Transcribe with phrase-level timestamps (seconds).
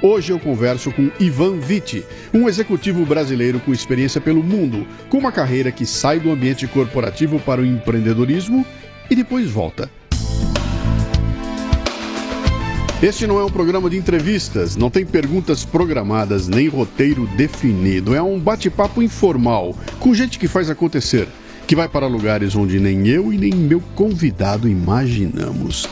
[0.00, 5.32] Hoje eu converso com Ivan Vitti, um executivo brasileiro com experiência pelo mundo, com uma
[5.32, 8.64] carreira que sai do ambiente corporativo para o empreendedorismo
[9.10, 9.90] e depois volta.
[13.02, 18.14] Este não é um programa de entrevistas, não tem perguntas programadas nem roteiro definido.
[18.14, 21.26] É um bate-papo informal com gente que faz acontecer,
[21.66, 25.88] que vai para lugares onde nem eu e nem meu convidado imaginamos.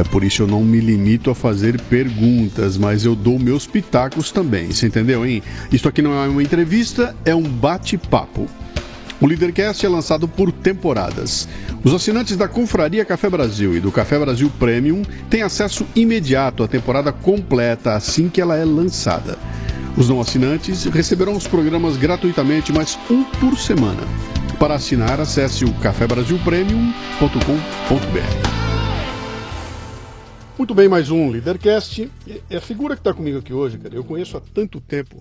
[0.00, 4.32] É por isso eu não me limito a fazer perguntas, mas eu dou meus pitacos
[4.32, 4.72] também.
[4.72, 5.42] Você entendeu, hein?
[5.70, 8.48] Isto aqui não é uma entrevista, é um bate-papo.
[9.20, 11.46] O Leadercast é lançado por temporadas.
[11.84, 16.68] Os assinantes da Confraria Café Brasil e do Café Brasil Premium têm acesso imediato à
[16.68, 19.36] temporada completa assim que ela é lançada.
[19.98, 24.00] Os não assinantes receberão os programas gratuitamente, mas um por semana.
[24.58, 28.59] Para assinar, acesse o cafebrasilpremium.com.br.
[30.60, 32.10] Muito bem, mais um Leadercast.
[32.50, 35.16] E a figura que está comigo aqui hoje, cara, eu conheço há tanto tempo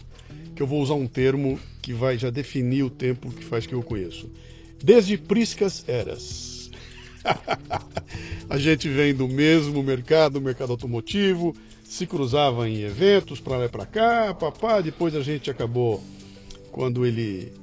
[0.54, 3.73] que eu vou usar um termo que vai já definir o tempo que faz que
[3.73, 4.30] eu conheço.
[4.84, 6.70] Desde Priscas Eras.
[8.50, 13.70] a gente vem do mesmo mercado, mercado automotivo, se cruzava em eventos para lá e
[13.70, 14.81] para cá, papá.
[14.81, 16.03] Depois a gente acabou,
[16.70, 17.53] quando ele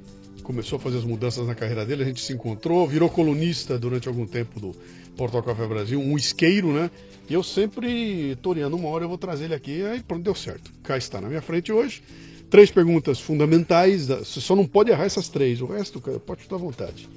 [0.41, 4.07] começou a fazer as mudanças na carreira dele, a gente se encontrou, virou colunista durante
[4.07, 4.75] algum tempo do
[5.17, 6.89] Portal Café Brasil, um isqueiro, né?
[7.29, 10.71] E eu sempre, toreando uma hora, eu vou trazer ele aqui, aí pronto, deu certo.
[10.83, 12.01] Cá está na minha frente hoje.
[12.49, 16.55] Três perguntas fundamentais, você só não pode errar essas três, o resto, cara, pode estar
[16.55, 17.09] à vontade.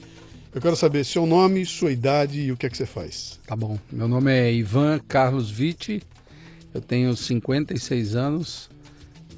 [0.53, 3.39] Eu quero saber seu nome, sua idade e o que é que você faz.
[3.47, 3.79] Tá bom.
[3.93, 6.03] Meu nome é Ivan Carlos Vitti,
[6.75, 8.69] eu tenho 56 anos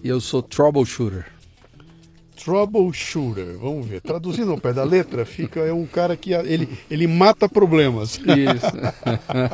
[0.03, 1.27] e eu sou troubleshooter.
[2.45, 4.01] Troubleshooter, vamos ver.
[4.01, 8.19] Traduzindo ao pé da letra, fica é um cara que ele, ele mata problemas.
[8.19, 8.73] Isso.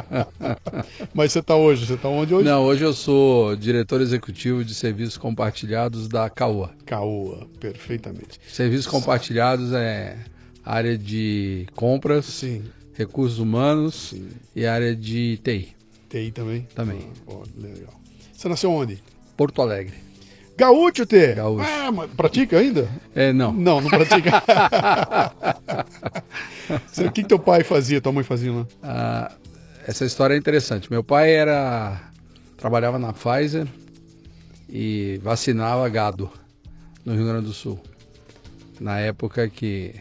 [1.13, 1.87] Mas você está hoje?
[1.87, 2.49] Você está onde hoje?
[2.49, 6.71] Não, hoje eu sou diretor executivo de serviços compartilhados da CAOA.
[6.87, 8.41] CAOA, perfeitamente.
[8.49, 10.17] Serviços compartilhados é
[10.65, 14.29] área de compras, Sim, recursos humanos sim.
[14.57, 15.75] e área de TI.
[16.09, 16.67] TI também?
[16.75, 17.01] Também.
[17.29, 18.01] Ah, legal.
[18.33, 19.03] Você nasceu onde?
[19.37, 20.08] Porto Alegre.
[20.59, 21.35] Gaúcho, T.
[21.35, 21.65] Gaúcho.
[21.65, 22.89] Ah, mas pratica ainda?
[23.15, 23.53] É, não.
[23.53, 24.31] Não, não pratica.
[26.99, 28.67] O que, que teu pai fazia, tua mãe fazia lá?
[28.83, 29.33] Ah,
[29.87, 30.91] essa história é interessante.
[30.91, 31.99] Meu pai era
[32.59, 33.67] trabalhava na Pfizer
[34.69, 36.31] e vacinava gado
[37.07, 37.81] no Rio Grande do Sul.
[38.81, 39.95] Na época que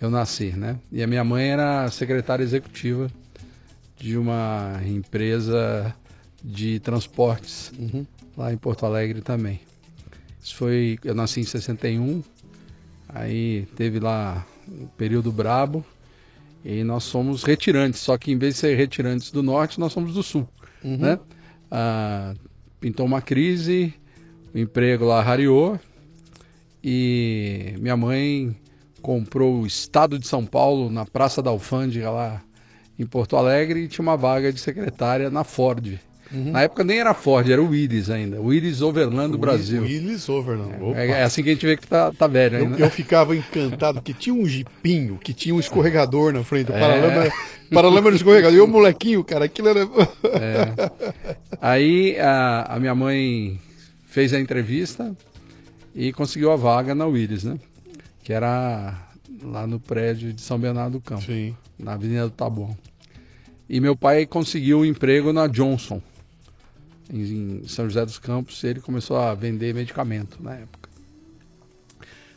[0.00, 0.76] eu nasci, né?
[0.90, 3.08] E a minha mãe era secretária executiva
[3.98, 5.94] de uma empresa
[6.42, 8.06] de transportes Uhum.
[8.36, 9.60] lá em Porto Alegre também.
[10.42, 12.22] Isso foi, eu nasci em 61,
[13.08, 15.84] aí teve lá um período brabo
[16.64, 20.14] e nós somos retirantes, só que em vez de ser retirantes do norte, nós somos
[20.14, 20.48] do sul,
[20.82, 20.96] Uhum.
[20.98, 21.18] né?
[21.70, 22.34] Ah,
[22.80, 23.94] pintou uma crise,
[24.52, 25.78] o emprego lá rareou
[26.82, 28.54] e minha mãe
[29.00, 32.42] comprou o estado de São Paulo na Praça da Alfândega lá
[32.98, 35.98] em Porto Alegre e tinha uma vaga de secretária na Ford.
[36.32, 39.82] Na época nem era Ford, era o Willis ainda, o Willis Overland do Brasil.
[39.82, 40.72] Willis Overland.
[40.96, 42.78] É, é assim que a gente vê que tá, tá velho Eu, ainda.
[42.78, 46.80] eu ficava encantado que tinha um jipinho, que tinha um escorregador na frente, o É.
[46.80, 47.32] paralama,
[47.72, 48.56] paralama do escorregador.
[48.56, 49.86] E o molequinho, cara, aquilo era.
[51.60, 53.58] Aí a, a minha mãe
[54.06, 55.14] fez a entrevista
[55.94, 57.58] e conseguiu a vaga na Willis, né?
[58.22, 58.94] Que era
[59.42, 61.54] lá no prédio de São Bernardo do Campo, Sim.
[61.78, 62.76] na Avenida do Taboão.
[63.68, 66.00] E meu pai conseguiu um emprego na Johnson,
[67.12, 70.88] em, São José dos Campos, ele começou a vender medicamento na época.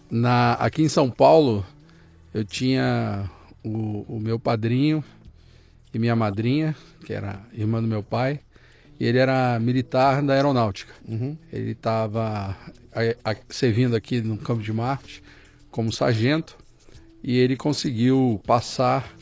[0.09, 1.65] Na, aqui em São Paulo,
[2.33, 3.29] eu tinha
[3.63, 5.03] o, o meu padrinho
[5.93, 8.39] e minha madrinha, que era irmã do meu pai,
[8.99, 10.93] e ele era militar da aeronáutica.
[11.07, 11.37] Uhum.
[11.51, 12.55] Ele estava
[13.49, 15.23] servindo aqui no Campo de Marte
[15.69, 16.57] como sargento
[17.21, 19.13] e ele conseguiu passar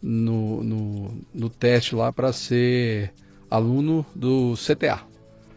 [0.00, 3.12] no, no, no teste lá para ser
[3.50, 5.00] aluno do CTA.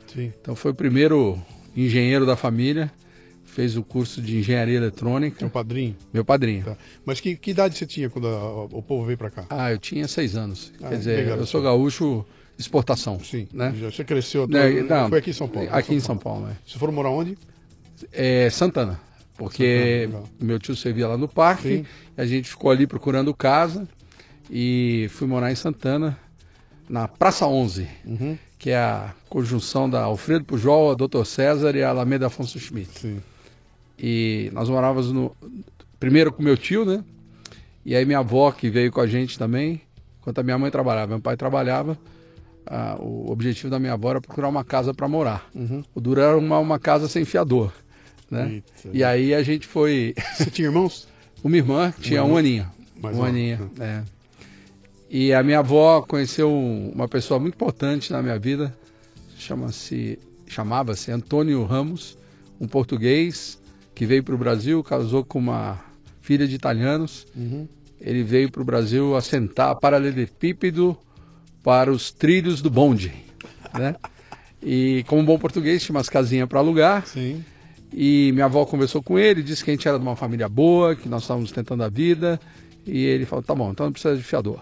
[0.08, 0.32] Sim.
[0.42, 1.40] Então foi o primeiro
[1.76, 2.92] engenheiro da família,
[3.46, 5.96] fez o curso de engenharia eletrônica, Teu padrinho.
[6.14, 6.64] meu padrinho.
[6.66, 6.78] Tá.
[7.06, 9.46] Mas que, que idade você tinha quando a- o povo veio pra cá?
[9.50, 10.72] Ah, eu tinha seis anos.
[10.82, 11.38] Ah, Quer dizer, legal.
[11.38, 12.26] eu sou gaúcho
[12.58, 13.20] exportação.
[13.24, 13.48] Sim.
[13.54, 13.74] Né?
[13.82, 14.48] Você cresceu.
[14.48, 15.70] Né, todo- não, foi aqui em São Paulo.
[15.72, 16.56] Aqui em São Paulo, é.
[16.66, 17.38] Você foram morar onde?
[18.12, 19.00] É Santana,
[19.38, 20.10] porque
[20.40, 21.86] o meu tio servia lá no parque, Sim.
[22.18, 23.88] a gente ficou ali procurando casa
[24.50, 26.18] e fui morar em Santana,
[26.92, 28.38] na Praça 11, Uhum.
[28.60, 31.24] que é a conjunção da Alfredo Pujol, a Dr.
[31.26, 33.00] César e a Alameda Afonso Schmidt.
[33.00, 33.22] Sim.
[33.98, 35.36] E nós morávamos no
[36.00, 37.04] primeiro com meu tio, né?
[37.86, 39.82] E aí minha avó que veio com a gente também,
[40.20, 41.98] enquanto a minha mãe trabalhava, meu pai trabalhava.
[42.68, 45.50] ah, o objetivo da minha avó era procurar uma casa para morar.
[45.56, 45.84] Uhum.
[45.96, 47.72] O duro era uma, uma casa sem fiador,
[48.30, 48.52] né?
[48.56, 48.90] Eita.
[48.94, 50.14] E aí a gente foi.
[50.38, 51.08] Você tinha irmãos?
[51.44, 52.68] Uma irmã tinha Uma um aninho.
[53.02, 54.04] Mais um aninho, é.
[55.14, 58.74] E a minha avó conheceu um- uma pessoa muito importante na minha vida,
[59.38, 60.18] chama-se,
[60.48, 62.18] chamava-se Antônio Ramos,
[62.62, 63.60] um português
[63.94, 65.82] que veio para o Brasil, casou com uma
[66.22, 67.28] filha de italianos.
[67.36, 67.68] Uhum.
[68.00, 70.98] Ele veio para o Brasil assentar paralelepípedo
[71.62, 73.12] para os trilhos do bonde,
[73.78, 73.96] né?
[74.64, 77.06] E como bom português, tinha umas casinhas para alugar.
[77.06, 77.44] Sim.
[77.94, 80.96] E minha avó conversou com ele, disse que a gente era de uma família boa,
[80.96, 82.40] que nós estávamos tentando a vida.
[82.88, 84.62] E ele falou: tá bom, então não precisa de fiador.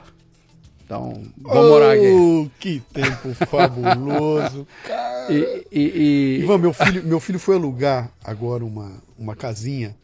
[0.90, 2.08] Então, vamos morar aqui.
[2.08, 4.66] Oh, que tempo fabuloso.
[5.30, 9.96] E, e- e- Ivan, meu filho, meu filho foi alugar agora uma, uma casinha.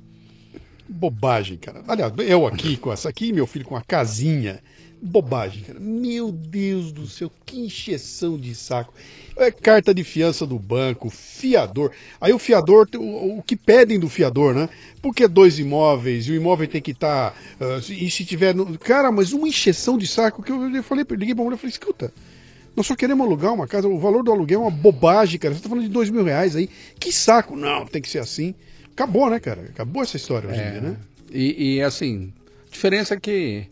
[0.88, 1.84] Bobagem, cara.
[1.88, 4.60] Aliás, eu aqui com essa aqui, meu filho com a casinha.
[5.02, 5.80] Bobagem, cara.
[5.80, 8.94] Meu Deus do céu, que encheção de saco.
[9.38, 11.92] É carta de fiança do banco, fiador.
[12.20, 14.70] Aí o fiador, o, o que pedem do fiador, né?
[15.02, 17.36] Porque é dois imóveis e o imóvel tem que estar.
[17.90, 18.56] e se tiver.
[18.56, 21.60] no- Cara, mas uma encheção de saco que eu, eu falei, liguei pra mulher e
[21.60, 22.14] falei: escuta,
[22.76, 23.88] nós só queremos alugar uma casa.
[23.88, 25.54] O valor do aluguel é uma bobagem, cara.
[25.54, 26.70] Você tá falando de dois mil reais aí.
[27.00, 27.56] Que saco.
[27.56, 28.56] Não, tem que ser assim.
[28.94, 29.62] Acabou, né, cara?
[29.70, 30.98] Acabou essa história hoje em dia, né?
[31.32, 32.32] e, e, assim,
[32.72, 33.66] diferença é que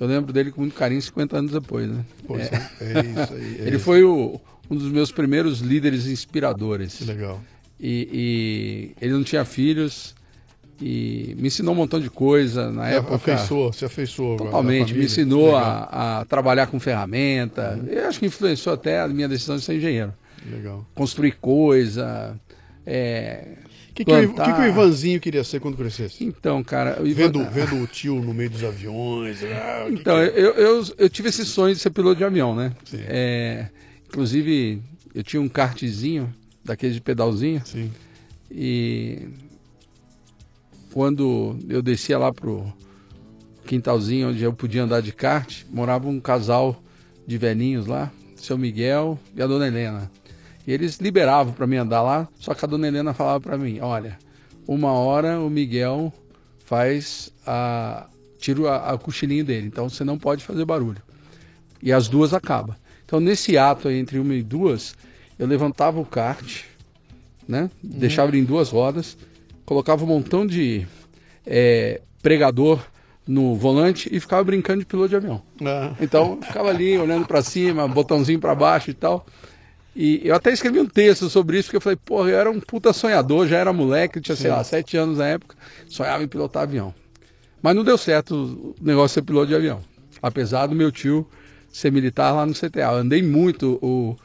[0.00, 2.04] eu lembro dele com muito carinho 50 anos depois, né?
[2.26, 3.56] Pois É, é, é isso aí.
[3.60, 3.84] é ele isso.
[3.84, 4.40] foi o-
[4.70, 6.94] um dos meus primeiros líderes inspiradores.
[6.96, 7.40] Que legal.
[7.78, 8.08] E,
[9.00, 10.14] e ele não tinha filhos
[10.80, 13.14] e me ensinou um montão de coisa na Se época.
[13.16, 14.36] afeiçoou, se afeiçoou.
[14.36, 17.78] Totalmente, me ensinou a, a trabalhar com ferramenta.
[17.88, 20.12] Eu acho que influenciou até a minha decisão de ser engenheiro.
[20.50, 20.84] Legal.
[20.94, 22.34] Construir coisa.
[22.86, 23.58] é,
[23.94, 26.24] que, que, o, que que o Ivanzinho queria ser quando crescesse?
[26.24, 27.02] Então, cara.
[27.02, 29.42] o Ivan- Vendo, vendo o tio no meio dos aviões.
[29.44, 32.72] ah, Então, que- eu, eu, eu tive esse sonho de ser piloto de avião, né?
[32.84, 33.00] Sim.
[33.06, 33.68] É,
[34.08, 34.82] inclusive,
[35.14, 36.32] eu tinha um kartzinho,
[36.64, 37.90] daquele de pedalzinho, Sim.
[38.50, 39.28] e
[40.92, 42.66] quando eu descia lá pro
[43.66, 46.82] quintalzinho onde eu podia andar de kart, morava um casal
[47.26, 50.10] de velhinhos lá, seu Miguel e a dona Helena.
[50.66, 53.80] E eles liberavam para mim andar lá, só que a dona Helena falava para mim,
[53.80, 54.18] olha,
[54.66, 56.12] uma hora o Miguel
[56.64, 58.06] faz a
[58.38, 61.02] tira a, a cochilinho dele, então você não pode fazer barulho.
[61.82, 62.76] E as duas acabam.
[63.04, 64.94] Então nesse ato aí, entre uma e duas,
[65.38, 66.62] eu levantava o kart,
[67.46, 67.70] né?
[67.82, 69.16] Deixava ele em duas rodas,
[69.64, 70.86] colocava um montão de
[71.44, 72.80] é, pregador
[73.26, 75.42] no volante e ficava brincando de piloto de avião.
[75.64, 79.24] Ah, Então, ficava ali olhando para cima, botãozinho para baixo e tal.
[79.94, 82.58] E eu até escrevi um texto sobre isso, porque eu falei, porra, eu era um
[82.60, 84.56] puta sonhador, já era moleque, tinha, sei Sim.
[84.56, 85.54] lá, sete anos na época,
[85.88, 86.94] sonhava em pilotar avião.
[87.62, 89.80] Mas não deu certo o negócio de ser piloto de avião.
[90.22, 91.28] Apesar do meu tio
[91.70, 92.80] ser militar lá no CTA.
[92.80, 93.78] Eu andei muito.
[93.82, 94.16] O,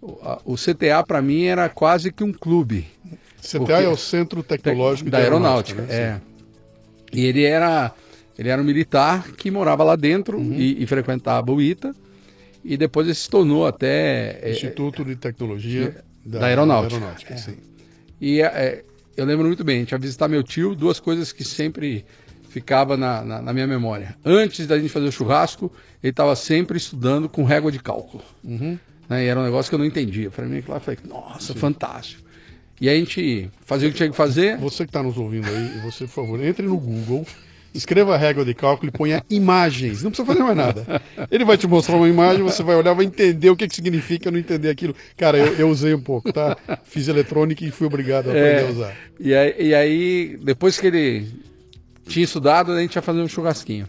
[0.00, 2.86] o, a- o CTA, para mim, era quase que um clube
[3.40, 5.82] CTA é o Centro Tecnológico da de aeronáutica.
[5.82, 5.94] né?
[5.94, 6.20] é.
[7.12, 7.92] E ele era,
[8.38, 10.54] ele era um militar que morava lá dentro Uhum.
[10.54, 11.94] e, e frequentava o ITA.
[12.64, 14.40] E depois ele se tornou até.
[14.42, 16.94] é, Instituto de Tecnologia da Aeronáutica.
[16.94, 17.56] Aeronáutica, sim.
[18.20, 18.82] E é,
[19.16, 22.04] eu lembro muito bem, a gente ia visitar meu tio, duas coisas que sempre
[22.48, 24.16] ficava na, na, na minha memória.
[24.24, 25.70] Antes da gente fazer o churrasco,
[26.02, 28.22] ele estava sempre estudando com régua de cálculo.
[28.42, 28.78] Uhum.
[29.08, 29.24] Né?
[29.24, 30.30] E era um negócio que eu não entendia.
[30.30, 32.22] Para mim, lá, eu falei, nossa, fantástico.
[32.80, 34.56] E a gente fazia o que tinha que fazer.
[34.58, 37.26] Você que está nos ouvindo aí, você, por favor, entre no Google,
[37.74, 40.02] escreva a régua de cálculo e ponha imagens.
[40.02, 41.02] Não precisa fazer mais nada.
[41.30, 44.30] Ele vai te mostrar uma imagem, você vai olhar, vai entender o que, que significa
[44.30, 44.94] não entender aquilo.
[45.16, 46.56] Cara, eu, eu usei um pouco, tá?
[46.84, 48.66] Fiz eletrônica e fui obrigado a aprender É.
[48.66, 48.96] a usar.
[49.18, 51.28] E aí, e aí, depois que ele
[52.06, 53.88] tinha estudado, a gente ia fazer um churrasquinho.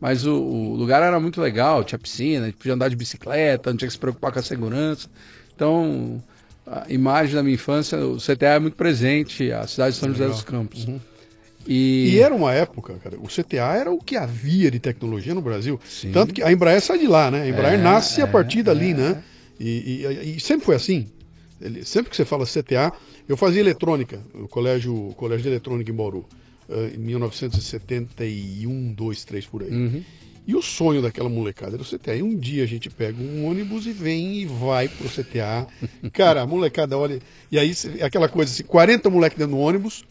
[0.00, 3.68] Mas o, o lugar era muito legal, tinha piscina, a gente podia andar de bicicleta,
[3.70, 5.08] não tinha que se preocupar com a segurança.
[5.54, 6.22] Então,
[6.66, 10.26] a imagem da minha infância, o CTA é muito presente, a cidade de São José
[10.26, 10.86] dos Campos.
[10.86, 10.98] Uhum.
[11.66, 15.42] E, E era uma época, cara, o CTA era o que havia de tecnologia no
[15.42, 15.78] Brasil.
[15.88, 16.10] Sim.
[16.10, 17.42] Tanto que a Embraer sai de lá, né?
[17.42, 18.94] A Embraer É, nasce a é, partir dali, é.
[18.94, 19.22] né?
[19.58, 21.06] E, e- e sempre foi assim.
[21.60, 22.90] Ele- sempre que você fala CTA,
[23.28, 26.26] eu fazia eletrônica, o colégio, o colégio de eletrônica em Bauru,
[26.68, 29.70] eh, em 1971, 2, 3 por aí.
[29.70, 30.02] Uhum.
[30.46, 32.16] E o sonho daquela molecada era o CTA.
[32.16, 35.66] E um dia a gente pega um ônibus e vem e vai pro CTA.
[36.12, 37.20] Cara, a molecada olha.
[37.52, 40.04] E aí aquela coisa assim: 40 moleques dentro do ônibus,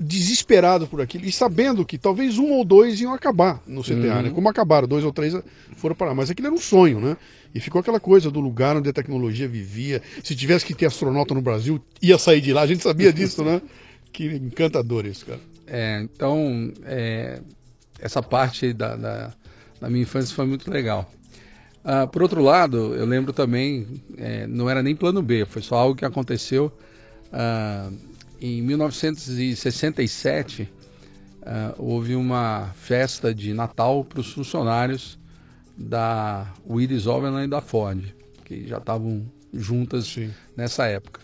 [0.00, 4.22] desesperado por aquilo e sabendo que talvez um ou dois iam acabar no CTA, Uhum.
[4.22, 4.30] né?
[4.30, 5.34] Como acabaram, dois ou três
[5.76, 6.14] foram parar.
[6.14, 7.16] Mas aquilo era um sonho, né?
[7.54, 10.00] E ficou aquela coisa do lugar onde a tecnologia vivia.
[10.22, 12.62] Se tivesse que ter astronauta no Brasil, ia sair de lá.
[12.62, 13.60] A gente sabia disso, né?
[14.12, 15.40] Que encantador isso, cara.
[15.66, 17.40] É, então, é,
[18.00, 19.32] essa parte da, da,
[19.80, 21.10] da minha infância foi muito legal.
[21.84, 23.86] Ah, por outro lado, eu lembro também,
[24.16, 26.72] é, não era nem plano B, foi só algo que aconteceu
[27.32, 27.90] ah,
[28.40, 30.68] em 1967.
[31.44, 35.18] ah, houve uma festa de Natal para os funcionários
[35.76, 38.04] da Willis Overland e da Ford,
[38.44, 40.30] que já estavam juntas Sim.
[40.56, 41.20] nessa época.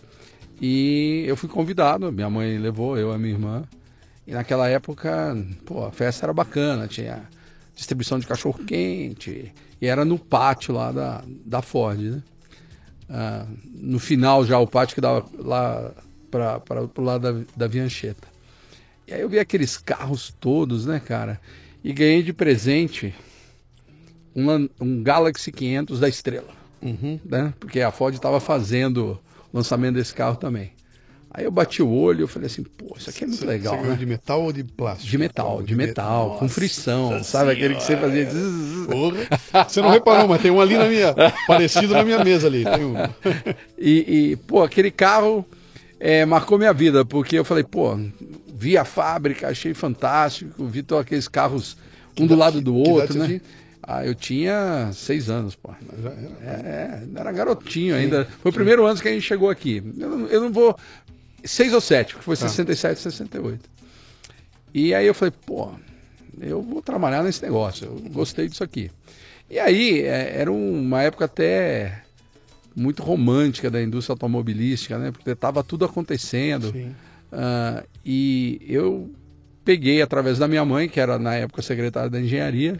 [0.61, 3.63] E eu fui convidado, minha mãe levou, eu e a minha irmã.
[4.25, 7.27] E naquela época, pô, a festa era bacana, tinha
[7.75, 12.23] distribuição de cachorro quente, e era no pátio lá da, da Ford, né?
[13.07, 15.91] Ah, no final já o pátio que dava lá
[16.59, 18.27] para o lado da, da Viancheta.
[19.07, 21.39] E aí eu vi aqueles carros todos, né, cara?
[21.83, 23.13] E ganhei de presente
[24.35, 27.19] um, um Galaxy 500 da Estrela Uhum.
[27.25, 27.51] né?
[27.59, 29.19] Porque a Ford estava fazendo
[29.51, 30.71] o lançamento desse carro também.
[31.31, 33.77] Aí eu bati o olho e falei assim, pô, isso aqui é muito Você- legal,
[33.77, 33.95] Você né?
[33.95, 35.09] de metal ou de plástico?
[35.09, 37.51] De metal, de metal, com Nossa frição, sabe?
[37.51, 38.27] Aquele que você fazia.
[38.89, 39.65] Porra.
[39.67, 41.13] Você não reparou, mas tem um ali na minha.
[41.47, 42.63] parecido na minha mesa ali.
[42.63, 42.93] Tem um.
[43.77, 45.45] E, e, pô, aquele carro
[45.99, 47.97] é, marcou minha vida, porque eu falei, pô,
[48.47, 51.77] vi a fábrica, achei fantástico, vi todos aqueles carros
[52.19, 53.41] um do lado do outro, né?
[53.87, 55.71] Ah, eu tinha seis anos, pô.
[56.01, 56.67] Já era.
[56.67, 58.27] É, era garotinho ainda.
[58.41, 59.83] Foi o primeiro ano que a gente chegou aqui.
[59.97, 60.75] Eu não, eu não vou.
[61.43, 63.69] Seis ou sete, porque foi 67, 68.
[64.73, 65.69] E aí eu falei, pô,
[66.41, 67.85] eu vou trabalhar nesse negócio.
[67.85, 68.89] Eu gostei disso aqui.
[69.49, 72.04] E aí é, era uma época até
[72.75, 75.11] muito romântica da indústria automobilística, né?
[75.11, 76.71] Porque estava tudo acontecendo.
[77.31, 79.09] Ah, e eu
[79.63, 82.79] peguei através da minha mãe, que era na época secretária da engenharia,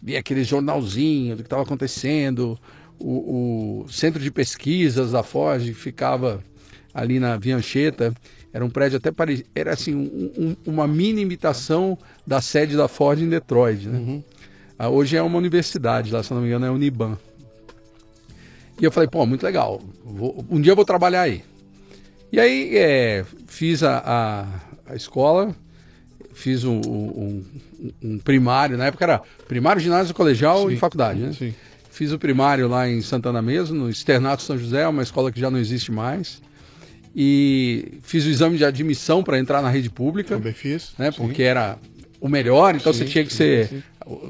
[0.00, 2.58] vi aquele jornalzinho do que estava acontecendo,
[2.98, 6.42] o, o centro de pesquisas da Ford que ficava
[6.94, 8.14] ali na Viancheta,
[8.52, 12.88] era um prédio até parecido, era assim, um- um- uma mini imitação da sede da
[12.88, 14.22] Ford em Detroit, né?
[14.78, 17.18] Ah, hoje é uma universidade lá, se não me engano é a Uniban.
[18.80, 21.42] E eu falei, pô, muito legal, vou- um dia eu vou trabalhar aí.
[22.32, 23.98] E aí é, fiz a,
[24.86, 25.54] a, a escola,
[26.32, 27.44] fiz um, um-
[28.02, 31.32] um primário, na época era primário, ginásio, colegial Sim, e faculdade, né?
[31.32, 31.54] Sim.
[31.90, 35.50] Fiz o primário lá em Santana mesmo, no Externato São José, uma escola que já
[35.50, 36.40] não existe mais.
[37.14, 40.92] E fiz o exame de admissão para entrar na rede pública, Também fiz.
[40.96, 41.10] né?
[41.10, 41.18] Sim.
[41.18, 41.76] Porque era
[42.20, 43.82] o melhor, então Sim, você tinha que ser.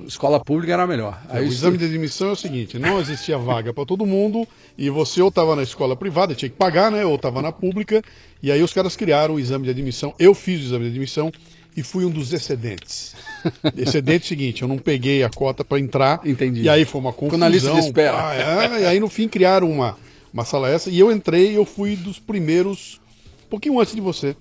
[0.07, 1.23] Escola pública era a melhor.
[1.31, 4.47] É, o exame de admissão é o seguinte: não existia vaga para todo mundo
[4.77, 7.05] e você ou estava na escola privada, tinha que pagar, né?
[7.05, 8.03] Ou estava na pública.
[8.43, 10.13] E aí os caras criaram o exame de admissão.
[10.19, 11.33] Eu fiz o exame de admissão
[11.77, 13.15] e fui um dos excedentes.
[13.77, 16.21] Excedente é o seguinte: eu não peguei a cota para entrar.
[16.25, 16.63] Entendi.
[16.63, 17.39] E aí foi uma confusão.
[17.39, 18.17] na lista de espera.
[18.17, 19.97] pá, é, e aí no fim criaram uma,
[20.35, 21.57] uma sala essa e eu entrei.
[21.57, 23.01] Eu fui dos primeiros,
[23.47, 24.35] um pouquinho antes de você,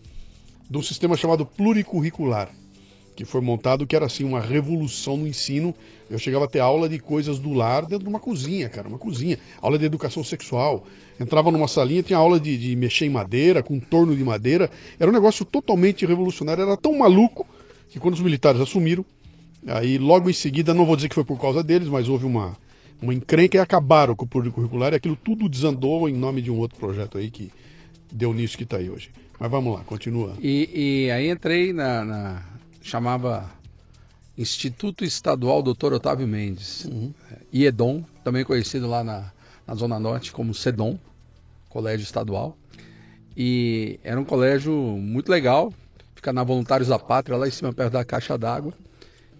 [0.67, 2.49] de um sistema chamado pluricurricular
[3.19, 5.75] que foi montado que era assim uma revolução no ensino.
[6.09, 8.97] Eu chegava a ter aula de coisas do lar dentro de uma cozinha, cara, uma
[8.97, 9.37] cozinha.
[9.61, 10.85] Aula de educação sexual.
[11.19, 14.71] Entrava numa salinha, tinha aula de, de mexer em madeira, com torno de madeira.
[14.97, 16.63] Era um negócio totalmente revolucionário.
[16.63, 17.45] Era tão maluco
[17.89, 19.03] que quando os militares assumiram,
[19.67, 22.55] aí logo em seguida, não vou dizer que foi por causa deles, mas houve uma,
[23.01, 26.57] uma encrenca e acabaram com o pluricurricular e aquilo tudo desandou em nome de um
[26.57, 27.51] outro projeto aí que
[28.09, 29.09] deu nisso que está aí hoje.
[29.37, 30.35] Mas vamos lá, continua.
[30.41, 30.69] E,
[31.07, 32.48] e aí entrei na, na-
[32.81, 33.49] chamava
[34.37, 35.93] Instituto Estadual Dr.
[35.93, 36.87] Otávio Mendes,
[37.31, 39.31] é, IEDOM, também conhecido lá na,
[39.67, 40.97] na Zona Norte como SEDOM,
[41.67, 42.57] colégio estadual.
[43.35, 45.73] E era um colégio muito legal,
[46.15, 48.73] fica na Voluntários da Pátria, lá em cima, perto da Caixa d'Água.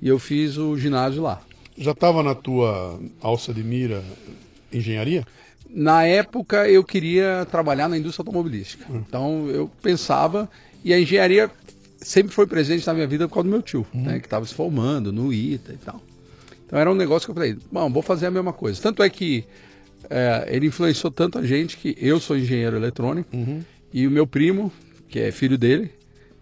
[0.02, 1.42] E eu fiz o ginásio lá.
[1.78, 4.04] Já estava na tua alça de mira
[4.72, 5.26] engenharia?
[5.70, 8.86] Na época eu queria trabalhar na indústria automobilística.
[8.94, 10.50] Então eu pensava,
[10.84, 11.50] e a engenharia
[12.02, 14.54] sempre foi presente na minha vida por causa do meu tio, né, que estava se
[14.54, 16.02] formando no ITA e tal.
[16.66, 18.82] Então era um negócio que eu falei, bom, vou fazer a mesma coisa.
[18.82, 19.44] Tanto é que
[20.10, 23.30] é, ele influenciou tanto a gente que eu sou engenheiro eletrônico
[23.92, 24.72] e o meu primo,
[25.08, 25.92] que é filho dele,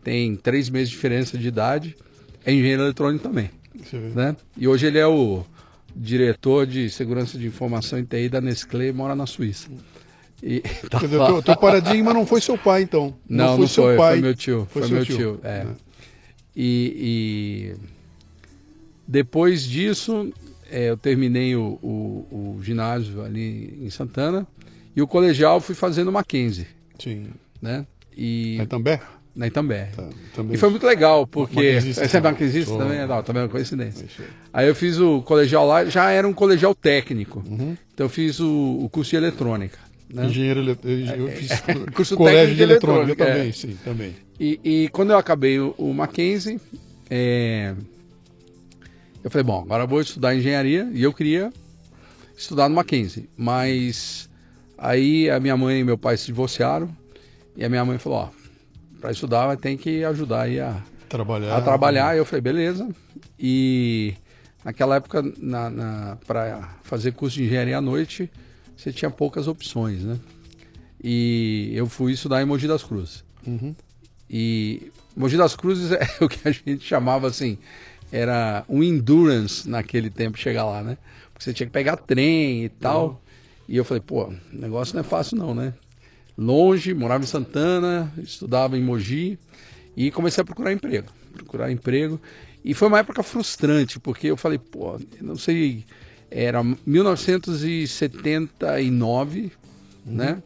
[0.03, 1.95] tem três meses de diferença de idade,
[2.45, 3.49] é engenheiro eletrônico também
[4.13, 4.35] né?
[4.55, 5.43] E hoje ele é o
[5.95, 9.69] diretor de segurança de informação e TI da Nestlé e mora na Suíça.
[10.41, 11.27] E, tá Quer dizer, lá.
[11.27, 13.13] teu, teu paradigma não foi seu pai, então.
[13.27, 14.11] Não, não, seu foi, pai.
[14.13, 14.67] foi meu tio.
[14.69, 15.65] Foi, seu meu tio, é.
[16.55, 17.75] E, e
[19.07, 20.31] depois disso,
[20.71, 24.45] é, eu terminei o, o, o ginásio ali em Santana
[24.95, 26.67] e o colegial fui fazendo Mackenzie,
[26.99, 27.27] Sim.
[27.61, 27.85] né?
[28.15, 28.99] E É também?
[29.35, 29.91] Na Itambé.
[29.95, 30.55] Tá, também.
[30.55, 31.59] E foi muito legal, porque.
[31.59, 32.31] Essa é também.
[32.31, 32.79] maquinzista Sou.
[32.79, 33.05] também?
[33.05, 34.07] Não, também é uma coincidência.
[34.51, 37.43] Aí eu fiz o colegial lá, já era um colegial técnico.
[37.47, 37.77] Uhum.
[37.93, 39.77] Então eu fiz o, o curso de eletrônica.
[40.13, 40.25] Né?
[40.25, 40.79] Engenheiro elet-
[41.17, 41.49] eu fiz
[41.93, 43.51] Curso colégio técnico de eletrônica eletrônica, também, é.
[43.51, 44.15] sim, também.
[44.39, 46.59] E, e quando eu acabei o, o Mackenzie,
[47.09, 47.73] é,
[49.23, 51.51] eu falei, bom, agora eu vou estudar engenharia e eu queria
[52.37, 53.27] estudar no Mackenzie.
[53.35, 54.29] Mas
[54.77, 56.89] aí a minha mãe e meu pai se divorciaram
[57.55, 58.29] e a minha mãe falou, ó,
[59.01, 61.55] para estudar vai ter que ajudar aí a, Trabalhar.
[61.57, 62.15] a trabalhar.
[62.17, 62.87] Eu falei, beleza.
[63.39, 64.13] E
[64.63, 68.29] naquela época, na, na, para fazer curso de engenharia à noite,
[68.77, 70.19] você tinha poucas opções, né?
[71.03, 73.23] E eu fui estudar em Mogi das Cruzes.
[73.45, 73.75] Uhum.
[74.29, 77.57] E Mogi das Cruzes é o que a gente chamava assim,
[78.11, 80.97] era um endurance naquele tempo chegar lá, né?
[81.33, 83.21] Porque você tinha que pegar trem e tal.
[83.67, 85.73] E eu falei, pô, negócio não é fácil não, né?
[86.37, 89.37] Longe, morava em Santana, estudava em Mogi
[89.95, 91.07] e comecei a procurar emprego.
[91.33, 92.21] Procurar emprego.
[92.63, 95.83] E foi uma época frustrante, porque eu falei, pô, não sei,
[96.29, 99.51] era 1979,
[100.05, 100.43] né?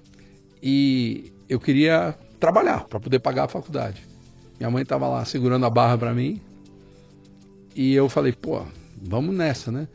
[0.61, 4.05] E eu queria trabalhar para poder pagar a faculdade.
[4.59, 6.39] Minha mãe estava lá segurando a barra para mim.
[7.75, 8.63] E eu falei, pô,
[9.01, 9.87] vamos nessa, né?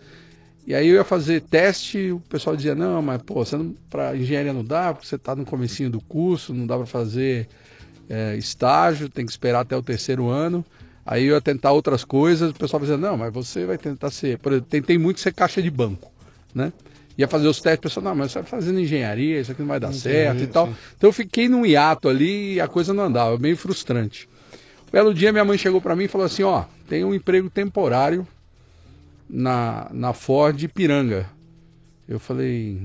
[0.66, 4.16] E aí eu ia fazer teste, o pessoal dizia, não, mas pô, você não para
[4.16, 7.48] engenharia não dá, porque você está no comecinho do curso, não dá para fazer
[8.08, 10.64] é, estágio, tem que esperar até o terceiro ano.
[11.06, 14.38] Aí eu ia tentar outras coisas, o pessoal dizia, não, mas você vai tentar ser.
[14.38, 16.10] Por exemplo, tentei muito ser caixa de banco,
[16.52, 16.72] né?
[17.16, 19.68] Ia fazer os testes, o pessoal, não, mas você vai fazendo engenharia, isso aqui não
[19.68, 20.66] vai dar certo e tal.
[20.66, 20.74] sim.
[20.96, 24.28] Então eu fiquei num hiato ali e a coisa não andava, meio frustrante.
[24.88, 27.48] Um belo dia minha mãe chegou para mim e falou assim, ó, tem um emprego
[27.48, 28.26] temporário
[29.30, 31.30] na, na Ford Piranga.
[32.08, 32.82] Eu falei,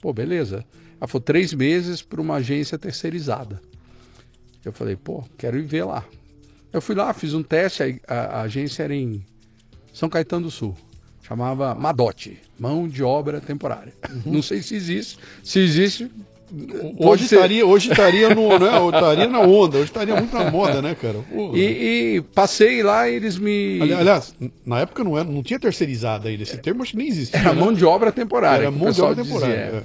[0.00, 0.64] pô, beleza.
[0.98, 3.60] Ela falou, três meses para uma agência terceirizada.
[4.64, 6.04] Eu falei, pô, quero ir ver lá.
[6.72, 9.24] Eu fui lá, fiz um teste, a, a- a agência era em
[9.92, 10.76] São Caetano do Sul.
[11.22, 13.92] Chamava Madote, mão de obra temporária.
[14.26, 15.18] Não sei se existe.
[15.42, 16.10] Se existe,
[16.98, 18.68] Hoje estaria, hoje estaria no, né?
[18.92, 21.16] Estaria na onda, hoje estaria muito na moda, né, cara?
[21.54, 23.80] E, e passei lá e eles me.
[23.80, 24.34] Ali- Aliás,
[24.66, 26.42] na época não era, não tinha terceirizada ainda.
[26.42, 27.40] Esse termo acho que nem existia.
[27.40, 27.58] Era né?
[27.60, 28.64] mão de obra temporária.
[28.64, 29.32] Era mão de obra dizia.
[29.40, 29.54] temporária.
[29.62, 29.82] é.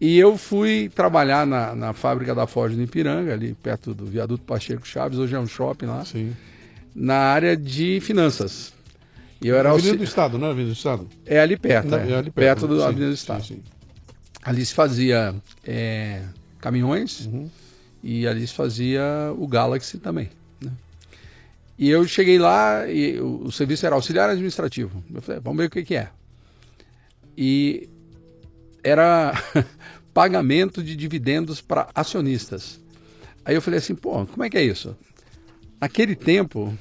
[0.00, 4.44] E eu fui trabalhar na, na fábrica da Ford no Ipiranga, ali perto do viaduto
[4.44, 6.34] Pacheco Chaves, hoje é um shopping lá, Sim.
[6.94, 8.74] na área de finanças.
[9.40, 11.08] E eu era Avenida do Estado, não é Avenida do Estado?
[11.24, 12.68] É ali perto, é, é ali perto, né?
[12.74, 13.44] do Sim, Avenida do sim, Estado.
[13.44, 13.62] sim.
[14.42, 16.22] Ali se fazia é,
[16.60, 17.48] caminhões Uhum.
[18.02, 19.02] e ali se fazia
[19.38, 20.28] o Galaxy também.
[20.60, 20.70] né?
[21.78, 25.02] E eu cheguei lá e o, o serviço era auxiliar administrativo.
[25.12, 26.08] Eu falei, vamos ver o que, que é.
[27.36, 27.88] E
[28.82, 29.32] era
[30.16, 32.80] pagamento de dividendos para acionistas.
[33.44, 34.96] Aí eu falei assim, pô, como é que é isso?
[35.78, 36.72] Naquele tempo,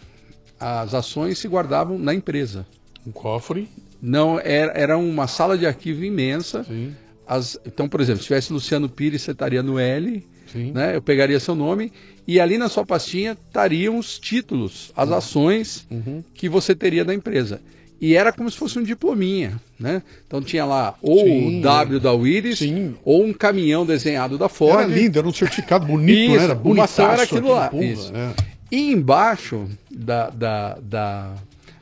[0.57, 2.65] as ações se guardavam na empresa.
[3.05, 3.67] Um cofre.
[4.01, 6.63] Não, era, era uma sala de arquivo imensa.
[6.63, 6.95] Sim.
[7.27, 10.71] As- então, por exemplo, se tivesse Luciano Pires, você estaria no L, Sim.
[10.71, 10.95] né?
[10.95, 11.91] Eu pegaria seu nome
[12.25, 16.23] e ali na sua pastinha estariam os títulos, as ações Uhum.
[16.33, 17.59] que você teria da empresa.
[18.01, 20.01] E era como se fosse um diplominha, né?
[20.27, 22.95] Então tinha lá ou Sim, o W da Willis, Sim.
[23.05, 24.79] ou um caminhão desenhado da Ford.
[24.81, 26.43] Era lindo, era um certificado bonito, Isso, né?
[26.43, 27.01] Era uma bonitaço.
[27.01, 28.11] era aquilo lá, isso.
[28.15, 28.33] é.
[28.71, 31.33] E embaixo da, da, da-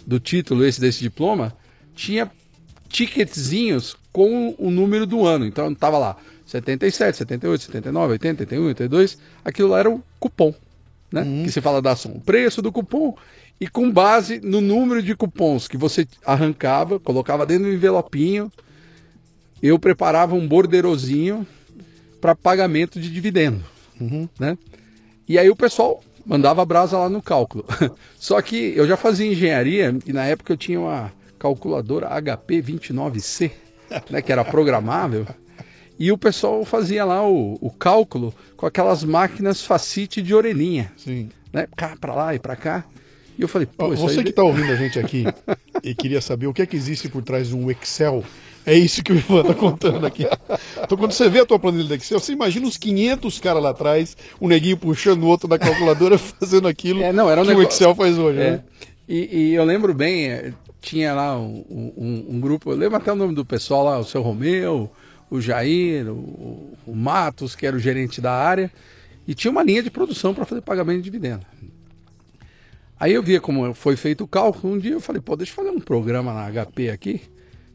[0.05, 1.55] do título esse desse diploma
[1.95, 2.29] tinha
[2.89, 5.45] ticketzinhos com o número do ano.
[5.45, 9.17] Então estava lá 77, 78, 79, 80, 81, 82.
[9.43, 10.53] Aquilo lá era o cupom,
[11.11, 11.25] né?
[11.43, 12.11] Que se fala da ação.
[12.11, 13.15] O preço do cupom.
[13.59, 18.51] E com base no número de cupons que você arrancava, colocava dentro do envelopinho,
[19.61, 21.47] eu preparava um borderozinho
[22.19, 23.63] para pagamento de dividendo,
[24.39, 24.57] né?
[25.27, 27.65] E aí o pessoal mandava brasa lá no cálculo.
[28.17, 33.51] Só que eu já fazia engenharia e na época eu tinha uma calculadora HP 29C,
[34.09, 35.25] né, que era programável.
[35.99, 41.29] E o pessoal fazia lá o, o cálculo com aquelas máquinas facite de orelhinha, Sim.
[41.51, 41.67] né?
[41.75, 42.83] Cá para lá e para cá.
[43.37, 44.23] E eu falei, pô, Você aí...
[44.23, 45.25] que está ouvindo a gente aqui
[45.83, 48.23] e queria saber o que é que existe por trás de um Excel,
[48.65, 50.25] é isso que o Ivan está contando aqui.
[50.83, 53.71] Então, quando você vê a tua planilha do Excel, você imagina uns 500 caras lá
[53.71, 57.51] atrás, um neguinho puxando o outro da calculadora, fazendo aquilo É, não, era um que
[57.51, 58.39] o negócio- Excel faz hoje.
[58.39, 58.51] É.
[58.51, 58.63] Né?
[59.09, 61.63] E, e eu lembro bem, eh, tinha lá um,
[61.97, 64.89] um- um grupo, eu lembro até o nome do pessoal lá, o seu Romeu,
[65.29, 68.71] o Jair, o, o Matos, que era o gerente da área,
[69.27, 71.41] e tinha uma linha de produção para fazer pagamento de dividendo.
[73.03, 75.55] Aí eu via como foi feito o cálculo, um dia eu falei, pô, deixa eu
[75.57, 77.21] fazer um programa na HP aqui,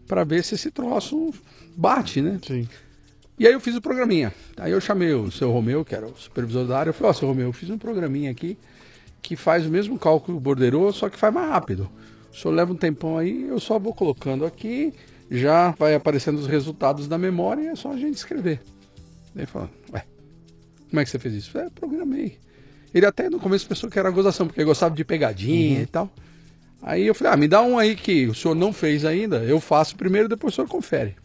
[0.06, 1.34] para ver se esse troço
[1.76, 2.40] bate, né?
[2.46, 2.66] Sim.
[3.38, 4.32] E aí eu fiz o programinha.
[4.56, 7.10] Aí eu chamei o seu Romeu, que era o supervisor da área, eu falei, ó,
[7.10, 8.56] oh, seu Romeu, eu fiz um programinha aqui
[9.20, 11.90] que faz o mesmo cálculo borderô, só que faz mais rápido.
[12.32, 14.94] O senhor leva um tempão aí, eu só vou colocando aqui,
[15.30, 18.62] já vai aparecendo os resultados da memória e é só a gente escrever.
[19.36, 20.06] Ele falou, ué,
[20.88, 21.58] como é que você fez isso?
[21.58, 22.38] É, programei.
[22.94, 25.82] Ele até no começo pensou que era gozação, porque gostava de pegadinha uhum.
[25.82, 26.10] e tal.
[26.82, 29.60] Aí eu falei, ah, me dá um aí que o senhor não fez ainda, eu
[29.60, 31.16] faço primeiro, depois o senhor confere.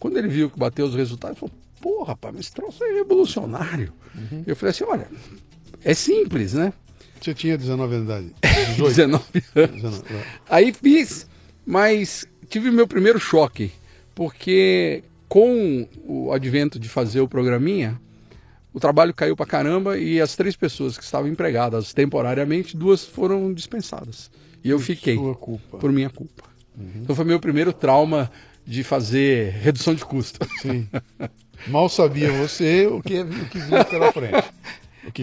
[0.00, 2.94] Quando ele viu que bateu os resultados, ele falou, pô, rapaz, mas esse troço é
[2.94, 3.92] revolucionário.
[4.14, 4.44] Uhum.
[4.46, 5.08] Eu falei assim, olha,
[5.84, 6.72] é simples, né?
[7.20, 8.34] Você tinha 19 anos de idade?
[8.78, 9.74] 19 anos.
[9.74, 10.04] 19,
[10.48, 11.28] Aí fiz,
[11.66, 13.72] mas tive meu primeiro choque,
[14.14, 18.00] porque com o advento de fazer o programinha,
[18.78, 23.52] o trabalho caiu pra caramba e as três pessoas que estavam empregadas temporariamente, duas foram
[23.52, 24.30] dispensadas.
[24.62, 25.16] E eu fiquei.
[25.16, 26.44] Por minha culpa.
[26.78, 27.02] Uhum.
[27.02, 28.30] Então foi meu primeiro trauma
[28.64, 30.38] de fazer redução de custo.
[30.62, 30.88] Sim.
[31.66, 34.44] Mal sabia você o que, o que vinha pela frente.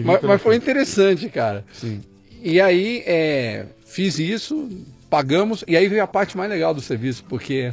[0.04, 1.64] mas, mas foi interessante, cara.
[1.72, 2.02] Sim.
[2.42, 4.68] E aí é, fiz isso,
[5.08, 7.72] pagamos, e aí veio a parte mais legal do serviço, porque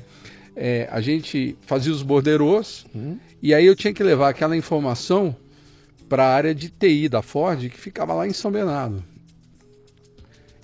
[0.56, 3.18] é, a gente fazia os borderôs, hum.
[3.42, 5.36] e aí eu tinha que levar aquela informação
[6.08, 9.04] para a área de TI da Ford, que ficava lá em São Bernardo.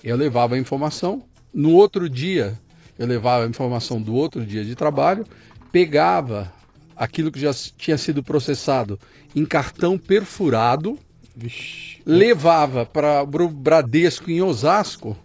[0.02, 1.22] Eu levava a informação,
[1.52, 2.58] no outro dia,
[2.98, 5.26] eu levava a informação do outro dia de trabalho,
[5.72, 6.52] pegava
[6.96, 8.98] aquilo que já tinha sido processado
[9.34, 10.98] em cartão perfurado,
[11.34, 12.00] Vixe.
[12.04, 15.16] levava para o Bradesco em Osasco,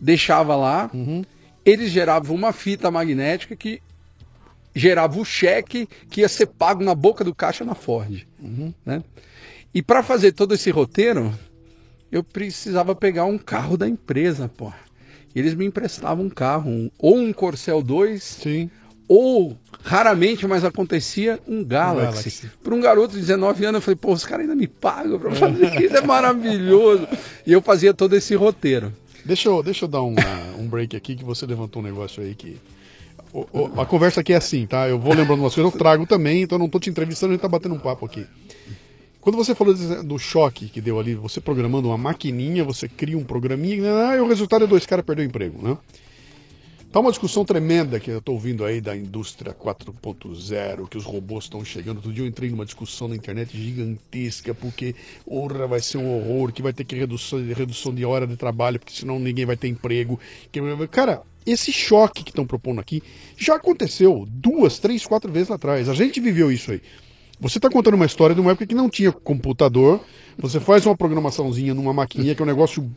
[0.00, 1.24] deixava lá, uhum.
[1.64, 3.82] eles geravam uma fita magnética que
[4.74, 8.26] gerava o cheque que ia ser pago na boca do caixa na Ford.
[8.40, 8.72] Uhum.
[8.86, 9.02] Né?
[9.78, 11.32] E para fazer todo esse roteiro,
[12.10, 14.72] eu precisava pegar um carro da empresa, pô.
[15.32, 18.70] Eles me emprestavam um carro, um, ou um Corcel 2, Sim.
[19.06, 22.46] ou raramente, mas acontecia, um Galaxy.
[22.46, 22.48] Um.
[22.60, 25.30] Para um garoto de 19 anos, eu falei, pô, os caras ainda me pagam para
[25.30, 27.06] fazer isso, é maravilhoso.
[27.46, 28.92] E eu fazia todo esse roteiro.
[29.24, 30.16] Deixa eu, deixa eu dar um, uh,
[30.58, 32.56] um break aqui, que você levantou um negócio aí que.
[33.32, 34.88] O, o, a conversa aqui é assim, tá?
[34.88, 37.34] Eu vou lembrando umas coisas, eu trago também, então eu não tô te entrevistando, a
[37.34, 38.26] gente tá batendo um papo aqui.
[39.28, 43.22] Quando você falou do choque que deu ali, você programando uma maquininha, você cria um
[43.22, 45.76] programinha, ah, e o resultado é dois caras perder o emprego, né?
[46.90, 51.44] Tá uma discussão tremenda que eu estou ouvindo aí da indústria 4.0, que os robôs
[51.44, 51.98] estão chegando.
[51.98, 54.94] Outro dia eu entrei numa discussão na internet gigantesca, porque
[55.26, 58.78] orra, vai ser um horror, que vai ter que redução, redução de hora de trabalho,
[58.78, 60.18] porque senão ninguém vai ter emprego.
[60.90, 63.02] Cara, esse choque que estão propondo aqui
[63.36, 65.86] já aconteceu duas, três, quatro vezes lá atrás.
[65.86, 66.80] A gente viveu isso aí.
[67.40, 70.00] Você está contando uma história de uma época que não tinha computador,
[70.36, 72.90] você faz uma programaçãozinha numa maquininha, que é um negócio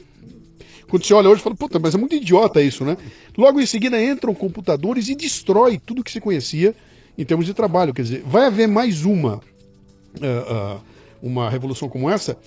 [0.92, 2.98] quando você olha hoje, fala, puta, mas é muito idiota isso, né?
[3.38, 6.76] Logo em seguida entram computadores e destrói tudo que se conhecia
[7.18, 7.94] em termos de trabalho.
[7.94, 10.82] Quer dizer, vai haver mais uma, uh, uh,
[11.24, 12.38] uma revolução como essa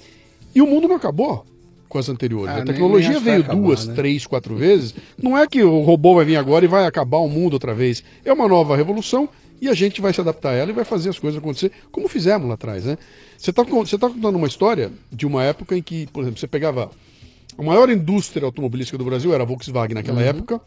[0.54, 1.46] e o mundo não acabou
[1.88, 2.54] com as anteriores.
[2.54, 3.94] Ah, a tecnologia nem, nem veio acabar, duas, né?
[3.94, 4.94] três, quatro vezes.
[5.16, 8.04] Não é que o robô vai vir agora e vai acabar o mundo outra vez.
[8.26, 9.26] É uma nova revolução
[9.64, 12.06] e a gente vai se adaptar a ela e vai fazer as coisas acontecer como
[12.06, 12.98] fizemos lá atrás, né?
[13.38, 16.46] Você está você tá contando uma história de uma época em que, por exemplo, você
[16.46, 16.90] pegava
[17.56, 20.26] a maior indústria automobilística do Brasil era a Volkswagen naquela uhum.
[20.26, 20.60] época.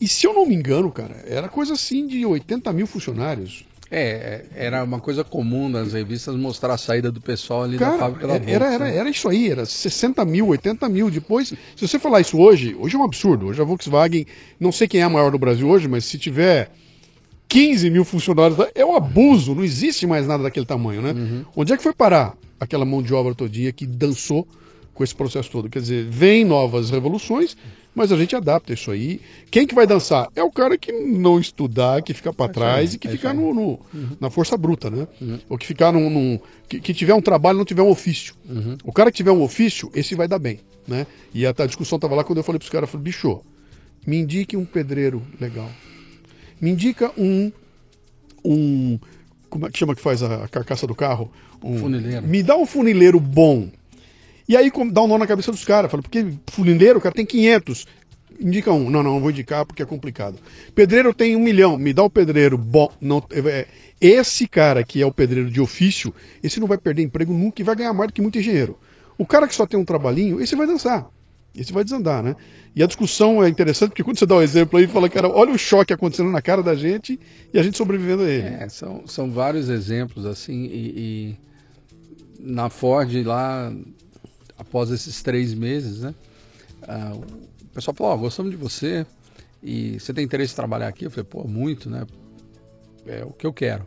[0.00, 3.64] E se eu não me engano, cara, era coisa assim de 80 mil funcionários.
[3.90, 7.92] É, é, era uma coisa comum nas revistas mostrar a saída do pessoal ali cara,
[7.92, 8.96] da fábrica da era, era, né?
[8.96, 11.10] era isso aí, era 60 mil, 80 mil.
[11.10, 13.46] Depois, se você falar isso hoje, hoje é um absurdo.
[13.46, 14.26] Hoje a Volkswagen,
[14.60, 16.70] não sei quem é a maior do Brasil hoje, mas se tiver
[17.48, 21.12] 15 mil funcionários, é um abuso, não existe mais nada daquele tamanho, né?
[21.12, 21.44] Uhum.
[21.56, 24.46] Onde é que foi parar aquela mão de obra todinha que dançou
[24.98, 25.70] com esse processo todo.
[25.70, 27.56] Quer dizer, vem novas revoluções,
[27.94, 29.20] mas a gente adapta isso aí.
[29.48, 30.28] Quem que vai dançar?
[30.34, 33.32] É o cara que não estudar, que fica para é trás e que é ficar
[33.32, 34.16] no, no uhum.
[34.20, 35.06] na força bruta, né?
[35.20, 35.38] Uhum.
[35.48, 36.10] Ou que ficar num.
[36.10, 38.34] num que, que, tiver um trabalho não tiver um ofício.
[38.48, 38.76] Uhum.
[38.84, 41.06] O cara que tiver um ofício, esse vai dar bem, né?
[41.32, 43.40] E a, a discussão tava lá quando eu falei pros caras, eu falei, bicho,
[44.04, 45.70] me indique um pedreiro legal.
[46.60, 47.52] Me indica um.
[48.44, 48.98] um
[49.48, 51.30] como é que chama que faz a, carcaça do carro?
[51.62, 52.26] Um, funileiro.
[52.26, 53.68] Me dá um funileiro bom
[54.48, 55.90] e aí dá um nó na cabeça dos caras.
[55.90, 57.86] Fala, porque fulindeiro, o cara tem 500.
[58.40, 58.88] Indica um.
[58.88, 60.38] Não, não, não vou indicar porque é complicado.
[60.74, 61.76] Pedreiro tem um milhão.
[61.76, 62.90] Me dá o pedreiro bom.
[62.98, 63.66] Não, é,
[64.00, 67.64] esse cara que é o pedreiro de ofício, esse não vai perder emprego nunca e
[67.64, 68.78] vai ganhar mais do que muito engenheiro.
[69.18, 71.06] O cara que só tem um trabalhinho, esse vai dançar.
[71.60, 72.36] Esse vai desandar, né?
[72.74, 75.28] E a discussão é interessante porque quando você dá o um exemplo aí, fala, cara,
[75.28, 77.18] olha o choque acontecendo na cara da gente
[77.52, 78.46] e a gente sobrevivendo a ele.
[78.46, 81.36] É, são, são vários exemplos, assim, e, e
[82.38, 83.72] na Ford lá
[84.56, 86.14] após esses três meses, né?
[86.86, 89.04] Ah, o pessoal falou, oh, gostamos de você
[89.62, 91.06] e você tem interesse em trabalhar aqui?
[91.06, 92.06] Eu falei, pô, muito, né?
[93.06, 93.86] É o que eu quero.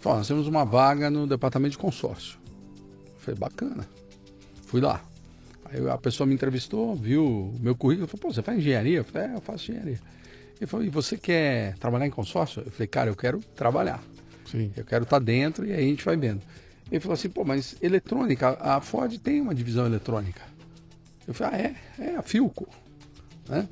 [0.00, 2.38] Falou, nós temos uma vaga no departamento de consórcio.
[3.06, 3.88] Eu falei, bacana.
[4.66, 5.02] Fui lá.
[5.72, 8.98] Aí a pessoa me entrevistou, viu o meu currículo, falou, pô, você faz engenharia?
[8.98, 9.98] Eu falei, é, eu faço engenharia.
[10.60, 12.62] Ele falou, e você quer trabalhar em consórcio?
[12.64, 14.02] Eu falei, cara, eu quero trabalhar.
[14.50, 14.72] Sim.
[14.76, 16.40] Eu quero estar dentro e aí a gente vai vendo.
[16.90, 20.40] Ele falou assim, pô, mas eletrônica, a Ford tem uma divisão eletrônica.
[21.26, 21.54] Eu falei,
[21.98, 22.04] ah, é?
[22.12, 22.68] É a Filco.
[23.48, 23.68] Né?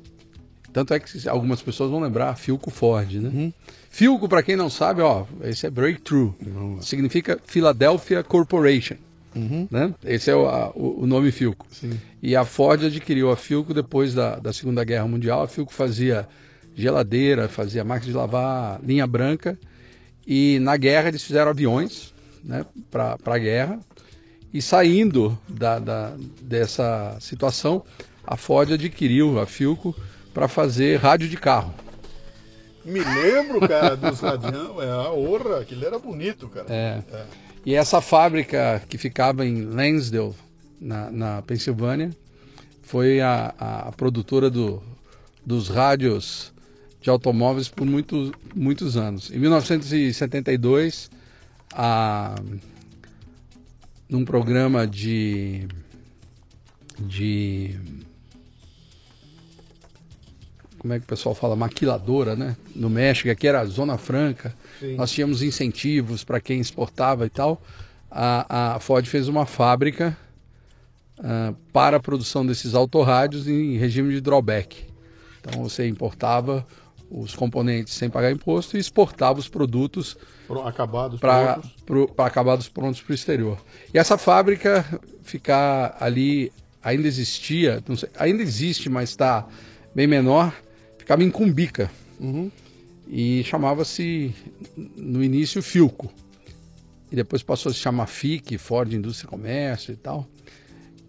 [0.73, 3.29] Tanto é que algumas pessoas vão lembrar a Filco Ford, né?
[3.29, 3.53] Uhum.
[3.89, 6.33] Filco, para quem não sabe, ó, esse é Breakthrough.
[6.81, 8.97] Significa Philadelphia Corporation.
[9.35, 9.67] Uhum.
[9.69, 9.93] Né?
[10.03, 11.65] Esse é o, a, o nome Filco.
[11.69, 11.99] Sim.
[12.21, 15.43] E a Ford adquiriu a Filco depois da, da Segunda Guerra Mundial.
[15.43, 16.27] A Filco fazia
[16.73, 19.57] geladeira, fazia máquina de lavar, linha branca.
[20.25, 23.79] E na guerra eles fizeram aviões né, para a guerra.
[24.53, 27.83] E saindo da, da, dessa situação,
[28.25, 29.93] a Ford adquiriu a Filco
[30.33, 31.73] para fazer rádio de carro.
[32.85, 36.67] Me lembro, cara, dos radião, é a honra, aquilo era bonito, cara.
[36.69, 37.03] É.
[37.65, 40.35] E essa fábrica que ficava em Lansdale,
[40.79, 42.11] na, na Pensilvânia,
[42.83, 44.83] foi a, a, produtora do,
[45.43, 46.53] dos rádios
[47.01, 49.31] de automóveis por muitos, muitos anos.
[49.31, 51.09] Em 1972,
[51.73, 52.35] a,
[54.07, 55.67] num programa de,
[56.99, 57.79] de
[60.85, 62.55] como é que o pessoal fala, maquiladora, né?
[62.75, 64.53] No México, aqui era a Zona Franca.
[64.79, 64.95] Sim.
[64.95, 67.59] Nós tínhamos incentivos para quem exportava e tal.
[68.11, 70.15] A, a Ford fez uma fábrica
[71.17, 74.85] ah, para a produção desses autorrádios em regime de drawback.
[75.41, 76.63] Então você importava
[77.09, 82.13] os componentes sem pagar imposto e exportava os produtos Pro- Acabados para prontos.
[82.19, 83.57] acabados prontos para o exterior.
[83.91, 84.85] E essa fábrica
[85.23, 86.51] ficar ali
[86.83, 89.47] ainda existia, sei, ainda existe, mas está
[89.95, 90.53] bem menor,
[91.05, 91.89] ficava em Cumbica
[92.19, 92.49] Uhum.
[93.07, 94.33] e chamava-se
[94.97, 96.11] no início Filco.
[97.11, 100.27] E depois passou a se chamar FIC, Ford Indústria e Comércio e tal.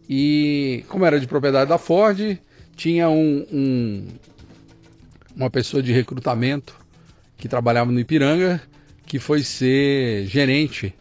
[0.09, 2.39] E como era de propriedade da Ford,
[2.77, 4.07] tinha um, um-
[5.35, 6.77] uma pessoa de recrutamento
[7.39, 8.61] que trabalhava no Ipiranga,
[9.07, 10.93] que foi ser gerente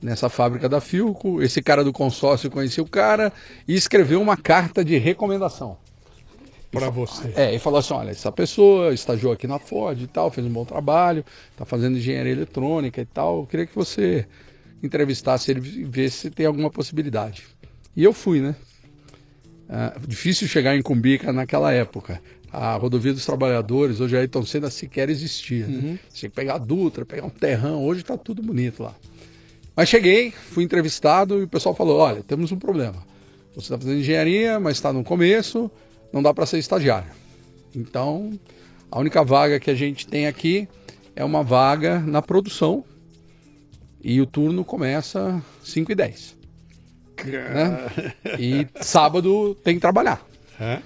[0.00, 1.42] nessa fábrica da Filco.
[1.42, 3.32] Esse cara do consórcio conhecia o cara
[3.66, 5.76] e escreveu uma carta de recomendação.
[6.74, 7.32] Para você.
[7.36, 10.50] É, e falou assim: olha, essa pessoa estagiou aqui na Ford e tal, fez um
[10.50, 13.40] bom trabalho, está fazendo engenharia eletrônica e tal.
[13.40, 14.26] Eu queria que você
[14.82, 17.44] entrevistasse ele e visse se tem alguma possibilidade.
[17.96, 18.54] E eu fui, né?
[19.68, 22.20] Ah, difícil chegar em Cumbica naquela época.
[22.52, 25.66] A rodovia dos trabalhadores, hoje a Ayrton Senna sequer existia.
[25.66, 25.98] Né?
[26.08, 28.94] Você tinha que pegar a Dutra, pegar um terrão, hoje está tudo bonito lá.
[29.74, 33.04] Mas cheguei, fui entrevistado e o pessoal falou: olha, temos um problema.
[33.54, 35.70] Você está fazendo engenharia, mas está no começo,
[36.14, 37.10] não dá para ser estagiário.
[37.74, 38.38] Então,
[38.88, 40.68] a única vaga que a gente tem aqui
[41.16, 42.84] é uma vaga na produção
[44.00, 46.36] e o turno começa 5 e 10.
[47.24, 48.12] Né?
[48.38, 50.24] E sábado tem que trabalhar.
[50.60, 50.80] É?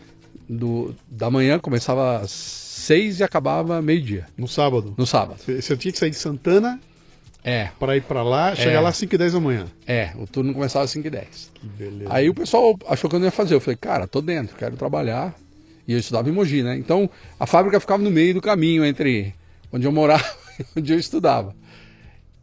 [0.49, 4.95] Do, da manhã começava às 6 e acabava meio-dia, No sábado.
[4.97, 5.39] no sábado.
[5.45, 6.81] Você você tinha que sair de Santana
[7.45, 9.67] É, para ir para lá, chegar lá às 5 e 10 da manhã.
[9.87, 11.53] é, o turno começava às 5 e 10.
[11.55, 12.11] Que beleza.
[12.13, 13.55] Aí o pessoal achou que eu não ia fazer.
[13.55, 15.35] Eu falei, cara, tô dentro, quero trabalhar.
[15.87, 16.77] E eu estudava em Mogi, né?
[16.77, 17.09] Então
[17.41, 19.35] a fábrica ficava no meio do caminho entre
[19.73, 20.25] onde eu morava
[20.61, 21.55] e onde eu estudava.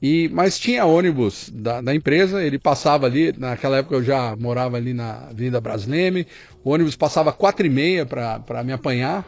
[0.01, 4.77] E, mas tinha ônibus da, da empresa, ele passava ali, naquela época eu já morava
[4.77, 6.27] ali na Avenida Brasleme,
[6.63, 9.25] o ônibus passava quatro e meia para me apanhar,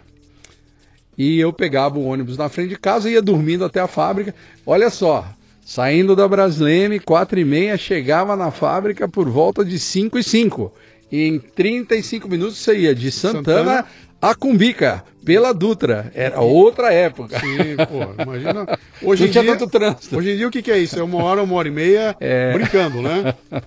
[1.17, 4.35] e eu pegava o ônibus na frente de casa e ia dormindo até a fábrica.
[4.65, 5.27] Olha só,
[5.67, 10.73] saindo da Brasleme, quatro e meia, chegava na fábrica por volta de 5 e 5.
[11.11, 13.85] E em 35 minutos você ia de Santana, Santana.
[14.21, 16.09] a Cumbica, pela Dutra.
[16.15, 17.37] Era outra época.
[17.41, 18.79] Sim, pô, imagina.
[19.03, 20.17] Hoje Não em tinha dia, tanto trânsito.
[20.17, 20.97] Hoje em dia o que, que é isso?
[20.97, 22.15] É uma hora, uma hora e meia
[22.53, 23.35] brincando, né?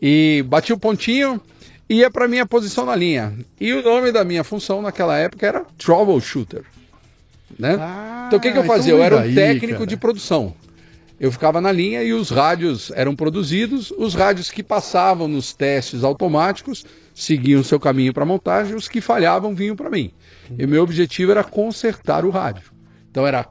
[0.00, 1.40] E bati o pontinho
[1.90, 3.34] e ia para minha posição na linha.
[3.60, 6.62] E o nome da minha função naquela época era troubleshooter.
[7.58, 7.76] Né?
[7.80, 8.92] Ah, então o que, que eu então fazia?
[8.92, 9.86] Eu era um daí, técnico cara.
[9.86, 10.54] de produção.
[11.20, 16.04] Eu ficava na linha e os rádios eram produzidos, os rádios que passavam nos testes
[16.04, 20.12] automáticos seguiam seu caminho para montagem, os que falhavam vinham para mim.
[20.56, 22.70] E meu objetivo era consertar o rádio.
[23.10, 23.48] Então era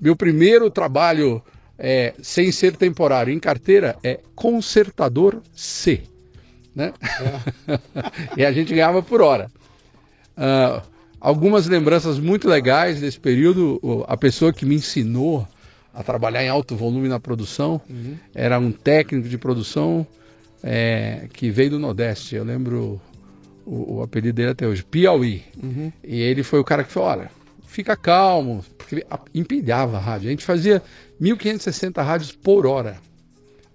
[0.00, 1.42] meu primeiro trabalho
[1.76, 6.02] é, sem ser temporário em carteira é consertador C.
[6.74, 6.92] Né?
[8.36, 9.50] e a gente ganhava por hora.
[10.36, 10.82] Ah,
[11.20, 14.04] algumas lembranças muito legais desse período.
[14.06, 15.46] A pessoa que me ensinou
[15.94, 17.80] a trabalhar em alto volume na produção
[18.34, 20.06] era um técnico de produção
[20.62, 22.34] é, que veio do Nordeste.
[22.36, 23.00] Eu lembro
[23.66, 25.42] o, o apelido dele até hoje, Piauí.
[26.04, 27.30] E ele foi o cara que falou: olha,
[27.66, 30.28] fica calmo, porque empilhava a rádio.
[30.28, 30.82] A gente fazia
[31.20, 32.96] 1560 rádios por hora,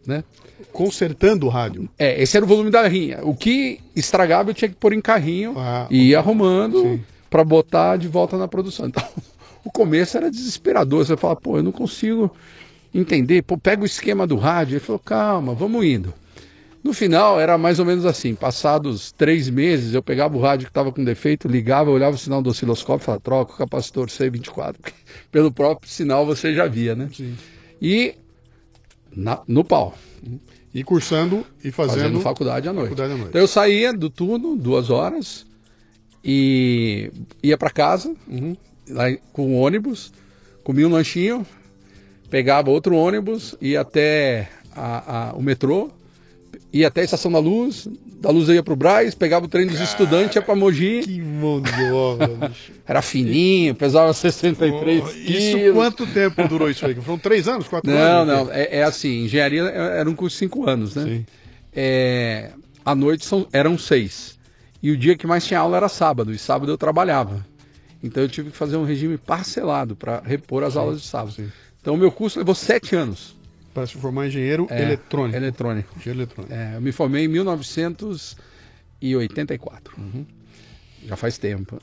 [0.06, 0.24] né?
[0.72, 1.88] Consertando o rádio.
[2.00, 3.20] É, esse era o volume da rinha.
[3.24, 7.00] O que estragava eu tinha que pôr em carrinho Ah, e ir arrumando
[7.30, 8.88] para botar de volta na produção.
[8.88, 9.04] Então,
[9.63, 11.06] o começo era desesperador.
[11.06, 12.34] Você fala, pô, eu não consigo
[12.93, 13.41] entender.
[13.43, 14.74] Pô, pega o esquema do rádio.
[14.76, 16.13] Ele falou, calma, vamos indo.
[16.84, 18.34] No final era mais ou menos assim.
[18.34, 22.41] Passados três meses, eu pegava o rádio que estava com defeito, ligava, olhava o sinal
[22.41, 24.76] do osciloscópio e falava, troca o capacitor C24.
[24.80, 24.93] porque
[25.32, 27.10] Pelo próprio sinal você já via, né?
[27.13, 27.36] Sim.
[27.82, 28.15] E
[29.13, 29.98] na- no pau.
[30.74, 32.89] E cursando e fazendo, fazendo faculdade à noite.
[32.89, 33.30] faculdade à noite.
[33.30, 35.46] Então eu saía do turno, duas horas,
[36.24, 38.56] e ia para casa, Uhum.
[38.89, 40.12] Lá com o ônibus,
[40.63, 41.45] comia um lanchinho,
[42.30, 45.89] pegava outro ônibus, ia até a- a- o metrô,
[46.73, 47.88] ia até a Estação da Luz,
[48.19, 51.21] da Luz eu ia pro Braz, pegava o trem dos estudantes, ia pra Mogi, Que
[51.91, 52.71] obra, bicho.
[52.88, 55.15] era fininho, pesava 63 Oh, quilos.
[55.43, 56.95] Isso quanto tempo durou isso aí?
[56.95, 58.28] Foram três anos, quatro Não, anos?
[58.47, 61.04] não, é, é assim, engenharia era um curso de cinco anos, né?
[61.04, 61.26] Sim.
[61.76, 62.50] É,
[62.84, 64.36] à noite são, eram seis.
[64.82, 67.45] E o dia que mais tinha aula era sábado, e sábado eu trabalhava.
[68.04, 71.34] Então eu tive que fazer um regime parcelado para repor as aulas de sábado.
[71.34, 71.50] sim.
[71.82, 73.36] Então o meu curso levou sete anos.
[73.74, 75.38] Para se formar engenheiro É, eletrônico.
[75.38, 75.90] Eletrônico.
[76.00, 76.54] Engenheiro eletrônico.
[76.54, 77.28] É, eu me formei em
[79.02, 79.96] 1984.
[79.98, 80.26] Uhum.
[81.06, 81.80] Já faz tempo.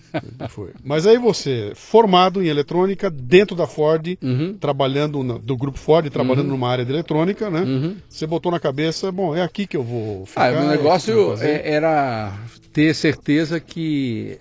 [0.50, 0.70] Foi.
[0.82, 4.54] Mas aí você, formado em eletrônica, dentro da Ford, Uhum.
[4.58, 7.60] trabalhando na- do grupo Ford, trabalhando numa área de eletrônica, né?
[7.60, 7.96] Uhum.
[8.08, 10.48] Você botou na cabeça, bom, é aqui que eu vou ficar.
[10.48, 12.32] Ah, o meu é negócio é- era
[12.72, 14.38] ter certeza que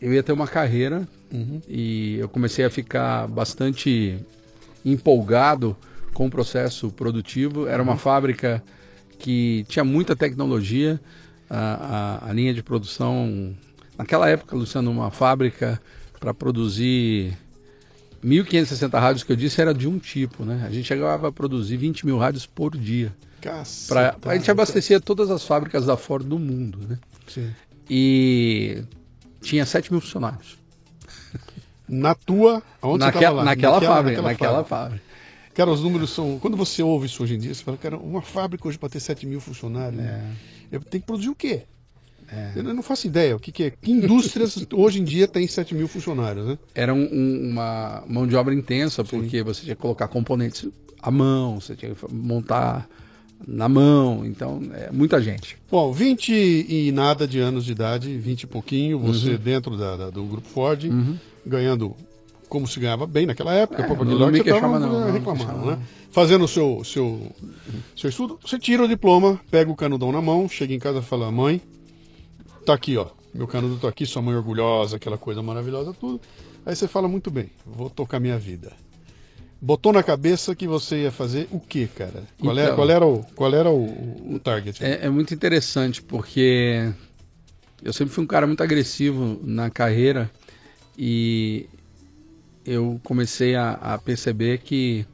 [0.00, 1.60] eu ia ter uma carreira Uhum.
[1.68, 4.18] e eu comecei a ficar bastante
[4.84, 5.76] empolgado
[6.14, 7.66] com o processo produtivo.
[7.66, 7.90] Era Uhum.
[7.90, 8.62] uma fábrica
[9.18, 11.00] que tinha muita tecnologia,
[11.50, 13.54] a, a- a linha de produção.
[13.96, 15.80] Naquela época, Luciano, uma fábrica
[16.20, 17.36] para produzir
[18.24, 20.64] 1.560 rádios que eu disse era de um tipo, né?
[20.66, 23.12] A gente chegava a produzir 20 mil rádios por dia.
[23.40, 24.30] Pra, Caceta.
[24.30, 26.98] a gente abastecia todas as fábricas da Ford do mundo, né?
[27.28, 27.50] Sim.
[27.88, 28.82] E
[29.40, 30.58] tinha 7 mil funcionários.
[31.88, 33.44] Na tua, onde você naquela, tava lá?
[33.44, 35.02] naquela, fábrica, naquela naquela fábrica.
[35.54, 36.38] Cara, os números são.
[36.38, 39.00] Quando você ouve isso hoje em dia, você fala, cara, uma fábrica hoje para ter
[39.00, 40.00] 7 mil funcionários.
[40.02, 40.22] É.
[40.70, 41.62] Eu tenho que produzir o quê?
[42.54, 43.34] Eu não faço ideia.
[43.34, 43.70] O que, que é?
[43.70, 46.58] Que indústrias hoje em dia tem 7 mil funcionários, né?
[46.74, 50.68] Era um- um- uma mão de obra intensa, porque você tinha que colocar componentes
[51.00, 52.86] à mão, você tinha que montar
[53.46, 55.56] na mão, então é muita gente.
[55.70, 59.38] Bom, 20 e nada de anos de idade, 20 e pouquinho, você Uhum.
[59.38, 60.84] dentro da, da- do grupo Ford,
[61.46, 61.94] ganhando
[62.48, 64.50] como se ganhava bem naquela época, É, pô, não porque me
[65.02, 65.78] você me reclamando, né?
[66.10, 67.30] Fazendo o seu, seu,
[67.96, 71.02] seu estudo, você tira o diploma, pega o canudão na mão, chega em casa e
[71.02, 71.60] fala, mãe,
[72.64, 76.20] tá aqui, ó, meu canudo tá aqui, sua mãe orgulhosa, aquela coisa maravilhosa, tudo.
[76.64, 78.72] Aí você fala, muito bem, vou tocar minha vida.
[79.60, 82.22] Botou na cabeça que você ia fazer o quê, cara?
[82.40, 82.76] Qual, era, Então.
[82.76, 84.84] qual era, o, qual era o, o target?
[84.84, 86.92] É, é muito interessante, porque
[87.82, 90.30] eu sempre fui um cara muito agressivo na carreira
[90.96, 91.68] e
[92.64, 95.04] eu comecei a, a perceber que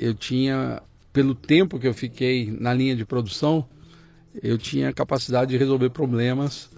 [0.00, 3.66] eu tinha, pelo tempo que eu fiquei na linha de produção,
[4.42, 6.70] eu tinha capacidade de resolver problemas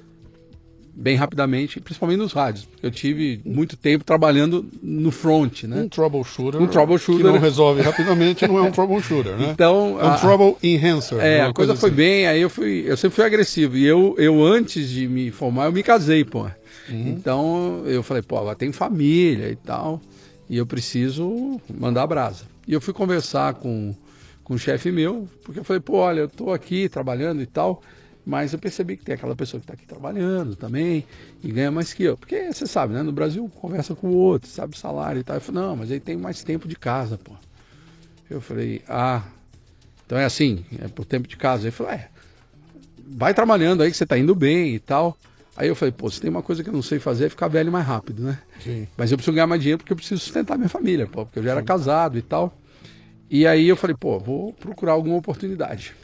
[0.98, 5.82] bem rapidamente, principalmente nos rádios, eu tive muito tempo trabalhando no front, né?
[5.82, 6.60] Um troubleshooter.
[6.62, 7.24] Um troubleshooter.
[7.26, 9.50] Que não resolve rapidamente, não é um troubleshooter, né?
[9.52, 11.18] Então, é um a- trouble enhancer.
[11.20, 11.96] É, uma a coisa foi assim.
[11.96, 13.76] bem, aí eu fui, eu sempre fui agressivo.
[13.76, 16.44] E eu, eu antes de me formar, eu me casei, pô.
[16.88, 17.08] Uhum.
[17.08, 20.00] Então eu falei, pô, agora tem família e tal,
[20.48, 22.44] e eu preciso mandar a brasa.
[22.66, 23.94] E eu fui conversar com,
[24.42, 27.82] com um chefe meu, porque eu falei, pô, olha, eu tô aqui trabalhando e tal,
[28.26, 31.06] mas eu percebi que tem aquela pessoa que está aqui trabalhando também
[31.44, 32.16] e ganha mais que eu.
[32.16, 33.00] Porque você sabe, né?
[33.00, 35.36] No Brasil conversa com o outro, sabe o salário e tal.
[35.36, 37.30] Eu falei, não, mas ele tem mais tempo de casa, pô.
[38.28, 39.22] Eu falei, ah,
[40.04, 41.68] então é assim, é por tempo de casa.
[41.68, 42.08] Ele falou, é,
[43.06, 45.16] vai trabalhando aí que você tá indo bem e tal.
[45.56, 47.46] Aí eu falei, pô, se tem uma coisa que eu não sei fazer é ficar
[47.46, 48.40] velho mais rápido, né?
[48.58, 48.88] Sim.
[48.96, 51.44] Mas eu preciso ganhar mais dinheiro porque eu preciso sustentar minha família, pô, porque eu
[51.44, 52.58] já era casado e tal.
[53.30, 55.94] E aí eu falei, pô, vou procurar alguma oportunidade.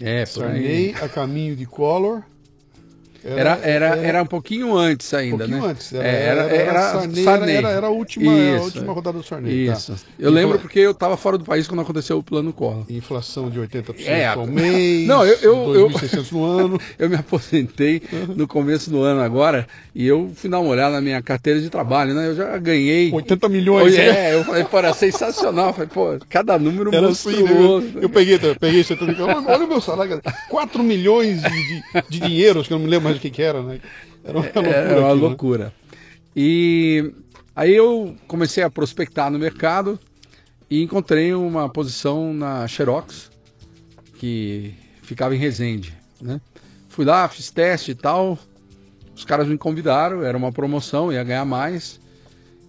[0.00, 0.24] É.
[0.24, 2.22] Sarney a caminho de Collor.
[3.24, 5.68] Era, era, era, um pouquinho antes ainda, um pouquinho né?
[5.68, 5.92] antes.
[5.92, 7.54] Era, É, era, era, Sarney, Sarney.
[7.56, 8.94] Era, era a, última, a Isso, última é.
[8.94, 9.66] rodada do Sarney.
[9.66, 9.72] tá.
[9.74, 9.94] Isso.
[10.18, 12.84] Eu lembro porque eu estava fora do país quando aconteceu o plano Collor.
[12.90, 16.80] Inflação de 80% É, ao mês, não, eu- eu- eu- 2.600 no ano.
[16.98, 18.02] Eu me aposentei
[18.36, 21.68] no começo do ano agora e eu fui dar uma olhada na minha carteira de
[21.68, 22.28] trabalho, né?
[22.28, 23.10] Eu já ganhei.
[23.12, 23.94] 80 milhões.
[23.96, 24.30] né?
[24.30, 25.68] É, eu falei, pô, era sensacional.
[25.68, 27.86] Eu falei, pô, cada número Era assim, monstruoso.
[27.86, 28.00] né?
[28.02, 29.44] Eu peguei, eu peguei 70 milhões.
[29.46, 30.36] Olha, o meu salário, cara.
[30.48, 33.42] 4 milhões de, de, de dinheiros, que eu não me lembro mais o que, que
[33.42, 33.80] era, né?
[34.24, 34.70] Era uma loucura.
[34.70, 35.12] É uma aquilo, né?
[35.12, 35.74] loucura.
[36.34, 37.14] E
[37.54, 39.98] aí eu comecei a prospectar no mercado
[40.70, 43.30] e encontrei uma posição na Xerox,
[44.18, 46.40] que ficava em Resende, né?
[46.88, 48.38] Fui lá, fiz teste e tal.
[49.14, 52.00] Os caras me convidaram, era uma promoção, ia ganhar mais.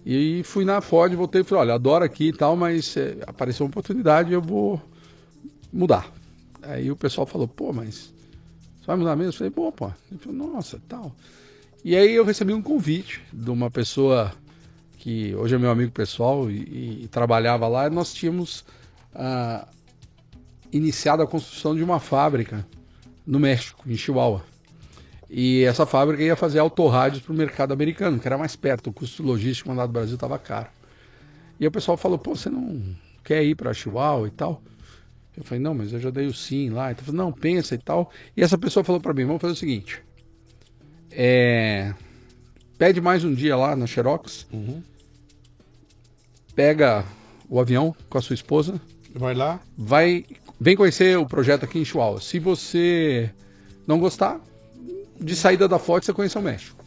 [0.04, 3.64] E fui na Ford, voltei e falei, olha, adoro aqui e tal, mas eh, apareceu
[3.64, 4.80] uma oportunidade, eu vou
[5.72, 6.12] mudar.
[6.62, 8.13] Aí o pessoal falou, pô, mas
[8.86, 9.30] vai mudar mesmo?
[9.30, 9.90] Eu falei, pô, pô.
[10.10, 11.14] Ele falou, nossa, tal.
[11.84, 14.32] E aí eu recebi um convite de uma pessoa
[14.98, 17.86] que hoje é meu amigo pessoal e, e trabalhava lá.
[17.86, 18.64] E nós tínhamos
[19.14, 19.68] ah,
[20.72, 22.66] iniciado a construção de uma fábrica
[23.26, 24.42] no México, em Chihuahua.
[25.28, 28.88] E essa fábrica ia fazer autorrádios para o mercado americano, que era mais perto.
[28.88, 30.68] O custo logístico mandado do Brasil estava caro.
[31.58, 32.82] E o pessoal falou, pô, você não
[33.22, 34.62] quer ir para Chihuahua e tal?
[35.36, 36.92] Eu falei, não, mas eu já dei o sim lá.
[36.92, 38.10] Então, não, pensa e tal.
[38.36, 40.02] E essa pessoa falou para mim, vamos fazer o seguinte.
[41.10, 41.92] É,
[42.78, 44.46] pede mais um dia lá na Xerox.
[46.54, 47.04] Pega
[47.48, 48.80] o avião com a sua esposa.
[49.12, 49.60] Vai lá.
[49.76, 50.24] Vai,
[50.60, 52.20] vem conhecer o projeto aqui em Chihuahua.
[52.20, 53.30] Se você
[53.86, 54.40] não gostar,
[55.20, 56.84] de saída da foto você conhece o México.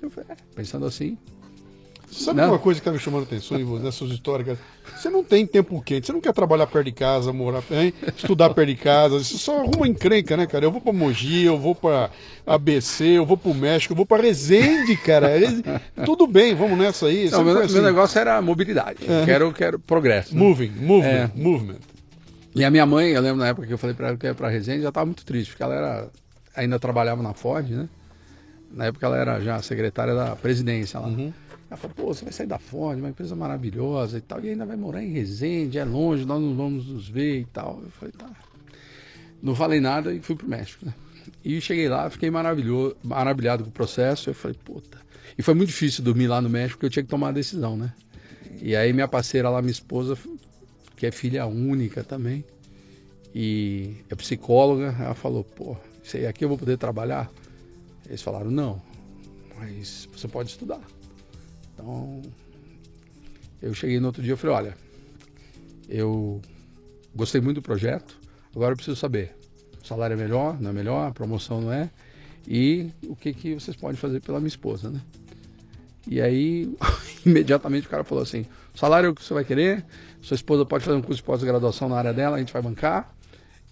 [0.00, 1.16] Eu falei, é, pensando assim,
[2.12, 2.48] Sabe Não.
[2.50, 4.58] uma coisa que tá me chamando a atenção em você, nessas histórias?
[4.94, 7.94] Você não tem tempo quente, você não quer trabalhar perto de casa, morar, hein?
[8.14, 10.62] estudar perto de casa, você só arruma encrenca, né, cara?
[10.66, 12.10] Eu vou pra Mogi, eu vou pra
[12.46, 15.30] ABC, eu vou pro México, eu vou pra Resende, cara.
[16.04, 17.30] Tudo bem, vamos nessa aí.
[17.30, 17.72] Não, meu, assim.
[17.74, 18.98] meu negócio era mobilidade.
[19.24, 20.34] Quero, quero progresso.
[20.34, 20.40] né?
[20.40, 21.30] Moving, movement, É.
[21.34, 21.78] movement.
[22.54, 24.34] E a minha mãe, eu lembro na época que eu falei pra ela que ia
[24.34, 26.08] pra Resende, já estava muito triste, porque ela era,
[26.54, 27.88] ainda trabalhava na Ford, né?
[28.70, 31.08] Na época ela era já secretária da presidência lá.
[31.72, 34.66] Ela falou, pô, você vai sair da Ford, uma empresa maravilhosa e tal, e ainda
[34.66, 37.80] vai morar em Resende, é longe, nós não vamos nos ver e tal.
[37.82, 38.30] Eu falei, tá.
[39.42, 40.92] Não falei nada e fui pro México, né?
[41.42, 44.28] E cheguei lá, fiquei maravilhoso, maravilhado com o processo.
[44.28, 44.98] Eu falei, puta.
[45.38, 47.74] E foi muito difícil dormir lá no México, porque eu tinha que tomar a decisão,
[47.74, 47.94] né?
[48.60, 50.14] E aí minha parceira lá, minha esposa,
[50.94, 52.44] que é filha única também,
[53.34, 57.30] e é psicóloga, ela falou, pô, isso aí aqui eu vou poder trabalhar?
[58.06, 58.82] Eles falaram, não,
[59.58, 60.82] mas você pode estudar.
[61.82, 62.22] Então,
[63.60, 64.76] eu cheguei no outro dia e falei, olha,
[65.88, 66.40] eu
[67.12, 68.16] gostei muito do projeto,
[68.54, 69.34] agora eu preciso saber,
[69.82, 71.90] o salário é melhor, não é melhor, a promoção não é,
[72.46, 75.00] e o que, que vocês podem fazer pela minha esposa, né?
[76.06, 76.72] E aí,
[77.26, 79.84] imediatamente o cara falou assim: o salário é o que você vai querer,
[80.20, 83.14] sua esposa pode fazer um curso de pós-graduação na área dela, a gente vai bancar.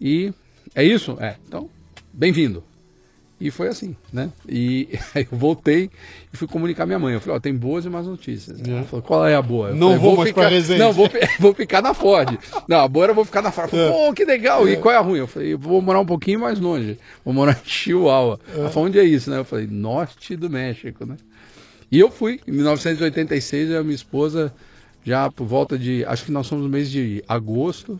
[0.00, 0.32] E
[0.74, 1.16] é isso?
[1.20, 1.36] É.
[1.46, 1.68] Então,
[2.12, 2.62] bem-vindo.
[3.40, 4.30] E foi assim, né?
[4.46, 5.90] E aí eu voltei
[6.32, 7.14] e fui comunicar à minha mãe.
[7.14, 8.60] Eu falei, ó, tem boas e más notícias.
[8.60, 9.70] Ela falou, qual é a boa?
[9.70, 10.40] Eu Não falei, vou mais ficar...
[10.42, 10.78] pra Resende.
[10.78, 11.10] Não, vou,
[11.40, 12.38] vou ficar na Ford.
[12.68, 13.72] Não, a boa era eu vou ficar na Ford.
[13.72, 14.68] Ela falou, pô, que legal.
[14.68, 15.20] E qual é a ruim?
[15.20, 16.98] Eu falei, eu vou morar um pouquinho mais longe.
[17.24, 18.38] Vou morar em Chihuahua.
[18.54, 19.38] Ela falou, onde é isso, né?
[19.38, 21.16] Eu falei, norte do México, né?
[21.90, 24.52] E eu fui, em 1986, eu e a minha esposa,
[25.02, 27.98] já por volta de, acho que nós somos no mês de agosto,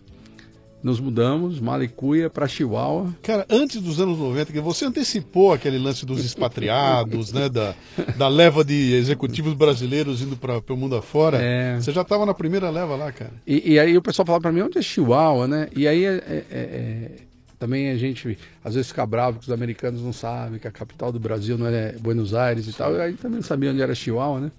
[0.83, 3.15] nos mudamos, Malicuia para Chihuahua.
[3.23, 7.49] Cara, antes dos anos 90, que você antecipou aquele lance dos expatriados, né?
[7.49, 7.75] Da,
[8.17, 11.39] da leva de executivos brasileiros indo para o mundo afora.
[11.41, 11.77] É.
[11.77, 13.33] Você já estava na primeira leva lá, cara.
[13.47, 15.69] E, e aí o pessoal falava para mim, onde é Chihuahua, né?
[15.77, 17.11] E aí é, é- é-
[17.59, 21.13] também a gente às vezes fica bravo que os americanos não sabem que a capital
[21.13, 22.95] do Brasil não é Buenos Aires e tal.
[22.95, 24.53] E aí também não sabia onde era Chihuahua, né?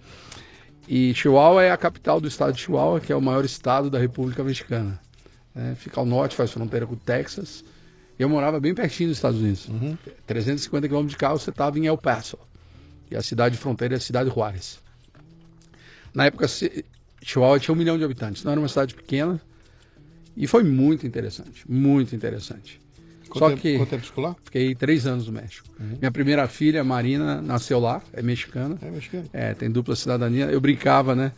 [0.87, 3.97] E Chihuahua é a capital do estado de Chihuahua, que é o maior estado da
[3.97, 4.99] República Mexicana.
[5.53, 5.75] Né?
[5.75, 7.63] Fica ao norte, faz fronteira com o Texas.
[8.17, 9.67] Eu morava bem pertinho dos Estados Unidos.
[10.27, 12.37] 350 quilômetros de carro, você estava em El Paso.
[13.09, 14.79] E a cidade de fronteira é a cidade de Juárez.
[16.13, 16.47] Na época,
[17.23, 18.43] Chihuahua tinha um milhão de habitantes.
[18.43, 19.41] Não era uma cidade pequena.
[20.35, 21.69] E foi muito interessante.
[21.69, 22.79] Muito interessante.
[23.27, 24.35] Quanto Só tempo, que quanto tempo ficou lá?
[24.43, 25.67] fiquei três anos no México.
[25.79, 28.01] Minha primeira filha, Marina, nasceu lá.
[28.11, 28.77] É mexicana.
[28.81, 29.29] É, mexicano.
[29.31, 30.45] É, tem dupla cidadania.
[30.45, 31.31] Eu brincava, né?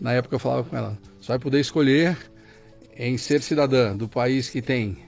[0.00, 2.16] Na época eu falava com ela: você vai poder escolher
[3.00, 4.98] em ser cidadã do país que tem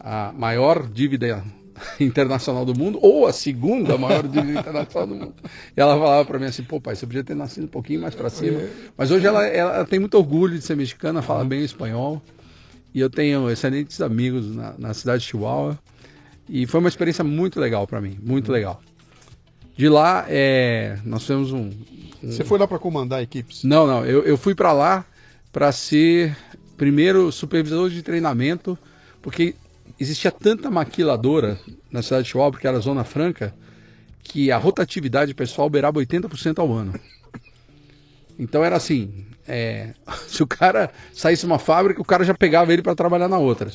[0.00, 1.44] a maior dívida
[2.00, 5.34] internacional do mundo ou a segunda maior dívida internacional do mundo.
[5.76, 8.14] E ela falava para mim assim: pô, pai, você podia ter nascido um pouquinho mais
[8.14, 8.62] para cima.
[8.96, 12.22] Mas hoje ela, ela tem muito orgulho de ser mexicana, fala bem espanhol.
[12.94, 15.78] E eu tenho excelentes amigos na, na cidade de Chihuahua.
[16.48, 18.80] E foi uma experiência muito legal para mim, muito legal.
[19.76, 21.68] De lá, é, nós temos um,
[22.22, 22.32] um...
[22.32, 23.64] Você foi lá para comandar equipes?
[23.64, 24.04] Não, não.
[24.06, 25.04] Eu, eu fui para lá
[25.52, 26.34] para ser
[26.78, 28.78] primeiro supervisor de treinamento,
[29.20, 29.54] porque
[30.00, 31.58] existia tanta maquiladora
[31.90, 33.52] na cidade de Chihuahua, porque era zona franca,
[34.22, 36.94] que a rotatividade pessoal beirava 80% ao ano.
[38.38, 39.94] Então era assim, é,
[40.28, 43.70] se o cara saísse uma fábrica, o cara já pegava ele para trabalhar na outra.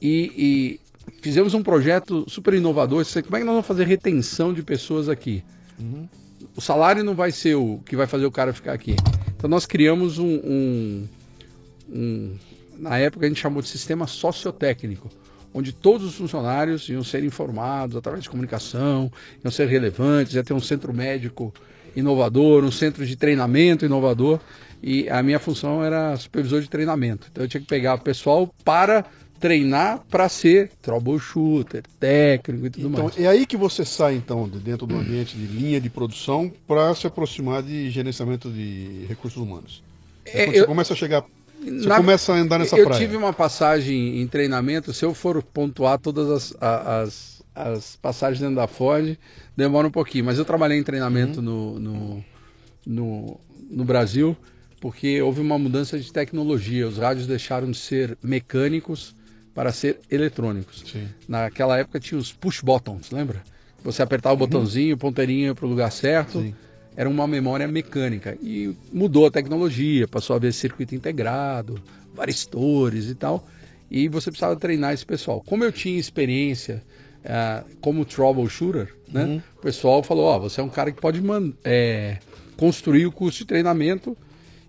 [0.00, 0.80] E, e,
[1.20, 3.04] fizemos um projeto super inovador.
[3.04, 5.44] Como é que nós vamos fazer retenção de pessoas aqui?
[5.78, 6.08] Uhum.
[6.56, 8.96] O salário não vai ser o que vai fazer o cara ficar aqui.
[9.36, 11.08] Então nós criamos um, um,
[11.90, 12.36] um
[12.80, 15.08] na época a gente chamou de sistema sociotécnico,
[15.52, 19.12] onde todos os funcionários iam ser informados através de comunicação,
[19.44, 21.52] iam ser relevantes, ia ter um centro médico
[21.94, 24.40] inovador, um centro de treinamento inovador.
[24.82, 27.28] E a minha função era supervisor de treinamento.
[27.30, 29.04] Então eu tinha que pegar o pessoal para
[29.38, 33.18] treinar para ser troubleshooter, técnico e tudo então, mais.
[33.18, 36.94] É aí que você sai, então, de dentro do ambiente de linha de produção para
[36.94, 39.82] se aproximar de gerenciamento de recursos humanos.
[40.26, 41.24] É, é eu, você começa a chegar.
[41.62, 42.96] Você na, começa a andar nessa eu praia.
[42.98, 48.40] Eu tive uma passagem em treinamento, se eu for pontuar todas as, as, as passagens
[48.40, 49.16] dentro da Ford,
[49.56, 50.24] demora um pouquinho.
[50.24, 51.44] Mas eu trabalhei em treinamento uhum.
[51.44, 52.24] no, no,
[52.86, 53.40] no,
[53.70, 54.36] no Brasil
[54.80, 56.88] porque houve uma mudança de tecnologia.
[56.88, 59.14] Os rádios deixaram de ser mecânicos
[59.54, 60.82] para ser eletrônicos.
[60.90, 61.06] Sim.
[61.28, 63.42] Naquela época tinha os push buttons, lembra?
[63.84, 64.46] Você apertava o uhum.
[64.46, 66.40] botãozinho, ponteirinho para o lugar certo.
[66.40, 66.54] Sim.
[67.00, 68.36] Era uma memória mecânica.
[68.42, 71.80] E mudou a tecnologia, passou a haver circuito integrado,
[72.14, 73.48] varistores e tal.
[73.90, 75.42] E você precisava treinar esse pessoal.
[75.46, 76.82] Como eu tinha experiência
[77.24, 79.24] uh, como troubleshooter, né?
[79.24, 79.42] Uhum.
[79.56, 81.22] O pessoal falou, ó, oh, você é um cara que pode
[81.64, 82.18] é,
[82.58, 84.14] construir o curso de treinamento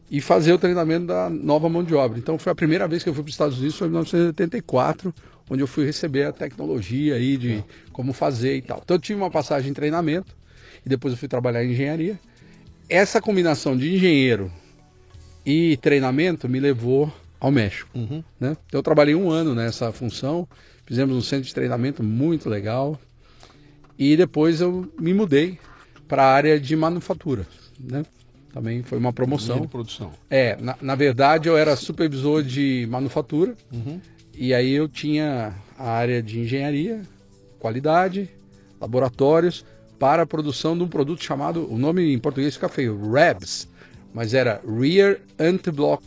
[0.09, 2.17] e fazer o treinamento da nova mão de obra.
[2.17, 5.13] Então foi a primeira vez que eu fui para os Estados Unidos, foi em 1984,
[5.49, 7.63] onde eu fui receber a tecnologia aí de é.
[7.91, 8.79] como fazer e tal.
[8.81, 10.39] Então eu tive uma passagem em treinamento
[10.85, 12.19] e depois eu fui trabalhar em engenharia.
[12.89, 14.51] Essa combinação de engenheiro
[15.45, 17.89] e treinamento me levou ao México.
[17.95, 18.23] Uhum.
[18.39, 18.55] Né?
[18.67, 20.47] Então eu trabalhei um ano nessa função,
[20.85, 22.99] fizemos um centro de treinamento muito legal
[23.97, 25.57] e depois eu me mudei
[26.07, 27.47] para a área de manufatura.
[27.79, 28.03] Né?
[28.53, 29.61] Também foi uma promoção.
[29.61, 30.11] De produção.
[30.29, 33.99] É, na, na, verdade eu era supervisor de manufatura uhum.
[34.35, 37.01] e aí eu tinha a área de engenharia,
[37.57, 38.29] qualidade,
[38.79, 39.65] laboratórios
[40.01, 43.67] para a produção de um produto chamado, o nome em português fica feio, RABS,
[44.11, 46.03] mas era Rear Anti-Block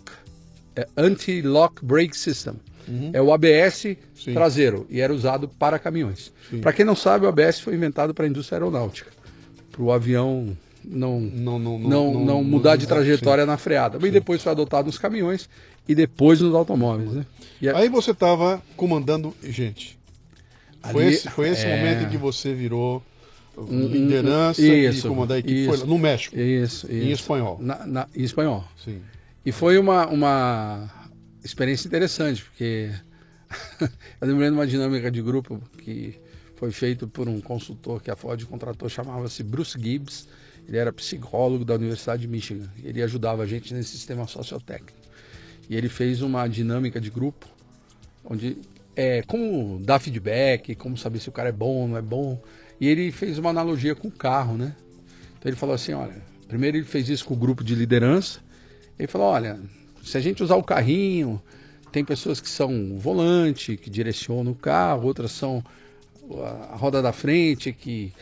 [0.74, 2.54] é, Anti-Lock Brake System.
[2.88, 3.10] Uhum.
[3.12, 4.34] É o ABS Sim.
[4.34, 6.32] traseiro e era usado para caminhões.
[6.60, 9.12] Para quem não sabe, o ABS foi inventado para a indústria aeronáutica,
[9.70, 13.96] para o avião não, não, não, não, não, mudar de trajetória na freada.
[14.00, 15.48] Mas depois foi adotado nos caminhões
[15.88, 17.12] e depois nos automóveis.
[17.12, 17.26] Né?
[17.72, 17.78] A...
[17.78, 19.96] Aí você estava comandando gente.
[20.82, 21.76] Ali, foi esse, foi esse é...
[21.76, 23.00] momento em que você virou
[23.68, 26.38] liderança isso, e comandar a equipe isso, foi no México.
[26.38, 26.92] Isso, isso.
[26.92, 27.58] Em espanhol.
[27.60, 28.64] Na, na, em espanhol.
[28.82, 29.00] Sim.
[29.44, 30.90] E foi uma, uma
[31.44, 32.90] experiência interessante, porque
[34.20, 36.14] eu lembrei de uma dinâmica de grupo que
[36.56, 40.26] foi feito por um consultor que a Ford contratou, chamava-se Bruce Gibbs
[40.68, 42.68] ele era psicólogo da Universidade de Michigan.
[42.82, 44.98] Ele ajudava a gente nesse sistema sociotécnico.
[45.68, 47.46] E ele fez uma dinâmica de grupo,
[48.24, 48.58] onde
[48.96, 52.40] é como dar feedback, como saber se o cara é bom ou não é bom.
[52.80, 54.74] E ele fez uma analogia com o carro, né?
[55.38, 56.14] Então ele falou assim, olha,
[56.48, 58.40] primeiro ele fez isso com o grupo de liderança.
[58.98, 59.58] Ele falou, olha,
[60.02, 61.40] se a gente usar o carrinho,
[61.90, 65.62] tem pessoas que são volante, que direcionam o carro, outras são
[66.72, 68.12] a roda da frente, que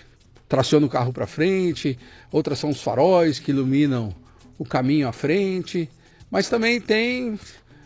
[0.49, 1.99] traciona o carro para frente,
[2.31, 4.15] outras são os faróis que iluminam
[4.59, 5.89] o caminho à frente,
[6.31, 7.39] mas também tem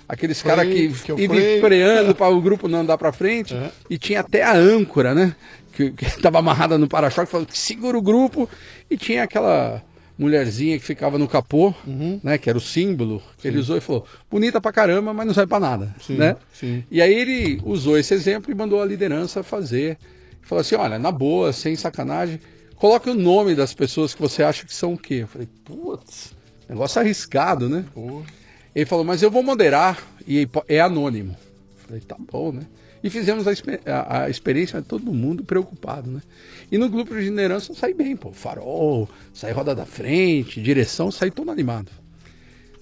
[0.08, 3.70] aqueles caras que, que iam freando para o grupo não andar para frente, é.
[3.88, 5.34] e tinha até a âncora, né?
[5.76, 8.48] Que estava amarrada no para-choque, falando que segura o grupo,
[8.90, 9.82] e tinha aquela
[10.18, 12.18] mulherzinha que ficava no capô, uhum.
[12.24, 12.38] né?
[12.38, 13.48] Que era o símbolo que sim.
[13.48, 16.36] ele usou e falou, bonita pra caramba, mas não serve para nada, sim, né?
[16.52, 16.82] Sim.
[16.90, 19.98] E aí ele usou esse exemplo e mandou a liderança fazer.
[20.42, 22.40] Falou assim, olha, na boa, sem sacanagem,
[22.76, 25.20] Coloque o nome das pessoas que você acha que são o quê?
[25.22, 26.34] Eu falei, putz,
[26.68, 27.84] negócio arriscado, né?
[28.74, 31.32] Ele falou, mas eu vou moderar e é anônimo.
[31.32, 32.62] Eu falei, tá bom, né?
[33.07, 33.52] E fizemos a,
[33.86, 36.20] a, a experiência todo mundo preocupado, né?
[36.72, 38.32] E no grupo de liderança saí bem, pô.
[38.32, 41.92] Farol, saí roda da frente, direção, saí todo animado.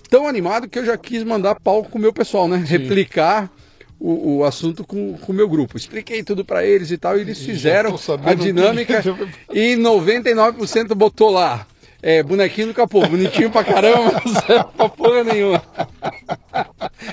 [0.08, 2.58] Tão animado que eu já quis mandar palco com o meu pessoal, né?
[2.60, 2.78] Sim.
[2.78, 3.52] Replicar
[4.00, 5.76] o, o assunto com o meu grupo.
[5.76, 7.94] Expliquei tudo para eles e tal, e eles fizeram
[8.24, 9.08] a dinâmica que...
[9.52, 11.66] e 99% botou lá.
[12.06, 15.62] É, bonequinho do capô, bonitinho pra caramba, não serve pra porra nenhuma.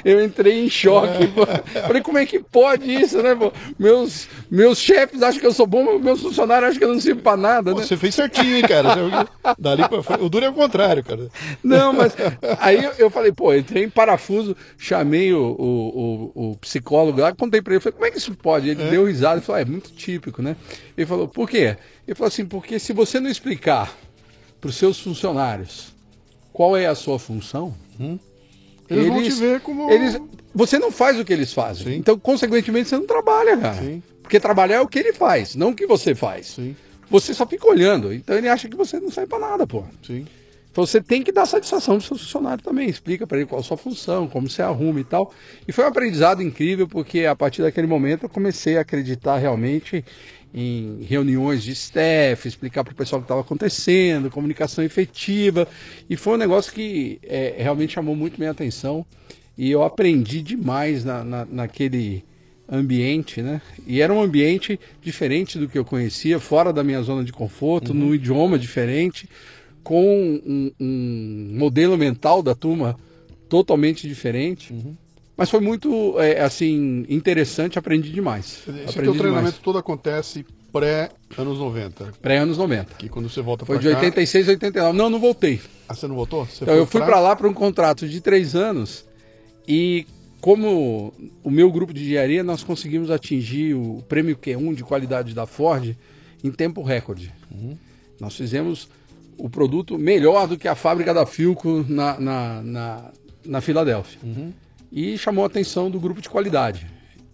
[0.03, 1.27] eu entrei em choque.
[1.27, 1.45] Pô.
[1.87, 3.33] Falei, como é que pode isso, né?
[3.33, 3.53] Pô?
[3.79, 7.21] Meus, meus chefes acham que eu sou bom, meus funcionários acham que eu não sirvo
[7.21, 7.85] pra nada, Pô, né?
[7.85, 8.89] Você fez certinho, hein, cara?
[9.57, 10.19] Dali pra...
[10.19, 11.29] O duro é o contrário, cara.
[11.63, 12.13] Não, mas
[12.59, 17.61] aí eu, falei, pô, entrei em parafuso, chamei o, o, o, o psicólogo lá, contei
[17.61, 18.67] pra ele, falei, como é que isso pode?
[18.67, 20.57] Ele deu risada e falou, ah, é muito típico, né?
[20.97, 21.77] Ele falou, por quê?
[22.05, 23.95] Ele falou assim, porque se você não explicar
[24.61, 25.91] pros seus funcionários
[26.53, 27.73] qual é a sua função,
[28.89, 29.89] Eles, vão te ver como.
[29.89, 30.19] eles,
[30.53, 31.85] você não faz o que eles fazem.
[31.93, 31.95] Sim.
[31.95, 33.81] Então, consequentemente, você não trabalha, cara.
[33.81, 34.03] Sim.
[34.21, 36.47] Porque trabalhar é o que ele faz, não o que você faz.
[36.47, 36.75] Sim,
[37.09, 38.13] Você só fica olhando.
[38.13, 39.83] Então ele acha que você não serve pra nada, pô.
[40.05, 40.25] sim.
[40.71, 42.89] Então você tem que dar satisfação pro seu funcionário também.
[42.89, 45.33] Explica para ele qual a sua função, como você arruma e tal.
[45.67, 50.03] E foi um aprendizado incrível, porque a partir daquele momento eu comecei a acreditar realmente
[50.53, 55.67] em reuniões de staff, explicar para o pessoal o que estava acontecendo, comunicação efetiva.
[56.09, 59.05] E foi um negócio que é, realmente chamou muito minha atenção.
[59.57, 62.23] E eu aprendi demais na, na, naquele
[62.69, 63.61] ambiente, né?
[63.85, 67.93] E era um ambiente diferente do que eu conhecia, fora da minha zona de conforto,
[67.93, 69.27] num idioma diferente,
[69.83, 72.97] com um, um modelo mental da turma
[73.49, 74.73] totalmente diferente.
[75.35, 78.63] Mas foi muito, é, assim, interessante, aprendi demais.
[78.67, 79.57] Esse aprendi teu treinamento demais.
[79.57, 82.13] todo acontece pré-anos 90.
[82.21, 82.95] Pré-anos 90.
[82.95, 83.99] Que quando você volta Foi pra de cá...
[83.99, 84.97] 86 a 89.
[84.97, 85.59] Não, não voltei.
[85.89, 86.45] Ah, você não voltou?
[86.45, 89.05] Você Então, eu fui para lá para um contrato de três anos
[89.67, 90.05] e
[90.39, 91.13] como
[91.43, 95.95] o meu grupo de engenharia, nós conseguimos atingir o prêmio Q1 de qualidade da Ford
[96.43, 97.31] em tempo recorde.
[98.19, 98.89] Nós fizemos
[99.41, 103.11] o produto melhor do que a fábrica da Filco na, na, na,
[103.43, 104.19] na Filadélfia.
[104.91, 106.85] E chamou a atenção do grupo de qualidade.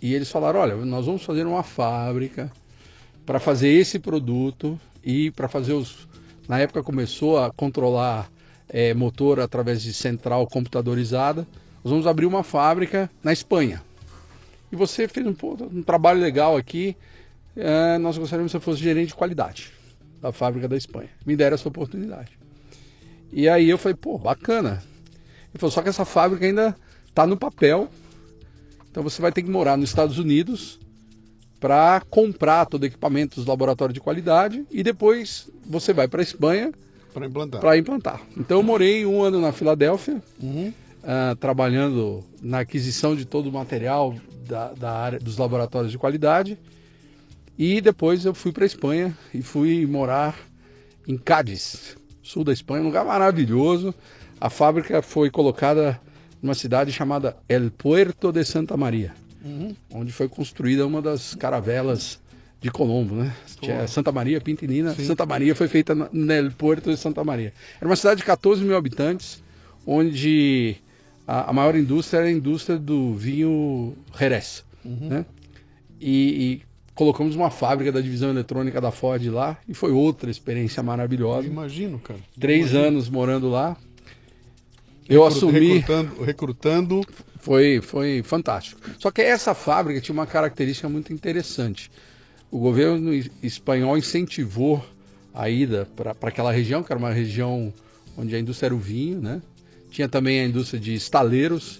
[0.01, 2.49] E eles falaram, olha, nós vamos fazer uma fábrica
[3.25, 6.07] para fazer esse produto e para fazer os.
[6.47, 8.31] Na época começou a controlar
[8.69, 11.45] eh, motor através de central computadorizada.
[11.83, 13.83] Nós vamos abrir uma fábrica na Espanha.
[14.71, 15.35] E você fez um,
[15.73, 16.95] um trabalho legal aqui.
[17.57, 19.76] eh, nós gostaríamos que você fosse gerente de qualidade
[20.21, 21.09] da fábrica da Espanha.
[21.25, 22.31] Me deram essa oportunidade.
[23.31, 24.81] E aí eu falei, pô, bacana.
[25.53, 26.75] Ele falou, só que essa fábrica ainda
[27.07, 27.89] está no papel.
[28.89, 30.79] Então você vai ter que morar nos Estados Unidos
[31.59, 36.23] para comprar todo o equipamento dos laboratórios de qualidade e depois você vai para a
[36.23, 36.71] Espanha
[37.13, 37.77] Para implantar.
[37.77, 38.21] implantar.
[38.37, 40.71] Então eu morei um ano na Filadélfia, Uhum.
[41.03, 44.15] ah, trabalhando na aquisição de todo o material
[44.47, 46.57] da, da área dos laboratórios de qualidade.
[47.57, 50.37] E depois eu fui para Espanha e fui morar
[51.07, 53.95] em Cádiz, sul da Espanha, um lugar maravilhoso.
[54.39, 55.99] A fábrica foi colocada
[56.41, 59.13] numa cidade chamada El Puerto de Santa Maria,
[59.91, 62.19] onde foi construída uma das caravelas
[62.61, 63.33] de Colombo, né?
[63.59, 64.93] Tinha Santa Maria, Pintinina.
[65.07, 67.53] Santa Maria foi feita no El Puerto de Santa Maria.
[67.79, 69.41] Era uma cidade de 14 mil habitantes,
[69.85, 70.75] onde
[71.25, 74.63] a, a maior indústria era a indústria do vinho Jerez,
[75.09, 75.25] né?
[75.99, 76.66] E, e
[76.97, 81.47] colocamos uma fábrica da divisão eletrônica da Ford lá e foi outra experiência maravilhosa.
[81.47, 82.19] Imagino, cara.
[82.39, 83.77] Três anos morando lá.
[85.07, 87.01] Eu Recru- assumi, Recrutando, recrutando
[87.39, 88.81] foi, foi fantástico.
[88.99, 91.89] Só que essa fábrica tinha uma característica muito interessante.
[92.51, 94.83] O governo es- espanhol incentivou
[95.33, 97.71] a ida para aquela região, que era uma região
[98.17, 99.41] onde a indústria era o vinho, né?
[99.91, 101.79] Tinha também a indústria de estaleiros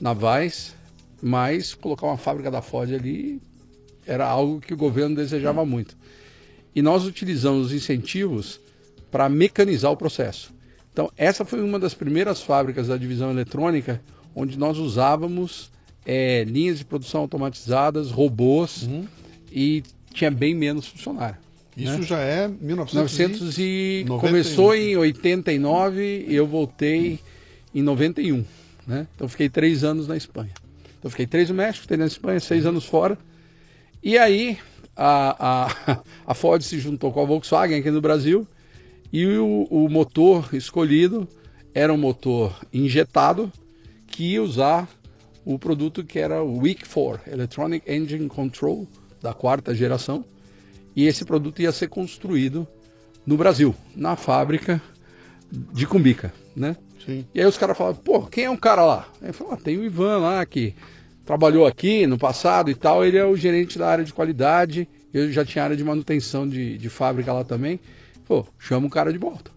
[0.00, 0.74] navais,
[1.22, 3.40] mas colocar uma fábrica da Ford ali
[4.08, 5.96] era algo que o governo desejava muito.
[6.74, 8.60] E nós utilizamos os incentivos
[9.10, 10.52] para mecanizar o processo.
[10.92, 14.00] Então, essa foi uma das primeiras fábricas da divisão eletrônica
[14.34, 15.70] onde nós usávamos
[16.06, 18.88] eh, linhas de produção automatizadas, robôs
[19.52, 19.82] e
[20.12, 21.36] tinha bem menos funcionário.
[21.76, 22.02] Isso né?
[22.02, 24.28] já é 1900 900 e 91.
[24.28, 27.20] começou em 89 e eu voltei
[27.74, 28.44] em 91,
[28.86, 29.06] né?
[29.14, 30.50] Então fiquei três anos na Espanha.
[30.98, 33.16] Então fiquei três no México, fiquei na Espanha, seis anos fora.
[34.08, 34.56] E aí
[34.96, 38.48] a, a, a Ford se juntou com a Volkswagen aqui no Brasil
[39.12, 41.28] e o, o motor escolhido
[41.74, 43.52] era um motor injetado
[44.06, 44.88] que ia usar
[45.44, 48.88] o produto que era o Week 4, Electronic Engine Control,
[49.20, 50.24] da quarta geração.
[50.96, 52.66] E esse produto ia ser construído
[53.26, 54.80] no Brasil, na fábrica
[55.52, 56.78] de Cumbica, né?
[57.04, 57.26] Sim.
[57.34, 59.06] E aí os caras falavam, pô, quem é um cara lá?
[59.20, 60.74] Eu falei, ah, tem o Ivan lá que
[61.28, 65.30] trabalhou aqui no passado e tal, ele é o gerente da área de qualidade, eu
[65.30, 67.78] já tinha área de manutenção de, de fábrica lá também.
[68.24, 69.50] Pô, chama o cara de volta,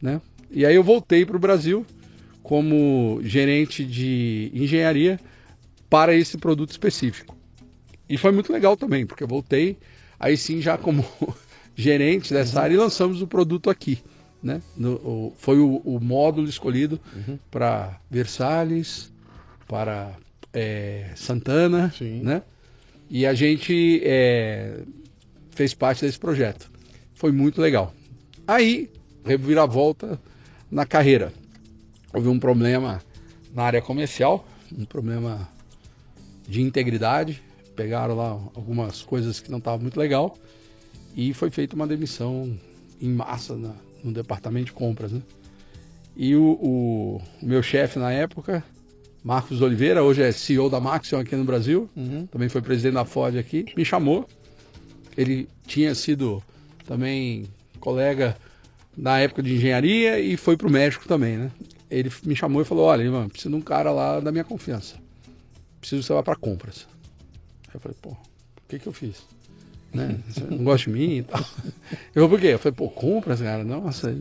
[0.00, 0.22] né?
[0.50, 1.84] E aí eu voltei para o Brasil
[2.42, 5.20] como gerente de engenharia
[5.90, 7.36] para esse produto específico.
[8.08, 9.76] E foi muito legal também, porque eu voltei,
[10.18, 11.04] aí sim já como
[11.76, 13.98] gerente dessa área e lançamos o produto aqui.
[14.42, 14.62] Né?
[14.74, 16.98] No- o- foi o, o módulo escolhido
[17.50, 19.12] para Versalhes,
[19.68, 20.12] para
[20.52, 22.20] é, Santana, Sim.
[22.22, 22.42] né?
[23.10, 24.80] E a gente é,
[25.50, 26.70] fez parte desse projeto.
[27.14, 27.94] Foi muito legal.
[28.46, 28.90] Aí,
[29.24, 30.18] reviravolta
[30.70, 31.32] na carreira.
[32.12, 33.02] Houve um problema
[33.54, 34.46] na área comercial,
[34.76, 35.48] um problema
[36.48, 37.42] de integridade.
[37.76, 40.36] Pegaram lá algumas coisas que não estavam muito legal
[41.14, 42.58] e foi feita uma demissão
[43.00, 45.22] em massa na, no departamento de compras, né?
[46.16, 48.62] E o, o- o meu chefe na época,
[49.24, 51.88] Marcos Oliveira, hoje é CEO da Maxion aqui no Brasil,
[52.30, 54.28] também foi presidente da Ford aqui, me chamou.
[55.16, 56.42] Ele tinha sido
[56.86, 57.46] também
[57.78, 58.36] colega
[58.96, 61.50] na época de engenharia e foi para o México também, né?
[61.90, 64.96] Ele me chamou e falou: Olha, irmão, preciso de um cara lá da minha confiança.
[65.78, 66.88] Preciso que você vá para compras.
[67.68, 68.16] Aí eu falei: Pô, o
[68.68, 69.22] que, que eu fiz?
[69.92, 70.18] Né?
[70.28, 71.40] Você não gosta de mim e tal.
[72.14, 72.46] Eu falei: Por quê?
[72.48, 74.16] Eu falei: Pô, compras, cara, nossa.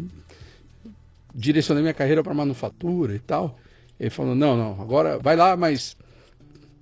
[1.34, 3.58] Direcionei minha carreira para manufatura e tal.
[4.02, 5.96] Ele falou: Não, não, agora vai lá, mas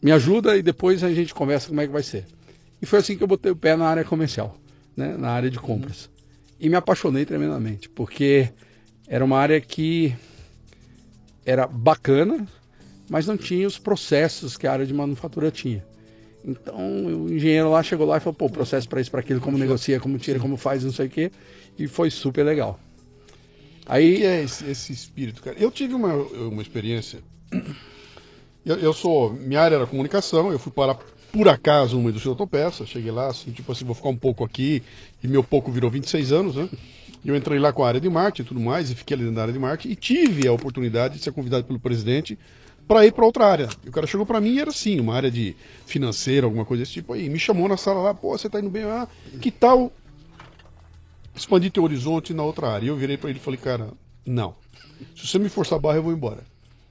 [0.02, 2.26] me ajuda e depois a gente conversa como é que vai ser.
[2.82, 4.58] E foi assim que eu botei o pé na área comercial,
[4.96, 5.18] né?
[5.18, 6.10] na área de compras.
[6.58, 8.50] E me apaixonei tremendamente, porque
[9.06, 10.16] era uma área que
[11.46, 12.48] era bacana,
[13.10, 15.86] mas não tinha os processos que a área de manufatura tinha.
[16.46, 19.58] Então o engenheiro lá chegou lá e falou: pô, processo para isso, para aquilo, como
[19.58, 21.34] negocia, como tira, como faz, não sei o quê.
[21.78, 22.80] E foi super legal.
[23.90, 25.58] O que Aí, é esse, esse espírito, cara?
[25.60, 27.20] Eu tive uma, uma experiência.
[28.64, 29.34] Eu, eu sou.
[29.34, 31.00] Minha área era comunicação, eu fui parar
[31.32, 32.86] por acaso numa indústria de autopeça.
[32.86, 34.84] Cheguei lá, assim, tipo assim, vou ficar um pouco aqui.
[35.24, 36.70] E meu pouco virou 26 anos, né?
[37.26, 39.30] E eu entrei lá com a área de marketing e tudo mais, e fiquei ali
[39.32, 39.92] da área de marketing.
[39.92, 42.38] E tive a oportunidade de ser convidado pelo presidente
[42.88, 43.70] para ir para outra área.
[43.84, 46.84] E o cara chegou para mim e era assim, uma área de financeira, alguma coisa
[46.84, 47.14] desse tipo.
[47.14, 49.08] Aí me chamou na sala lá, pô, você tá indo bem, ah,
[49.42, 49.92] que tal
[51.42, 52.86] expandir teu horizonte na outra área.
[52.86, 53.92] E eu virei para ele e falei, cara,
[54.26, 54.56] não.
[55.16, 56.44] Se você me forçar a barra, eu vou embora.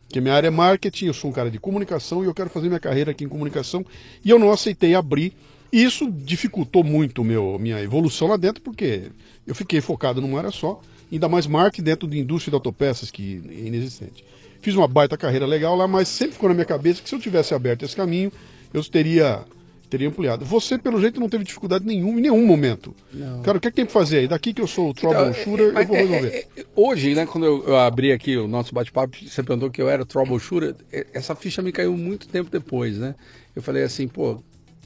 [0.07, 2.69] Porque minha área é marketing, eu sou um cara de comunicação e eu quero fazer
[2.69, 3.85] minha carreira aqui em comunicação.
[4.25, 5.35] E eu não aceitei abrir.
[5.71, 9.11] E isso dificultou muito meu, minha evolução lá dentro, porque
[9.47, 10.81] eu fiquei focado numa área só.
[11.13, 14.25] Ainda mais marketing dentro de indústria de autopeças, que é inexistente.
[14.61, 17.21] Fiz uma baita carreira legal lá, mas sempre ficou na minha cabeça que se eu
[17.21, 18.33] tivesse aberto esse caminho,
[18.73, 19.45] eu teria,
[19.89, 20.45] teria ampliado.
[20.45, 22.95] Você, pelo jeito, não teve dificuldade nenhuma em nenhum momento.
[23.13, 23.43] Não.
[23.43, 24.29] Cara, o que é que tem que fazer aí?
[24.29, 26.29] Daqui que eu sou o troubleshooter, Então, é, eu vou é, resolver.
[26.29, 29.81] é, é, hoje, né, quando eu, eu abri aqui o nosso bate-papo, você perguntou que
[29.81, 33.15] eu era troubleshooter, é, essa ficha me caiu muito tempo depois, né?
[33.57, 34.43] Eu falei assim, pô,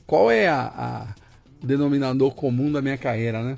[0.07, 1.15] qual é a, a
[1.63, 3.57] denominador comum da minha carreira, né?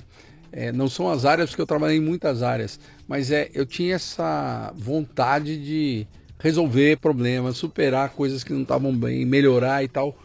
[0.51, 2.79] É, não são as áreas, porque eu trabalhei em muitas áreas,
[3.09, 6.07] mas é, eu tinha essa vontade de
[6.39, 10.17] resolver problemas, superar coisas que não estavam bem, melhorar e tal.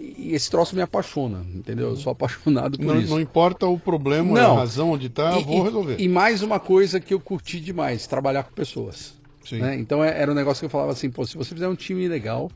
[0.00, 1.88] E esse troço me apaixona, entendeu?
[1.90, 3.10] Eu sou apaixonado por Não, isso.
[3.10, 4.52] não importa o problema, Não.
[4.56, 5.96] a razão onde está, E- vou e- resolver.
[5.98, 9.14] E mais uma coisa que eu curti demais, trabalhar com pessoas.
[9.50, 9.76] Né?
[9.76, 12.06] Então é- era um negócio que eu falava assim, pô, se você fizer um time
[12.06, 12.50] legal,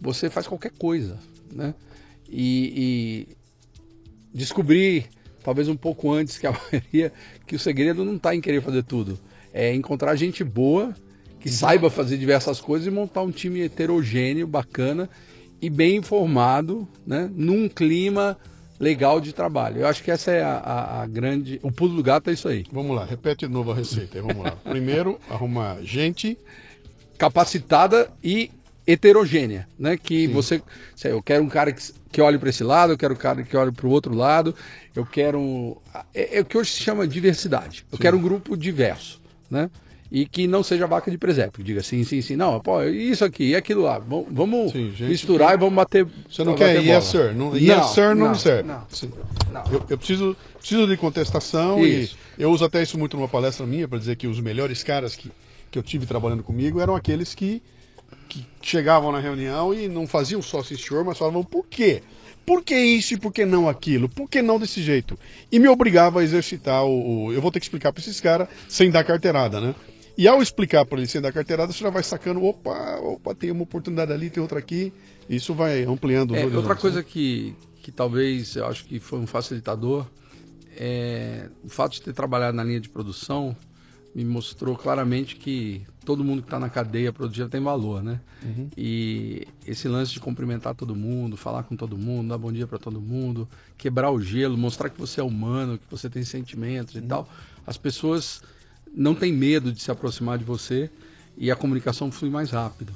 [0.00, 1.18] você faz qualquer coisa,
[1.52, 1.74] né?
[2.28, 3.26] E,
[4.32, 5.06] e descobri,
[5.42, 7.12] talvez um pouco antes que a maioria,
[7.46, 9.18] que o segredo não está em querer fazer tudo.
[9.52, 10.94] É encontrar gente boa,
[11.38, 15.08] que saiba fazer diversas coisas e montar um time heterogêneo, bacana
[15.64, 17.30] e bem informado, né?
[17.34, 18.36] Num clima
[18.78, 19.80] legal de trabalho.
[19.80, 21.58] Eu acho que essa é a, a- a grande...
[21.62, 22.64] O pulo do gato é isso aí.
[22.72, 24.20] Vamos lá, repete de novo a receita.
[24.20, 24.52] Vamos lá.
[24.64, 26.36] Primeiro, arrumar gente.
[27.16, 28.50] capacitada e
[28.86, 29.96] heterogênea, né?
[29.96, 30.60] Que você,
[30.94, 33.42] sei, eu quero um cara que, que olhe para esse lado, eu quero um cara
[33.42, 34.54] que olhe para o outro lado,
[34.94, 35.78] eu quero
[36.12, 37.86] é, é o que hoje se chama diversidade.
[37.90, 39.70] Eu quero um grupo diverso, né?
[40.16, 42.36] E que não seja vaca de presépio, diga sim, sim, sim.
[42.36, 43.98] Não, pô, isso aqui e aquilo lá.
[43.98, 46.06] Vamos, vamos Sim, gente misturar e vamos bater.
[46.30, 46.86] Você não quer bola.
[46.86, 47.34] yes, sir.
[47.34, 48.62] Não, yes, sir não, me serve.
[48.62, 48.86] Não,
[49.52, 49.64] não.
[49.72, 52.16] Eu, eu preciso, preciso de contestação Isso.
[52.38, 55.16] e eu uso até isso muito numa palestra minha para dizer que os melhores caras
[55.16, 55.32] que,
[55.68, 57.60] que eu tive trabalhando comigo eram aqueles que,
[58.28, 62.02] que chegavam na reunião e não faziam só sim senhor, mas falavam por quê?
[62.46, 64.08] Por que isso e por que não aquilo?
[64.08, 65.18] Por que não desse jeito?
[65.50, 67.24] E me obrigava a exercitar o.
[67.24, 69.74] o- eu vou ter que explicar para esses caras sem dar carteirada, né?
[70.16, 73.50] E ao explicar para eles sem dar carteirada, você já vai sacando, opa, opa, tem
[73.50, 74.92] uma oportunidade ali, tem outra aqui.
[75.28, 76.80] Isso vai ampliando É, outra né?
[76.80, 80.06] coisa que, que talvez eu acho que foi um facilitador
[80.76, 83.56] é o fato de ter trabalhado na linha de produção
[84.14, 88.20] me mostrou claramente que todo mundo que está na cadeia produtiva tem valor, né?
[88.76, 92.78] E esse lance de cumprimentar todo mundo, falar com todo mundo, dar bom dia para
[92.78, 97.02] todo mundo, quebrar o gelo, mostrar que você é humano, que você tem sentimentos e
[97.02, 97.28] tal,
[97.66, 98.40] as pessoas
[98.94, 100.90] não têm medo de se aproximar de você
[101.36, 102.92] e a comunicação flui mais rápido.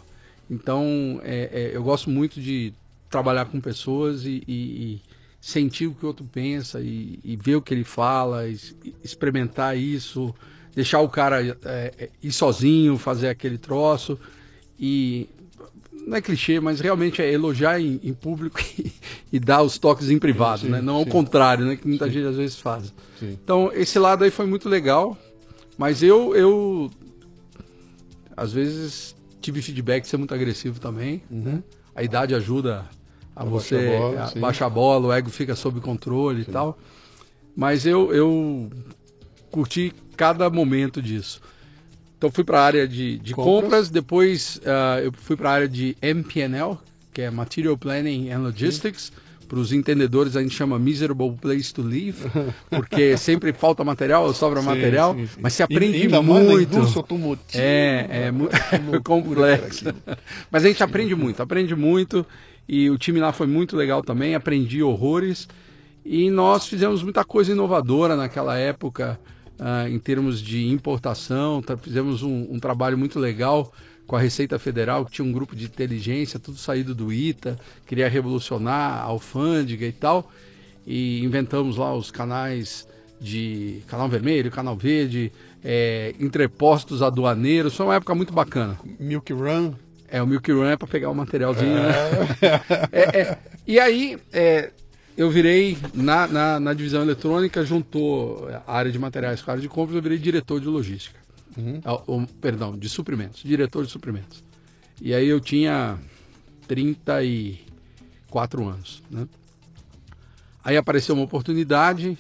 [0.51, 2.73] Então, é, é, eu gosto muito de
[3.11, 4.53] trabalhar com pessoas e, e-
[4.95, 5.01] e
[5.41, 8.75] sentir o que o outro pensa e, e ver o que ele fala, es-
[9.05, 10.35] experimentar isso,
[10.75, 14.19] deixar o cara é, é, ir sozinho, fazer aquele troço.
[14.79, 15.27] E
[16.07, 18.93] não é clichê, mas realmente é elogiar em, em público e,
[19.33, 20.81] e, dar os toques em privado, sim, né?
[20.81, 21.01] Não sim.
[21.01, 21.77] ao contrário, né?
[21.77, 22.13] Que muita sim.
[22.13, 22.93] gente às vezes faz.
[23.21, 25.17] Então, esse lado aí foi muito legal,
[25.79, 26.91] mas eu, eu
[28.37, 31.43] às vezes tive feedback de ser muito agressivo também, uhum.
[31.43, 31.63] né?
[31.95, 32.85] A idade ajuda
[33.35, 36.43] a, a você baixar a, bola, a baixar a bola, o ego fica sob controle
[36.43, 36.77] e tal.
[37.57, 38.71] Mas eu, eu
[39.51, 41.41] curti cada momento disso.
[42.17, 43.63] Então fui para a área de, de compras.
[43.63, 43.91] compras.
[43.91, 46.77] depois uh, eu fui para a área de MPNL,
[47.13, 49.13] que é Material Planning and Logistics.
[49.49, 52.19] Para os entendedores a gente chama miserable place to live,
[52.69, 55.41] porque sempre falta material, sobra sim, material, sim, sim.
[55.41, 56.77] mas se aprende e, muito.
[57.59, 58.55] É, é muito
[59.03, 59.87] complexo.
[60.51, 62.27] mas a gente aprende muito, aprende muito
[62.69, 65.49] e o time lá foi muito legal também, aprendi horrores
[66.05, 69.19] e nós fizemos muita coisa inovadora naquela época
[69.59, 71.63] uh, em termos de importação.
[71.83, 73.73] Fizemos um, um, trabalho muito legal
[74.09, 78.09] com a Receita Federal, que tinha um grupo de inteligência, tudo saído do ITA, queria
[78.09, 80.33] revolucionar a alfândega e tal.
[80.87, 82.89] E inventamos lá os canais
[83.21, 85.31] de canal vermelho, canal verde,
[85.63, 87.77] é, entrepostos aduaneiros.
[87.77, 88.81] Foi uma época muito bacana.
[88.99, 89.75] Milk Run.
[90.11, 91.91] É, o Milk Run é para pegar o materialzinho, né?
[92.41, 92.49] é.
[92.49, 92.61] né?
[93.13, 94.71] é, e aí, é,
[95.19, 99.61] eu virei, na, na, na, divisão eletrônica, juntou a área de materiais com a área
[99.61, 101.28] de compras, eu virei diretor de logística.
[101.57, 101.81] Uhum.
[101.85, 101.99] Ah,
[102.41, 104.45] perdão, de suprimentos, diretor de suprimentos.
[105.01, 105.99] E aí eu tinha
[106.67, 109.03] 34 anos.
[109.11, 109.27] Né?
[110.63, 112.19] Aí apareceu uma oportunidade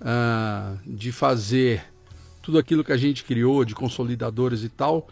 [0.00, 1.84] uh, de fazer
[2.40, 5.08] tudo aquilo que a gente criou, de consolidadores e tal,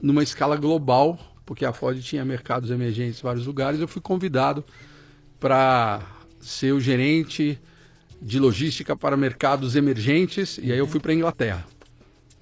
[0.00, 3.80] numa escala global, porque a Ford tinha mercados emergentes em vários lugares.
[3.80, 4.64] Eu fui convidado
[5.38, 6.02] para
[6.40, 7.58] ser o gerente
[8.20, 11.66] de logística para mercados emergentes e aí eu fui para a Inglaterra.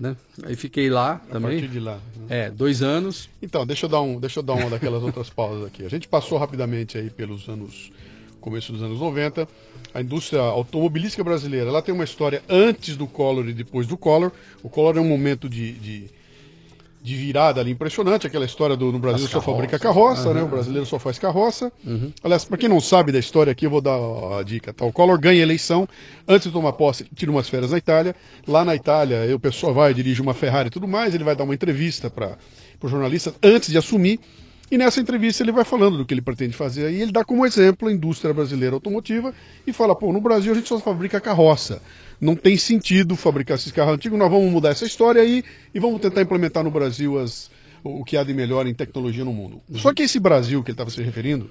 [0.02, 0.16] Né?
[0.42, 1.60] Aí fiquei lá a também.
[1.60, 2.00] Partir de lá.
[2.16, 2.46] Né?
[2.46, 3.30] É, dois anos.
[3.40, 5.84] Então, deixa eu dar um, deixa eu dar uma daquelas outras pausas aqui.
[5.84, 7.92] A gente passou rapidamente aí pelos anos
[8.40, 9.48] começo dos anos 90.
[9.94, 14.32] A indústria automobilística brasileira, ela tem uma história antes do Collor e depois do Collor.
[14.60, 16.10] O Collor é um momento de, de
[17.02, 20.34] de virada ali impressionante, aquela história do no Brasil As só fabrica carroça, uhum.
[20.34, 20.42] né?
[20.42, 21.72] O brasileiro só faz carroça.
[21.84, 22.12] Uhum.
[22.22, 23.98] Aliás, para quem não sabe da história aqui, eu vou dar
[24.38, 24.72] a dica.
[24.72, 24.84] Tá?
[24.84, 25.88] O Collor ganha a eleição,
[26.28, 28.14] antes de tomar posse, tira umas férias na Itália.
[28.46, 31.42] Lá na Itália, o pessoal vai, dirige uma Ferrari e tudo mais, ele vai dar
[31.42, 32.38] uma entrevista para
[32.80, 34.20] o jornalista antes de assumir.
[34.70, 36.90] E nessa entrevista ele vai falando do que ele pretende fazer.
[36.92, 39.34] E ele dá como exemplo a indústria brasileira automotiva
[39.66, 41.82] e fala: pô, no Brasil a gente só fabrica carroça
[42.22, 45.42] não tem sentido fabricar esses carros antigos, nós vamos mudar essa história aí
[45.74, 47.50] e vamos tentar implementar no Brasil as,
[47.82, 49.60] o que há de melhor em tecnologia no mundo.
[49.74, 51.50] Só que esse Brasil que ele estava se referindo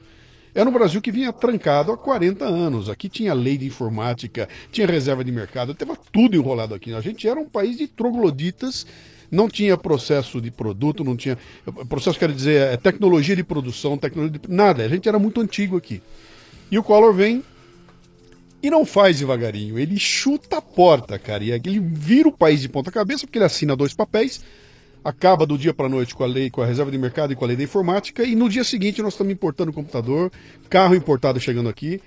[0.55, 2.87] era um Brasil que vinha trancado há 40 anos.
[2.87, 6.93] Aqui tinha lei de informática, tinha reserva de mercado, teve tudo enrolado aqui.
[6.93, 8.87] A gente era um país de trogloditas,
[9.29, 11.37] não tinha processo de produto, não tinha.
[11.89, 14.85] Processo quer dizer é, tecnologia de produção, tecnologia de, nada.
[14.85, 16.01] A gente era muito antigo aqui.
[16.71, 17.43] E o Collor vem
[18.61, 21.43] e não faz devagarinho, ele chuta a porta, cara.
[21.43, 24.43] E ele vira o país de ponta cabeça, porque ele assina dois papéis,
[25.03, 27.43] acaba do dia para noite com a lei, com a reserva de mercado e com
[27.43, 30.31] a lei da informática, e no dia seguinte nós estamos importando computador,
[30.69, 31.99] carro importado chegando aqui.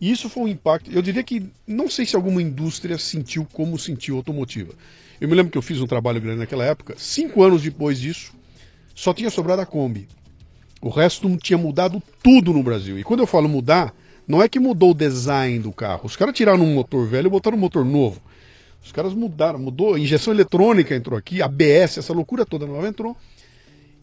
[0.00, 0.90] E isso foi um impacto.
[0.92, 4.72] Eu diria que não sei se alguma indústria sentiu como sentiu automotiva.
[5.20, 6.94] Eu me lembro que eu fiz um trabalho grande naquela época.
[6.96, 8.32] Cinco anos depois disso,
[8.94, 10.08] só tinha sobrado a Kombi.
[10.80, 12.96] O resto tinha mudado tudo no Brasil.
[12.96, 13.92] E quando eu falo mudar,
[14.28, 16.02] não é que mudou o design do carro.
[16.04, 18.20] Os caras tiraram um motor velho e botaram um motor novo.
[18.84, 23.16] Os caras mudaram, mudou, injeção eletrônica entrou aqui, ABS, essa loucura toda nova entrou.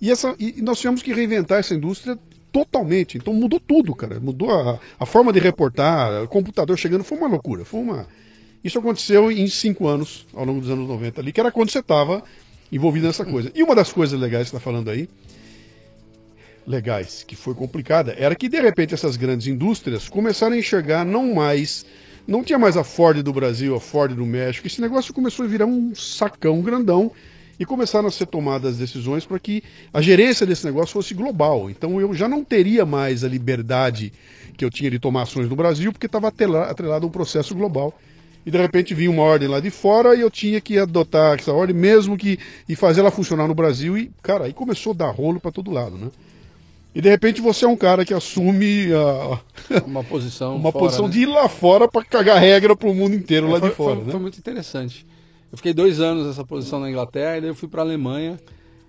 [0.02, 2.18] E, essa, e nós tivemos que reinventar essa indústria
[2.52, 3.18] totalmente.
[3.18, 4.20] Então mudou tudo, cara.
[4.20, 7.64] Mudou a, a forma de reportar, o computador chegando, foi uma loucura.
[7.64, 8.08] Foi uma.
[8.64, 11.80] Isso aconteceu em cinco anos, ao longo dos anos 90 ali, que era quando você
[11.80, 12.24] estava
[12.72, 13.52] envolvido nessa coisa.
[13.54, 15.08] E uma das coisas legais que você está falando aí
[16.68, 21.34] legais, que foi complicada, era que de repente essas grandes indústrias começaram a enxergar não
[21.34, 21.86] mais.
[22.28, 24.66] Não tinha mais a Ford do Brasil, a Ford do México.
[24.66, 27.12] Esse negócio começou a virar um sacão grandão
[27.60, 29.64] e começaram a ser tomadas decisões para que
[29.94, 31.70] a gerência desse negócio fosse global.
[31.70, 34.12] Então eu já não teria mais a liberdade
[34.58, 37.94] que eu tinha de tomar ações no Brasil, porque estava atrelado a um processo global.
[38.46, 41.52] E de repente vinha uma ordem lá de fora e eu tinha que adotar essa
[41.52, 42.38] ordem, mesmo que
[42.70, 43.98] e fazer ela funcionar no Brasil.
[43.98, 46.10] E, cara, aí começou a dar rolo para todo lado, né?
[46.96, 49.38] E de repente você é um cara que assume uh,
[49.86, 51.14] uma posição, uma fora, posição né?
[51.14, 53.76] de ir lá fora para cagar regra para o mundo inteiro é, lá foi, de
[53.76, 53.96] fora.
[53.98, 54.12] Foi, né?
[54.12, 55.06] foi, muito interessante.
[55.52, 58.40] Eu fiquei dois anos nessa posição na Inglaterra, e daí eu fui para a Alemanha.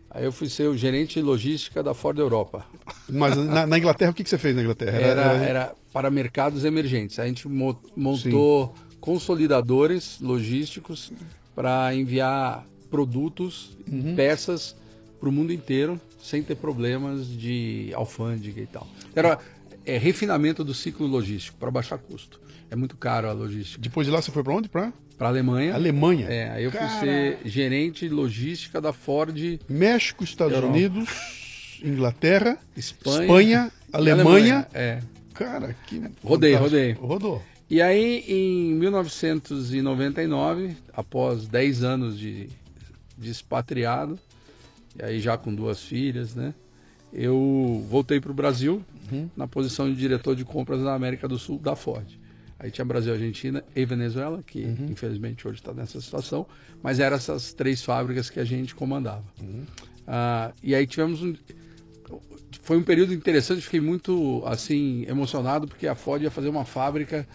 [0.09, 2.65] Aí eu fui ser o gerente de logística da Ford Europa.
[3.09, 4.99] Mas na, na Inglaterra, o que, que, você fez na Inglaterra?
[4.99, 7.19] Era, era, era para mercados emergentes.
[7.19, 8.97] A gente montou Sim.
[9.01, 11.13] consolidadores logísticos
[11.57, 14.15] para enviar produtos, uhum.
[14.15, 14.77] peças
[15.19, 18.87] para o mundo inteiro sem ter problemas de alfândega e tal.
[19.15, 19.39] Era
[19.85, 22.41] é, refinamento do ciclo logístico para baixar custo.
[22.71, 23.81] É muito caro a logística.
[23.81, 24.69] Depois de lá você foi para onde?
[24.69, 25.75] Para para Alemanha.
[25.75, 26.27] Alemanha.
[26.29, 26.89] É, aí eu Cara...
[26.89, 29.35] fui ser gerente de logística da Ford.
[29.69, 30.75] México, Estados Europa.
[30.75, 34.23] Unidos, Inglaterra, Espanha, Espanha Alemanha.
[34.23, 34.69] Alemanha.
[34.75, 35.01] É.
[35.33, 36.03] Cara, que.
[36.23, 36.93] Rodei, rodei.
[36.93, 37.43] Rodou.
[37.69, 42.49] E aí, em 1999, após 10 anos de,
[43.19, 44.17] de expatriado,
[44.99, 46.55] e aí já com duas filhas, né?
[47.13, 49.31] Eu voltei para o Brasil uhum.
[49.37, 52.07] na posição de diretor de compras na América do Sul da Ford.
[52.59, 54.89] Aí tinha Brasil, Argentina e Venezuela, que uhum.
[54.91, 56.47] infelizmente hoje está nessa situação,
[56.83, 59.25] mas eram essas três fábricas que a gente comandava.
[59.41, 59.63] Uhum.
[60.07, 61.35] Ah, e aí tivemos um.
[62.63, 67.27] Foi um período interessante, fiquei muito assim emocionado, porque a Ford ia fazer uma fábrica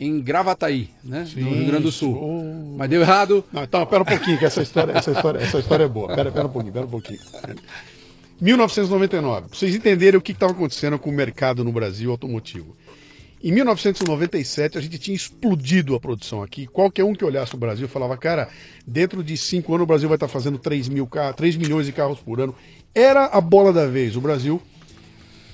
[0.00, 1.26] em Gravataí, né?
[1.26, 2.16] Sim, no Rio Grande do Sul.
[2.16, 2.76] Oh.
[2.76, 3.44] Mas deu errado.
[3.52, 6.14] Não, então, pera um pouquinho, que essa história, essa história, essa história é boa.
[6.14, 7.20] Pera, pera um pouquinho, pera um pouquinho.
[8.40, 9.48] 1999.
[9.48, 12.76] Pra vocês entenderem o que estava acontecendo com o mercado no Brasil automotivo.
[13.42, 16.66] Em 1997, a gente tinha explodido a produção aqui.
[16.66, 18.48] Qualquer um que olhasse o Brasil falava, cara,
[18.84, 22.18] dentro de cinco anos o Brasil vai estar fazendo 3, mil 3 milhões de carros
[22.18, 22.54] por ano.
[22.92, 24.16] Era a bola da vez.
[24.16, 24.60] O Brasil,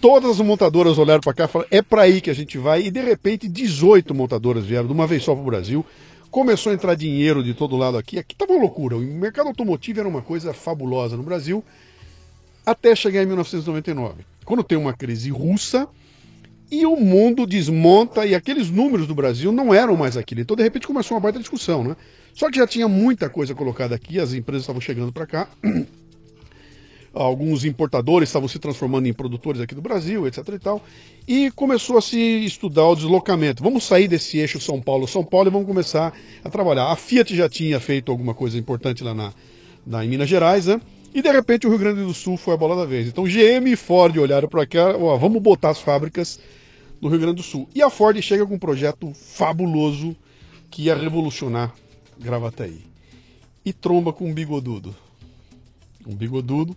[0.05, 2.82] todas as montadoras olharam para cá e falaram, é para aí que a gente vai.
[2.82, 5.86] E de repente, 18 montadoras vieram de uma vez só para o Brasil.
[6.30, 8.18] Começou a entrar dinheiro de todo lado aqui.
[8.18, 8.98] Aqui estava uma loucura.
[8.98, 11.64] O mercado automotivo era uma coisa fabulosa no Brasil,
[12.66, 14.26] até chegar em 1999.
[14.44, 15.88] Quando tem uma crise russa
[16.70, 20.42] e o mundo desmonta e aqueles números do Brasil não eram mais aquilo.
[20.42, 21.96] Então, de repente, começou uma baita discussão, né?
[22.34, 25.48] Só que já tinha muita coisa colocada aqui, as empresas estavam chegando para cá.
[27.15, 30.83] Alguns importadores estavam se transformando em produtores aqui do Brasil, etc e tal.
[31.29, 33.62] E começou a se estudar o deslocamento.
[33.62, 36.12] Vamos sair desse eixo São Paulo-São Paulo e vamos começar
[36.43, 36.91] a trabalhar.
[36.91, 39.33] A Fiat já tinha feito alguma coisa importante lá na,
[39.87, 40.81] na, em Minas Gerais, né?
[41.15, 43.07] E de repente o Rio Grande do Sul foi a bola da vez.
[43.07, 46.41] Então GM e Ford olharam para cá, ó, vamos botar as fábricas
[47.01, 47.69] no Rio Grande do Sul.
[47.73, 50.17] E a Ford chega com um projeto fabuloso
[50.69, 51.73] que ia revolucionar
[52.19, 52.81] Gravataí.
[53.65, 54.93] E tromba com um bigodudo.
[56.05, 56.77] Um bigodudo,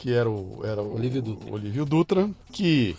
[0.00, 2.96] que era o, era o Olívio Dutra, Olívio Dutra que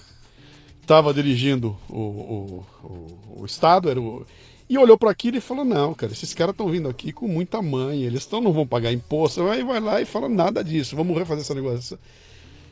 [0.80, 4.24] estava dirigindo o, o, o, o, Estado, era o,
[4.70, 7.60] e olhou para aquilo e falou: Não, cara, esses caras estão vindo aqui com muita
[7.60, 9.48] mãe, eles tão, não vão pagar imposto.
[9.48, 12.00] Aí vai lá e fala: Nada disso, vamos refazer essa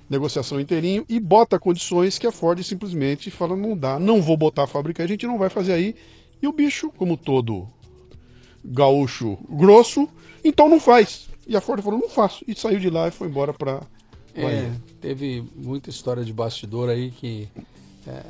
[0.08, 4.64] negociação inteirinho e bota condições que a Ford simplesmente fala: não dá, não vou botar
[4.64, 5.96] a fábrica, a gente não vai fazer aí.
[6.40, 7.68] E o bicho, como todo
[8.64, 10.08] gaúcho grosso,
[10.44, 11.30] então não faz.
[11.48, 12.46] E a Ford falou: não faço.
[12.48, 13.82] E saiu de lá e foi embora para.
[14.36, 14.72] É,
[15.02, 17.48] teve muita história de bastidor aí que.
[18.08, 18.24] É,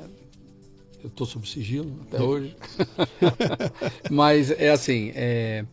[1.02, 2.56] eu estou sob sigilo até hoje.
[4.12, 5.66] Mas é assim: é,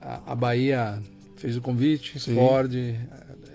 [0.00, 1.02] a, a Bahia
[1.36, 2.34] fez o convite, Sim.
[2.34, 2.74] Ford,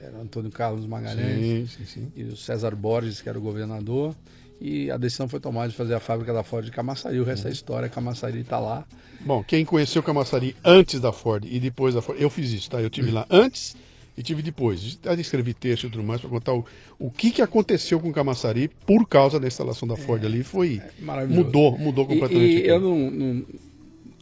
[0.02, 4.16] era Antônio Carlos Magalhães sim, sim, e o César Borges, que era o governador.
[4.60, 7.20] E a decisão foi tomada de fazer a fábrica da Ford de Camaçari.
[7.20, 7.50] O resto uhum.
[7.50, 8.86] da história, Camaçari está lá.
[9.22, 12.82] Bom, quem conheceu Camaçari antes da Ford e depois da Ford, eu fiz isso, tá?
[12.82, 13.76] Eu tive lá antes
[14.18, 14.97] e tive depois.
[15.20, 16.65] Escrevi texto e tudo mais para contar o,
[16.97, 20.43] o que, que aconteceu com Camaçari por causa da instalação da Ford é, ali.
[20.43, 20.82] Foi.
[20.82, 22.57] É mudou, mudou completamente.
[22.57, 23.45] E, e eu não, não,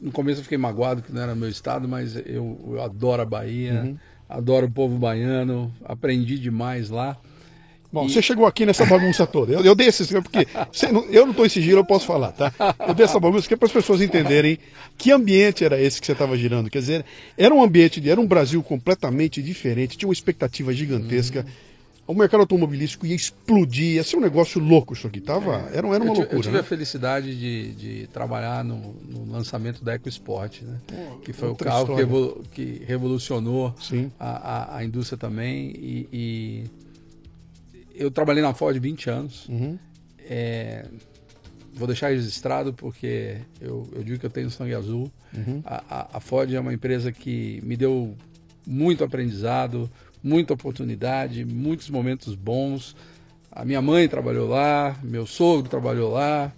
[0.01, 3.25] No começo eu fiquei magoado que não era meu estado, mas eu, eu adoro a
[3.25, 3.83] Bahia.
[3.85, 3.97] Uhum
[4.29, 7.17] adoro o povo baiano, aprendi demais lá.
[7.95, 8.11] Bom, e...
[8.11, 9.53] você chegou aqui nessa bagunça toda.
[9.53, 10.45] Eu, eu dei esse porque
[10.91, 12.51] não, eu não estou em sigilo, eu posso falar, tá?
[12.85, 14.59] Eu dei essa bagunça é para as pessoas entenderem
[14.97, 16.69] que ambiente era esse que você estava girando.
[16.69, 17.05] Quer dizer,
[17.37, 21.45] era um ambiente, era um Brasil completamente diferente, tinha uma expectativa gigantesca.
[22.05, 25.21] O mercado automobilístico ia explodir, ia ser um negócio louco isso aqui.
[25.21, 25.77] Tava, é.
[25.77, 26.35] era, era uma eu loucura.
[26.35, 26.59] Eu tive né?
[26.59, 30.79] a felicidade de, de trabalhar no, no, lançamento da EcoSport, né?
[30.85, 33.73] Pô, que foi o carro que, que, revolucionou
[34.19, 35.71] a, a, a, indústria também.
[35.77, 36.63] E, e,
[37.97, 39.47] eu trabalhei na Ford 20 anos.
[39.49, 39.77] Uhum.
[40.19, 40.85] É,
[41.73, 45.11] vou deixar registrado porque eu, eu digo que eu tenho sangue azul.
[45.35, 45.61] Uhum.
[45.65, 48.15] A, a Ford é uma empresa que me deu
[48.65, 49.89] muito aprendizado,
[50.23, 52.95] muita oportunidade, muitos momentos bons.
[53.51, 56.51] A minha mãe trabalhou lá, meu sogro trabalhou lá.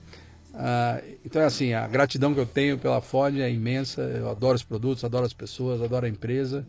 [0.53, 4.01] Ah, então, é assim, a gratidão que eu tenho pela Ford é imensa.
[4.01, 6.65] Eu adoro os produtos, adoro as pessoas, adoro a empresa.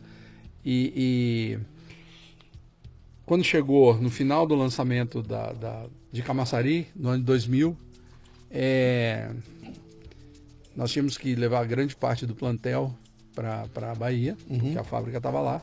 [0.64, 1.58] E, e
[3.28, 7.76] quando chegou no final do lançamento da, da de Camaçari, no ano de 2000,
[8.50, 9.28] é,
[10.74, 12.96] nós tínhamos que levar grande parte do plantel
[13.34, 14.58] para a Bahia, uhum.
[14.58, 15.62] porque a fábrica estava lá.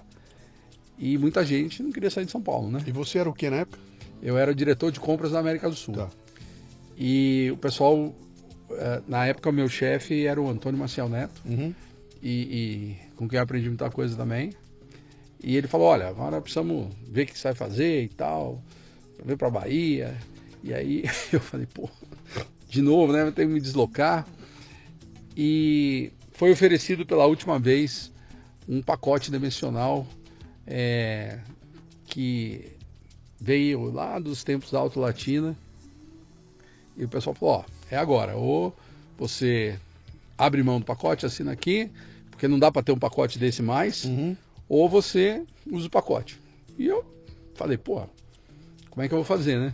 [0.99, 2.84] E muita gente não queria sair de São Paulo, né?
[2.86, 3.80] E você era o que na época?
[4.22, 5.95] Eu era o diretor de compras da América do Sul.
[5.95, 6.09] Tá.
[6.95, 8.16] E o pessoal,
[8.70, 11.74] eh, na época, o meu chefe era o Antônio Maciel Neto, uhum.
[12.22, 14.51] e, e, com quem eu aprendi muita coisa também.
[15.45, 18.63] E ele falou, olha, agora precisamos ver o que você vai fazer e tal,
[19.23, 20.17] ver para Bahia.
[20.63, 21.87] E aí eu falei, pô,
[22.67, 23.21] de novo, né?
[23.21, 24.25] Vou ter que me deslocar.
[25.37, 28.11] E foi oferecido pela última vez
[28.67, 30.07] um pacote dimensional
[30.65, 31.37] é,
[32.07, 32.71] que
[33.39, 35.55] veio lá dos tempos da Alto Latina.
[36.97, 38.75] E o pessoal falou, ó, é agora, ou
[39.15, 39.77] você
[40.35, 41.91] abre mão do pacote, assina aqui,
[42.31, 44.35] porque não dá para ter um pacote desse mais, Uhum.
[44.68, 46.39] Ou você usa o pacote.
[46.78, 47.05] E eu
[47.53, 48.01] falei, pô,
[48.89, 49.74] como é que eu vou fazer, né?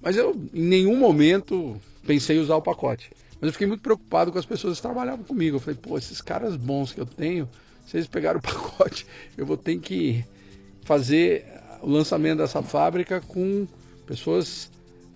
[0.00, 3.10] Mas eu em nenhum momento pensei em usar o pacote.
[3.40, 5.56] Mas eu fiquei muito preocupado com as pessoas que trabalhavam comigo.
[5.56, 7.48] Eu falei, pô, esses caras bons que eu tenho,
[7.86, 9.06] se eles pegaram o pacote,
[9.36, 10.24] eu vou ter que
[10.82, 11.46] fazer
[11.82, 13.66] o lançamento dessa fábrica com
[14.06, 14.70] pessoas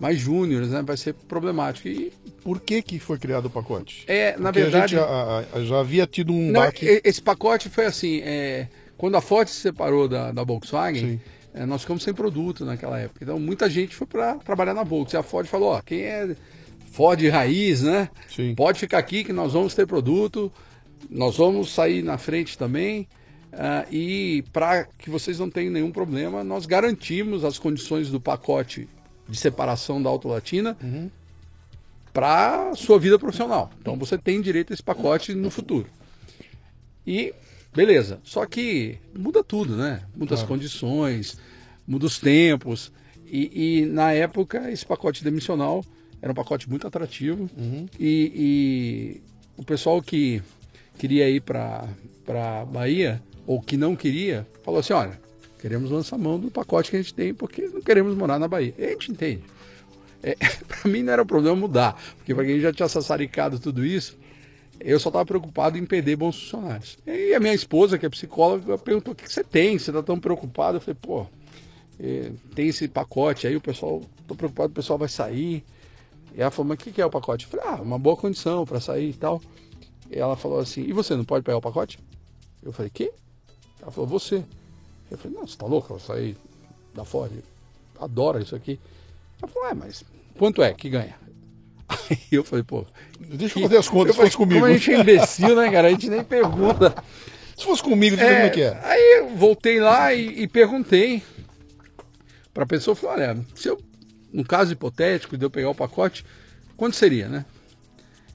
[0.05, 0.83] mais júniores, né?
[0.83, 1.89] Vai ser problemático.
[1.89, 4.05] E Por que, que foi criado o pacote?
[4.07, 4.97] é, na Porque verdade.
[4.97, 7.01] a gente já, a- já havia tido um Não, baque.
[7.03, 11.19] esse pacote foi assim, é, quando a Ford se separou da, da Volkswagen,
[11.55, 13.21] é, nós ficamos sem produto naquela época.
[13.25, 15.19] Então muita gente foi para trabalhar na Volkswagen.
[15.19, 16.37] E a Ford falou, ó, quem é
[16.93, 18.11] Ford raiz, né?
[18.29, 18.55] Sim.
[18.55, 20.53] Pode ficar aqui que nós vamos ter produto,
[21.09, 23.09] nós vamos sair na frente também.
[23.57, 28.87] ah, e para que vocês não tenham nenhum problema, nós garantimos as condições do pacote
[29.29, 31.11] de separação da Auto Latina Uhum.
[32.13, 33.71] para sua vida profissional.
[33.81, 35.87] Então você tem direito a esse pacote no futuro.
[37.07, 37.35] E
[37.75, 38.21] beleza.
[38.23, 40.03] Só que muda tudo, né?
[40.17, 40.55] Muda as Claro.
[40.55, 41.39] condições,
[41.87, 42.93] muda os tempos.
[43.27, 45.85] E, e, na época esse pacote demissional
[46.23, 47.51] era um pacote muito atrativo.
[47.57, 47.87] Uhum.
[47.99, 49.23] E, e
[49.57, 50.41] o pessoal que
[50.99, 51.89] queria ir para
[52.25, 55.21] para Bahia ou que não queria falou assim, olha,
[55.65, 58.75] queremos lançar mão do pacote que a gente tem porque não queremos morar na Bahia.
[58.77, 59.45] A gente entende.
[60.23, 60.37] É,
[60.69, 64.15] para mim não era problema mudar, porque para quem já tinha sassaricado tudo isso,
[64.79, 66.99] eu só estava preocupado em perder bons funcionários.
[67.07, 69.79] E a minha esposa, que é psicóloga, perguntou: o que você tem?
[69.79, 70.77] Você está tão preocupado?
[70.77, 71.27] Eu falei: pô,
[71.99, 75.65] eh, tem esse pacote aí, o pessoal, tô preocupado, o pessoal vai sair.
[76.37, 77.47] E ela falou: mas o que, que é o pacote?
[77.47, 79.41] Eu falei: ah, uma boa condição para sair e tal.
[80.11, 81.99] E ela falou assim: e você não pode pegar o pacote?
[82.63, 83.11] Eu falei: que?
[83.81, 84.45] Ela falou: você.
[85.11, 85.93] Eu falei: não, você tá louco?
[85.93, 86.37] Eu sair
[86.95, 87.33] da Ford.
[88.01, 88.79] Adora isso aqui.
[89.43, 90.05] Ela falou: é, mas
[90.39, 91.17] quanto é que ganha?
[92.11, 92.85] Aí eu falei: pô.
[93.21, 94.61] Deixa eu fazer as contas, Eu se falei, fosse comigo.
[94.61, 95.89] Como a gente é imbecil, né, cara?
[95.89, 96.95] A gente nem pergunta.
[97.57, 98.81] Se fosse comigo, ver como é que é.
[98.83, 101.23] Aí eu voltei lá e, e perguntei
[102.53, 103.81] para a pessoa, falei, olha, se eu,
[104.33, 106.27] no caso hipotético de eu pegar o pacote,
[106.77, 107.45] quanto seria, né?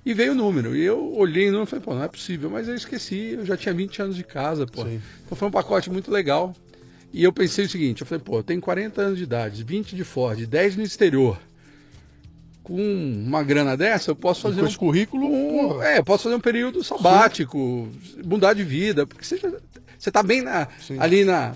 [0.06, 0.76] E veio o número.
[0.76, 3.46] E eu olhei no número e falei, pô, não é possível, mas eu esqueci, eu
[3.46, 4.84] já tinha 20 anos de casa, pô.
[4.84, 5.02] Sim.
[5.26, 6.56] Então foi um pacote muito legal.
[7.12, 9.96] E eu pensei o seguinte, eu falei, pô, eu tenho 40 anos de idade, 20
[9.96, 11.40] de Ford, 10 no exterior.
[12.64, 12.76] Com
[13.26, 16.36] uma grana dessa, eu posso fazer Com um esse currículo, um- é, eu posso fazer
[16.36, 17.90] um período sabático,
[18.24, 19.52] mudar de vida, porque você, já,
[19.98, 20.98] você tá bem na, Sim.
[21.00, 21.56] ali na.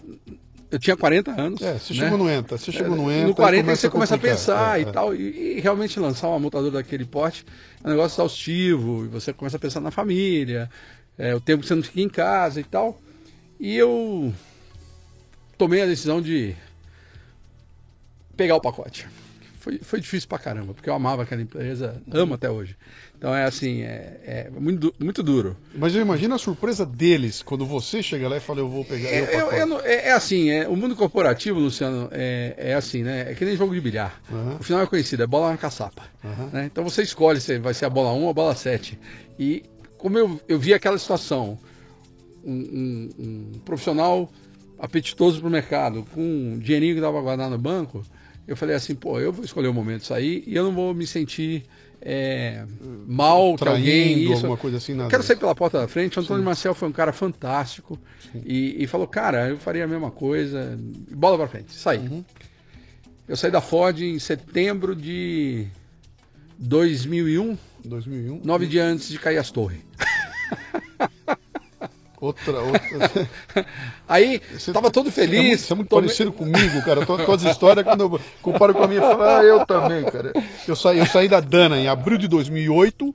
[0.74, 1.62] Eu tinha 40 anos.
[1.62, 2.00] É, você né?
[2.00, 3.28] chegou no entra, você chegou no É, entra.
[3.28, 4.92] No 40 aí você começa a pensar É, e é.
[4.92, 5.14] tal.
[5.14, 7.46] E, e realmente lançar uma montadora daquele porte
[7.84, 9.06] é um negócio exaustivo.
[9.06, 10.68] E você começa a pensar na família,
[11.16, 13.00] é, o tempo que você não fica em casa e tal.
[13.60, 14.34] E eu
[15.60, 16.56] tomei a decisão de
[18.36, 19.08] pegar o pacote.
[19.60, 22.76] Foi, foi difícil pra caramba, porque eu amava aquela empresa, amo até hoje.
[23.24, 25.56] Então é assim, é, é muito, muito duro.
[25.74, 29.08] Mas eu imagino a surpresa deles quando você chega lá e fala, eu vou pegar
[29.08, 33.02] É, eu- eu não- é- é assim, é, o mundo corporativo, Luciano, é, é assim,
[33.02, 33.32] né?
[33.32, 34.22] É que nem jogo de bilhar.
[34.30, 34.58] Aham.
[34.60, 36.04] O final é conhecido, é bola na caçapa.
[36.22, 36.50] Aham.
[36.52, 36.66] né?
[36.70, 39.00] Então você escolhe se vai ser a bola 1 ou a bola 7.
[39.40, 39.64] E
[39.98, 41.58] como eu, eu vi aquela situação,
[42.44, 44.30] um, um- um profissional
[44.78, 48.06] apetitoso para o mercado, com um dinheirinho que dava guardar no banco,
[48.46, 50.94] eu falei assim, pô, eu vou escolher o momento de sair e eu não vou
[50.94, 51.64] me sentir
[52.06, 52.66] é,
[53.08, 54.14] mal que alguém...
[54.14, 56.20] Traindo, Isso, alguma coisa assim, nada quero sair pela porta da frente.
[56.20, 57.98] O Antônio Marcel foi um cara fantástico
[58.46, 60.78] e, e falou, cara, eu faria a mesma coisa,
[61.12, 62.00] bola para frente, saí.
[62.00, 62.24] Uhum.
[63.28, 65.66] Eu saí da Ford em setembro de
[66.60, 68.42] 2001, 2001.
[68.44, 69.80] nove dias antes de cair as torres.
[72.24, 73.28] Outra, outra.
[74.08, 74.40] Aí,
[74.72, 75.62] tava todo Você é muito, feliz.
[75.62, 77.06] você é muito tomei- parecido comigo, cara.
[77.06, 80.32] Tua- Tuas histórias, quando eu comparo com a minha, eu falo, ah, eu também, cara.
[80.66, 83.14] Eu saí, eu saí da Dana em abril de 2008,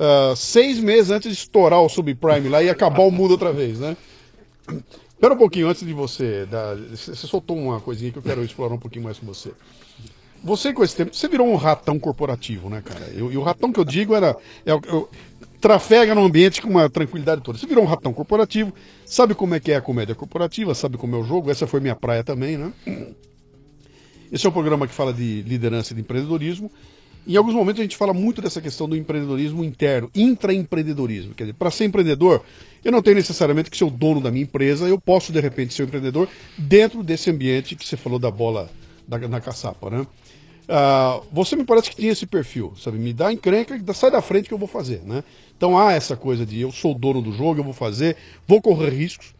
[0.00, 3.78] ah, seis meses antes de estourar o subprime lá e acabar o mundo outra vez,
[3.78, 3.94] né?
[5.10, 6.46] Espera um pouquinho antes de você.
[6.46, 9.50] dar- você você soltou uma coisinha que eu quero explorar um pouquinho mais com você.
[10.44, 13.06] Você, com esse tempo, você virou um ratão corporativo, né, cara?
[13.14, 14.36] Eu- E o ratão que eu digo era.
[14.64, 15.08] É, o- eu-
[15.60, 17.58] trafega no ambiente com uma tranquilidade toda.
[17.58, 18.72] Você virou um ratão corporativo,
[19.04, 21.80] sabe como é que é a comédia corporativa, sabe como é o jogo, essa foi
[21.80, 22.72] minha praia também, né?
[24.30, 26.70] Esse é um programa que fala de liderança e de empreendedorismo.
[27.26, 31.34] Em alguns momentos a gente fala muito dessa questão do empreendedorismo interno, intraempreendedorismo.
[31.34, 32.42] Quer dizer, para ser empreendedor,
[32.84, 35.74] eu não tenho necessariamente que ser o dono da minha empresa, eu posso de repente
[35.74, 38.70] ser um empreendedor dentro desse ambiente que você falou da bola
[39.08, 40.06] da, na caçapa, né?
[40.68, 42.98] Uh, você me parece que tinha esse perfil, sabe?
[42.98, 45.22] Me dá encrenca, sai da frente que eu vou fazer, né?
[45.56, 48.16] Então há essa coisa de eu sou dono do jogo, eu vou fazer,
[48.48, 49.32] vou correr riscos,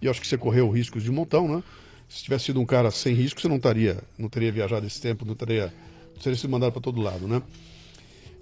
[0.00, 1.62] e acho que você correu riscos de montão, né?
[2.08, 5.24] Se tivesse sido um cara sem risco, você não estaria, não teria viajado esse tempo,
[5.24, 5.72] não teria,
[6.14, 7.40] não teria sido mandado para todo lado, né?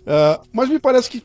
[0.01, 1.23] Uh, mas me parece que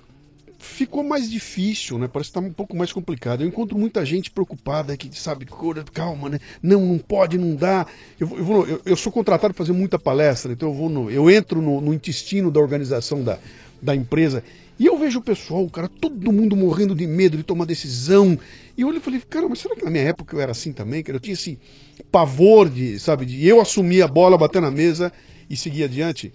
[0.57, 2.07] ficou mais difícil, né?
[2.07, 3.41] Parece que está um pouco mais complicado.
[3.41, 5.45] Eu encontro muita gente preocupada que sabe,
[5.93, 6.39] calma, né?
[6.61, 7.85] Não, não pode, não dá.
[8.19, 11.11] Eu, eu, vou, eu, eu sou contratado para fazer muita palestra, então eu vou no,
[11.11, 13.37] eu entro no, no intestino da organização da,
[13.81, 14.43] da empresa
[14.77, 18.37] e eu vejo o pessoal, o cara, todo mundo morrendo de medo de tomar decisão.
[18.77, 20.73] E eu olhei e falei, cara, mas será que na minha época eu era assim
[20.73, 21.01] também?
[21.01, 21.15] Cara?
[21.15, 21.57] Eu tinha esse
[22.11, 25.13] pavor de, sabe, de eu assumir a bola, bater na mesa
[25.49, 26.33] e seguir adiante.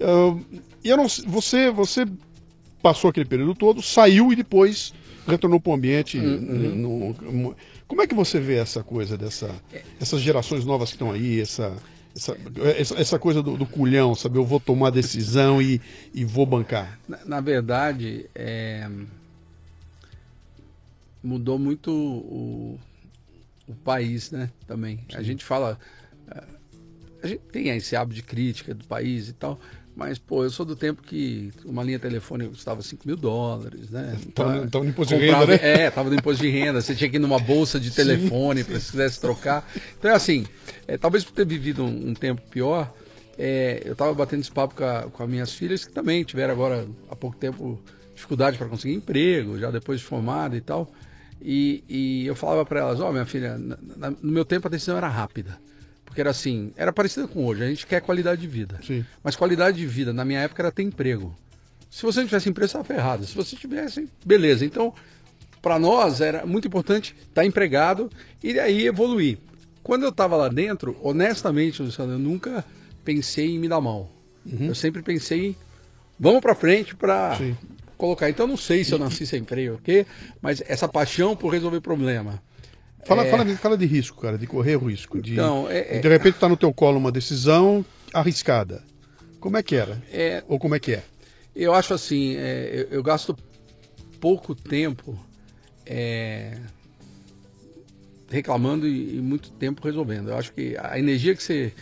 [0.00, 0.40] Uh,
[0.82, 2.06] eu não você, você
[2.82, 4.92] passou aquele período todo, saiu e depois
[5.26, 6.18] retornou para o ambiente.
[6.18, 6.74] Uhum.
[6.74, 7.56] No, no,
[7.86, 9.54] como é que você vê essa coisa dessa,
[10.00, 11.76] essas gerações novas que estão aí, essa,
[12.14, 12.36] essa,
[12.76, 14.38] essa, essa coisa do, do, culhão, sabe?
[14.38, 15.80] Eu vou tomar decisão e,
[16.12, 16.98] e vou bancar.
[17.08, 18.88] Na, na verdade, é...
[21.22, 22.78] mudou muito o,
[23.68, 24.50] o país, né?
[24.66, 24.98] Também.
[25.10, 25.16] Sim.
[25.16, 25.78] A gente fala.
[27.22, 29.60] A gente tem esse hábito de crítica do país e tal,
[29.94, 34.16] mas, pô, eu sou do tempo que uma linha telefônica custava 5 mil dólares, né?
[34.26, 35.82] Então, no imposto comprava, de renda, né?
[35.84, 36.80] É, tava no imposto de renda.
[36.80, 39.70] Você tinha que ir numa bolsa de telefone para se quisesse trocar.
[39.98, 40.46] Então, é assim,
[40.86, 42.92] é, talvez por ter vivido um, um tempo pior,
[43.38, 46.54] é, eu estava batendo esse papo com, a, com as minhas filhas, que também tiveram
[46.54, 47.78] agora, há pouco tempo,
[48.14, 50.90] dificuldade para conseguir emprego, já depois de formada e tal.
[51.40, 54.68] E, e eu falava para elas, ó, oh, minha filha, na, na, no meu tempo
[54.68, 55.58] a decisão era rápida.
[56.12, 58.78] Porque era assim, era parecido com hoje, a gente quer qualidade de vida.
[58.86, 59.02] Sim.
[59.24, 61.34] Mas qualidade de vida, na minha época, era ter emprego.
[61.90, 63.24] Se você não tivesse emprego, você estava ferrado.
[63.24, 64.62] Se você tivesse, beleza.
[64.62, 64.92] Então,
[65.62, 68.10] para nós era muito importante estar tá empregado
[68.44, 69.38] e aí evoluir.
[69.82, 72.62] Quando eu estava lá dentro, honestamente, Luciano, eu nunca
[73.02, 74.12] pensei em me dar mal.
[74.44, 74.66] Uhum.
[74.66, 75.56] Eu sempre pensei em
[76.20, 77.38] vamos para frente para
[77.96, 78.28] colocar.
[78.28, 80.04] Então, não sei se eu nasci sem emprego, quê,
[80.42, 82.42] mas essa paixão por resolver problema
[83.04, 83.30] Fala, é...
[83.30, 85.20] fala, de, fala de risco, cara, de correr o risco.
[85.20, 88.82] De, então, é, de repente está no teu colo uma decisão arriscada.
[89.40, 90.00] Como é que era?
[90.12, 91.02] É, Ou como é que é?
[91.54, 93.36] Eu acho assim, é, eu, eu, gasto
[94.20, 95.18] pouco tempo
[95.84, 96.56] é,
[98.30, 100.30] reclamando e, e, muito tempo resolvendo.
[100.30, 101.72] Eu acho que a energia que você,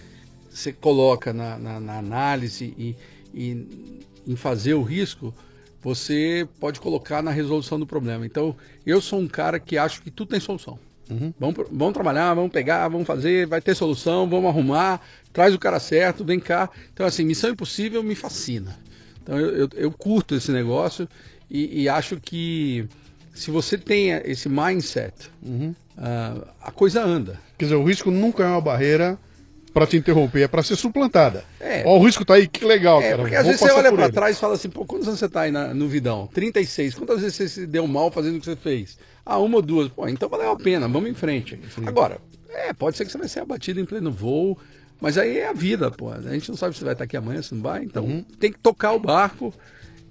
[0.50, 2.96] você coloca na, na, na análise e,
[3.32, 5.34] e em fazer o risco,
[5.82, 8.26] você pode colocar na resolução do problema.
[8.26, 10.78] Então, eu sou um cara que acho que tudo tem solução.
[11.10, 11.34] Uhum.
[11.38, 15.00] Vamos, vamos trabalhar, vamos pegar, vamos fazer, vai ter solução, vamos arrumar,
[15.32, 16.70] traz o cara certo, vem cá.
[16.92, 18.78] Então, assim, Missão Impossível me fascina.
[19.22, 21.08] Então, eu, eu, eu curto esse negócio
[21.50, 22.88] e, e, acho que
[23.34, 25.74] se você tem esse mindset, uhum.
[25.98, 27.40] uh, a coisa anda.
[27.58, 29.18] Quer dizer, o risco nunca é uma barreira
[29.72, 31.44] para te interromper, é para ser suplantada.
[31.60, 31.82] É.
[31.86, 33.22] Ó, o risco tá aí, que legal, é, cara.
[33.22, 35.42] Porque às vezes você olha para trás e fala assim, pô, quantos anos você tá
[35.42, 36.28] aí na, no Vidão?
[36.32, 36.94] 36.
[36.94, 38.98] Quantas vezes você se deu mal fazendo o que você fez?
[39.24, 39.88] Ah, uma ou duas.
[39.88, 41.58] Pô, então valeu a pena, vamos em frente.
[41.86, 44.58] Agora, é, pode ser que você vai ser abatido em pleno voo,
[45.00, 46.10] mas aí é a vida, pô.
[46.10, 47.84] A gente não sabe se vai estar aqui amanhã, se não vai.
[47.84, 48.24] Então uhum.
[48.38, 49.52] tem que tocar o barco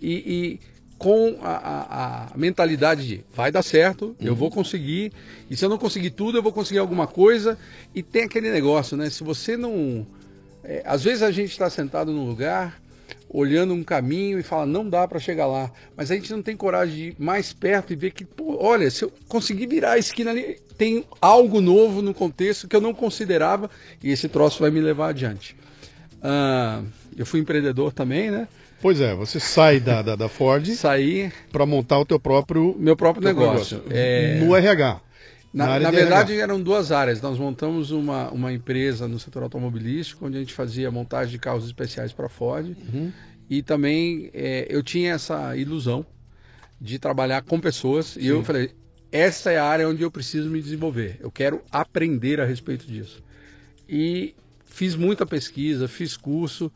[0.02, 0.60] e, e
[0.98, 4.28] com a, a, a, mentalidade de vai dar certo, uhum.
[4.28, 5.14] eu vou conseguir,
[5.50, 7.58] e se eu não conseguir tudo, eu vou conseguir alguma coisa.
[7.96, 9.10] E tem aquele negócio, né?
[9.10, 10.06] Se você não.
[10.64, 12.82] É, às vezes a gente está sentado num lugar
[13.30, 15.72] olhando um caminho e fala, não dá para chegar lá.
[15.96, 18.90] Mas a gente não tem coragem de ir mais perto e ver que, pô, olha,
[18.90, 22.94] se eu conseguir virar a esquina ali, tem algo novo no contexto que eu não
[22.94, 23.70] considerava
[24.04, 25.56] e esse troço vai me levar adiante.
[26.18, 26.86] Uh,
[27.16, 28.48] eu fui empreendedor também, né?
[28.82, 30.66] Pois é, você sai da, da, da Ford
[31.52, 33.84] para montar o teu próprio meu próprio negócio, negócio.
[33.92, 34.40] É...
[34.40, 35.02] no RH.
[35.54, 36.44] Na, na verdade, RH.
[36.44, 37.22] eram duas áreas.
[37.22, 41.66] Nós montamos uma, uma empresa no setor automobilístico, onde a gente fazia montagem de carros
[41.66, 42.68] especiais para Ford.
[42.68, 43.12] Uhum.
[43.50, 46.06] E também é, eu tinha essa ilusão
[46.80, 48.08] de trabalhar com pessoas.
[48.08, 48.22] Sim.
[48.22, 48.72] E eu falei,
[49.12, 51.18] essa é a área onde eu preciso me desenvolver.
[51.20, 53.24] Eu quero aprender a respeito disso.
[53.88, 54.36] E
[54.66, 56.72] fiz muita pesquisa, fiz curso.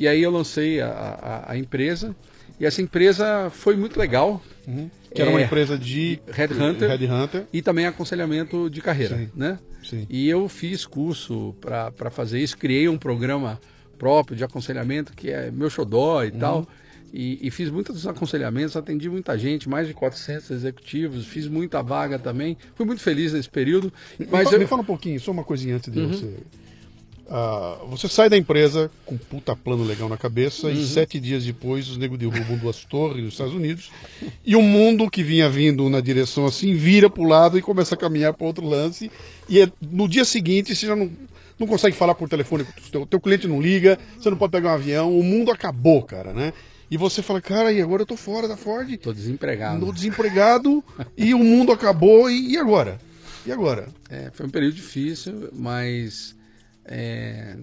[0.00, 2.16] E aí eu lancei a, a, a empresa.
[2.58, 4.42] E essa empresa foi muito legal.
[4.66, 4.90] Uhum.
[5.14, 9.30] Que era uma é, empresa de Headhunter, Headhunter e também aconselhamento de carreira, Sim.
[9.34, 9.58] né?
[9.82, 10.06] Sim.
[10.10, 13.60] E eu fiz curso para fazer isso, criei um programa
[13.98, 16.38] próprio de aconselhamento que é meu xodó e uhum.
[16.38, 16.68] tal.
[17.16, 22.18] E, e, fiz muitos aconselhamentos, atendi muita gente, mais de 400 executivos, fiz muita vaga
[22.18, 22.58] também.
[22.74, 23.92] Fui muito feliz nesse período.
[24.32, 24.58] Mas me, eu...
[24.58, 26.08] me fala um pouquinho, só uma coisinha antes de uhum.
[26.08, 26.34] você.
[27.30, 31.44] Ah, você sai da empresa com um puta plano legal na cabeça e sete dias
[31.44, 33.90] depois os negros derrubam duas torres nos Estados Unidos
[34.44, 37.98] e o mundo que vinha vindo na direção assim vira pro lado e começa a
[37.98, 39.10] caminhar para outro lance
[39.48, 41.10] e é- no dia seguinte você já não,
[41.58, 44.70] não consegue falar por telefone, o teu, teu cliente não liga, você não pode pegar
[44.70, 46.52] um avião, o mundo acabou, cara, né?
[46.90, 49.84] E você fala, cara, e agora eu tô fora da Ford, Tô desempregado.
[49.86, 50.84] tô desempregado
[51.16, 52.98] e o mundo acabou e, e agora?
[53.46, 53.88] E agora?
[54.10, 56.33] É, foi um período difícil, mas
[56.86, 57.56] é,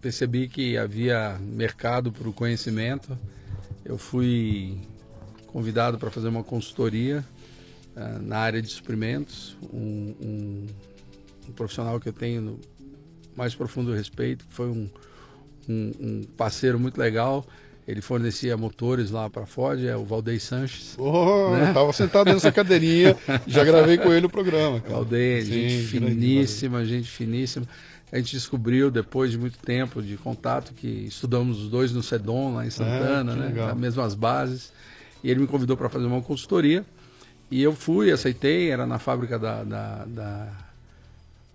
[0.00, 3.18] percebi que havia mercado para o conhecimento.
[3.84, 4.78] Eu fui
[5.46, 7.24] convidado para fazer uma consultoria
[7.96, 10.66] ah, na área de suprimentos, um, um-
[11.48, 12.60] um profissional que eu tenho no
[13.34, 14.90] mais profundo respeito, que foi um,
[15.68, 17.46] um- parceiro muito legal.
[17.86, 20.94] Ele fornecia motores lá para a Ford, é o Valdez Sanches.
[20.98, 21.70] Oh, Né?
[21.70, 23.16] eu tava sentado nessa cadeirinha,
[23.46, 24.80] já gravei com ele o programa.
[24.80, 24.92] cara.
[24.94, 27.66] Valdeir, Sim, gente finíssima, gente finíssima.
[28.10, 32.54] A gente descobriu depois de muito tempo de contato que estudamos os dois no Sedon,
[32.54, 33.46] lá em Santana, É, né?
[33.48, 33.68] legal.
[33.70, 34.72] As mesmas bases.
[35.22, 36.84] E ele me convidou para fazer uma consultoria.
[37.50, 40.48] E eu fui, aceitei, era na fábrica da, da, da,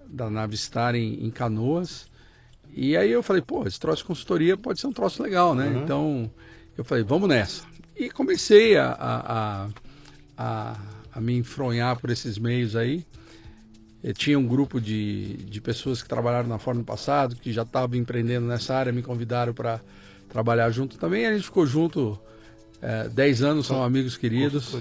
[0.05, 2.07] da Navistar em, em Canoas.
[2.75, 5.67] E aí eu falei, pô, esse troço de consultoria pode ser um troço legal, né?
[5.67, 5.84] Uhum.
[5.84, 6.31] Então
[6.77, 7.63] eu falei, vamos nessa.
[7.95, 9.69] E comecei a, a, a,
[10.38, 10.75] a,
[11.13, 13.05] a me enfronhar por esses meios aí.
[14.03, 17.61] Eu tinha um grupo de, de pessoas que trabalharam na Ford no passado, que já
[17.61, 19.80] estavam empreendendo nessa área, me convidaram para
[20.27, 21.25] trabalhar junto também.
[21.25, 22.19] A gente ficou junto
[22.81, 24.75] é, 10 anos, são amigos queridos.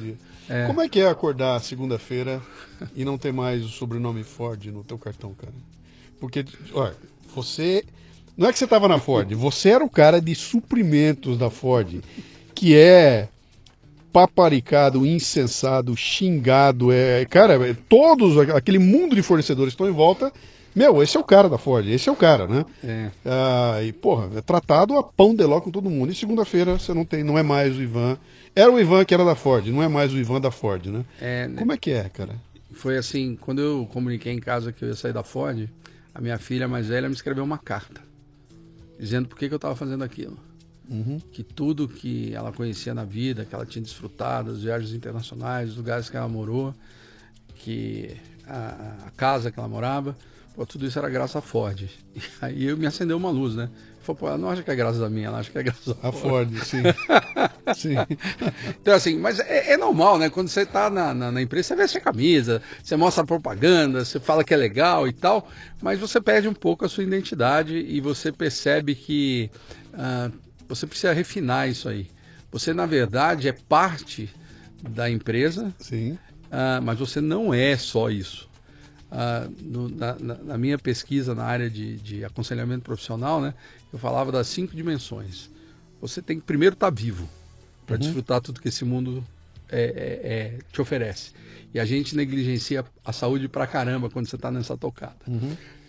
[0.49, 0.67] É.
[0.67, 2.43] Como é que é acordar segunda-feira
[2.97, 5.53] e não ter mais o sobrenome Ford no teu cartão, cara?
[6.19, 6.95] Porque, olha,
[7.33, 7.85] você.
[8.37, 12.03] Não é que você estava na Ford, você era o cara de suprimentos da Ford,
[12.55, 13.29] que é
[14.13, 20.33] paparicado, incensado, xingado, é, cara, é, todos aquele mundo de fornecedores que estão em volta,
[20.75, 22.65] meu, esse é o cara da Ford, esse é o cara, né?
[22.83, 23.11] É.
[23.25, 26.11] Ah, e, porra, é tratado a pão de ló com todo mundo.
[26.11, 28.17] E segunda-feira você não tem, não é mais o Ivan.
[28.57, 31.05] Era o Ivan que era da Ford, não é mais o Ivan da Ford, né?
[31.21, 32.37] É, Como é que é, cara?
[32.73, 35.69] Foi assim, quando eu comuniquei em casa que eu ia sair da Ford,
[36.15, 38.01] a minha filha mais velha me escreveu uma carta
[38.99, 40.39] dizendo por que, que eu estava fazendo aquilo.
[41.33, 45.77] Que tudo que ela conhecia na vida, que ela tinha desfrutado, as viagens internacionais, os
[45.77, 46.75] lugares que ela morou,
[47.57, 48.17] que
[48.47, 50.17] a, a casa que ela morava,
[50.55, 51.89] pô, tudo isso era graças à Ford.
[52.15, 53.71] E aí eu me acendeu uma luz, né?
[54.03, 55.89] Falei, pô, ela não acha que é graças a mim, ela acha que é graças
[56.03, 56.53] à A Ford.
[56.53, 56.83] Ford, sim.
[57.75, 57.95] sim.
[58.81, 60.29] Então, assim, mas é, é normal, né?
[60.29, 64.05] Quando você tá na, na, na empresa, você veste a camisa, você mostra a propaganda,
[64.05, 65.49] você fala que é legal e tal,
[65.81, 69.51] mas você perde um pouco a sua identidade e você percebe que
[69.95, 70.31] ah,
[70.69, 72.09] você precisa refinar isso aí.
[72.51, 74.29] Você, na verdade, é parte
[74.83, 76.19] da empresa, Sim.
[76.51, 78.49] ah, mas você não é só isso.
[79.11, 83.55] Ah, no- na, na- minha pesquisa na área de, de aconselhamento profissional, né,
[83.93, 85.51] eu falava das cinco dimensões.
[86.01, 87.29] Você tem que primeiro estar vivo
[87.87, 89.25] para desfrutar tudo que esse mundo
[89.69, 91.33] é, é, é, te oferece.
[91.75, 95.17] E a gente negligencia a saúde pra caramba quando você está nessa tocada.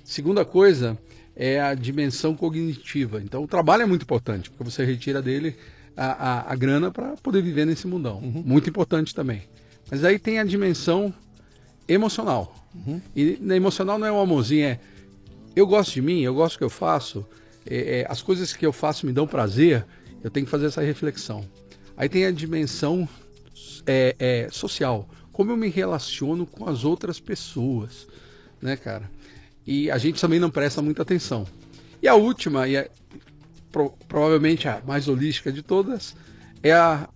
[0.03, 0.97] Segunda coisa
[1.35, 3.21] é a dimensão cognitiva.
[3.21, 5.55] Então, o trabalho é muito importante, porque você retira dele
[5.95, 8.21] a, a, a grana para poder viver nesse mundão.
[8.21, 9.43] Muito importante também.
[9.89, 11.13] Mas aí tem a dimensão
[11.87, 12.55] emocional.
[13.15, 14.79] E na emocional não é uma amorzinho, é
[15.55, 17.25] eu gosto de mim, eu gosto do que eu faço,
[17.69, 19.85] é, é, as coisas que eu faço me dão prazer,
[20.23, 21.45] eu tenho que fazer essa reflexão.
[21.95, 23.07] Aí tem a dimensão
[23.85, 28.07] é, é, social, como eu me relaciono com as outras pessoas,
[28.59, 29.09] né, cara?
[29.65, 31.45] E a gente também não presta muita atenção.
[32.01, 32.89] E a última, e é
[33.71, 36.15] pro- provavelmente a mais holística de todas,
[36.61, 37.07] é a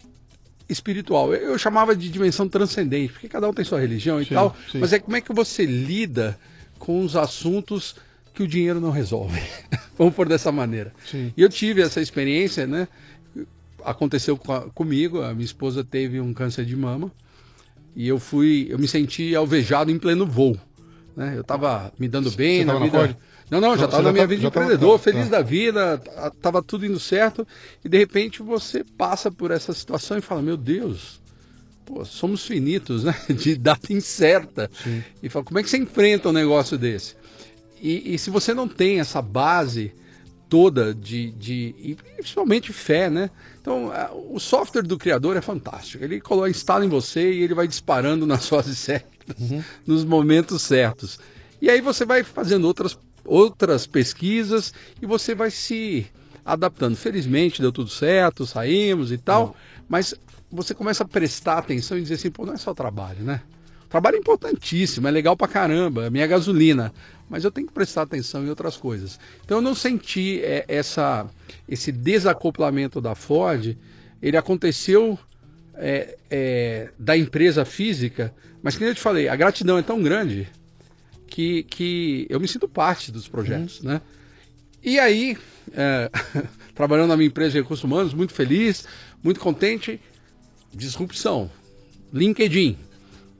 [0.69, 1.33] espiritual.
[1.33, 4.55] Eu, eu chamava de dimensão transcendente, porque cada um tem sua religião e Sim, tal,
[4.71, 4.79] sim.
[4.79, 6.37] mas é como é que você lida
[6.79, 7.95] com os assuntos
[8.33, 9.41] que o dinheiro não resolve.
[9.97, 10.93] Vamos por dessa maneira.
[11.09, 11.33] Sim.
[11.35, 12.87] E eu tive essa experiência, né?
[13.83, 17.11] Aconteceu com a- comigo, a minha esposa teve um câncer de mama
[17.95, 20.57] e eu fui, eu me senti alvejado em pleno voo,
[21.17, 21.33] né?
[21.35, 22.97] Eu tava me dando bem Você na vida.
[22.99, 23.17] Ford?
[23.49, 25.37] Não, não, já estava na minha tá- vida de empreendedor, tá, feliz tá.
[25.37, 26.11] da vida, t-
[26.41, 27.47] tava tudo indo certo
[27.83, 31.19] e de repente você passa por essa situação e fala, meu Deus,
[31.85, 33.15] pô, somos finitos, né?
[33.33, 34.69] De data incerta.
[35.23, 37.15] E fala, como é que você enfrenta um negócio desse?
[37.81, 39.93] E, e se você não tem essa base
[40.49, 43.29] toda de, de e principalmente fé, né?
[43.59, 43.91] Então,
[44.29, 46.03] o software do criador é fantástico.
[46.03, 48.77] Ele coloca, instala em você e ele vai disparando nas fases
[49.27, 51.19] certas, nos momentos certos.
[51.61, 56.07] E aí você vai fazendo outras, outras pesquisas e você vai se
[56.45, 56.95] adaptando.
[56.95, 59.55] Felizmente deu tudo certo, saímos e tal,
[59.89, 60.13] mas
[60.49, 63.41] você começa a prestar atenção e dizer assim, pô, não é só trabalho, né?
[63.89, 66.93] Trabalho é importantíssimo, é legal pra caramba, é minha gasolina.
[67.29, 69.19] mas eu tenho que prestar atenção em outras coisas.
[69.43, 71.25] Então eu não senti é, essa,
[71.67, 73.77] esse desacoplamento da Ford,
[74.21, 75.17] ele aconteceu
[75.77, 80.47] é, é, da empresa física, mas como eu te falei, a gratidão é tão grande
[81.27, 83.91] que, que eu me sinto parte dos projetos, uhum.
[83.91, 84.01] né?
[84.83, 85.37] E aí,
[85.73, 86.09] é,
[86.73, 88.87] trabalhando na minha empresa de recursos humanos, muito feliz,
[89.23, 89.99] muito contente,
[90.73, 91.49] disrupção,
[92.13, 92.77] LinkedIn,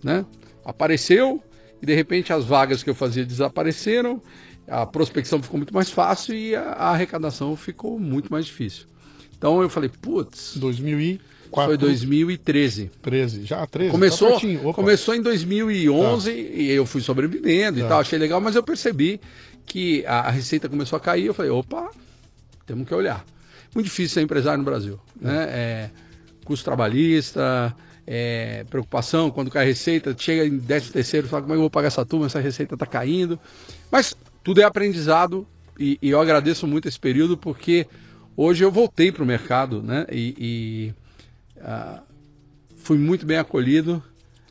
[0.04, 0.26] né?
[0.64, 1.44] Apareceu
[1.82, 4.22] e de repente as vagas que eu fazia desapareceram,
[4.68, 8.86] a prospecção ficou muito mais fácil e a, a arrecadação ficou muito mais difícil.
[9.38, 10.58] Então eu falei, putz.
[11.52, 11.66] 2004.
[11.66, 12.92] Foi 2013.
[13.02, 13.92] 13, já 13.
[13.92, 16.38] Começou, tá começou em 2011 tá.
[16.38, 17.86] e eu fui sobrevivendo tá.
[17.86, 19.20] e tal, achei legal, mas eu percebi
[19.66, 21.26] que a, a, receita começou a cair.
[21.26, 21.90] Eu falei, opa,
[22.66, 23.26] temos que olhar.
[23.74, 25.48] Muito difícil ser empresário no Brasil, né?
[25.50, 25.90] É,
[26.44, 27.76] custo trabalhista,
[28.08, 31.64] é, preocupação quando cai a receita, chega em 13 terceiro, fala como é que eu
[31.64, 33.38] vou pagar essa turma, essa receita está caindo.
[33.92, 35.46] Mas tudo é aprendizado
[35.78, 37.86] e, e, eu agradeço muito esse período porque
[38.36, 40.08] hoje eu voltei para o mercado né?
[40.10, 40.94] e, e
[41.62, 42.02] uh,
[42.78, 44.02] fui muito bem acolhido.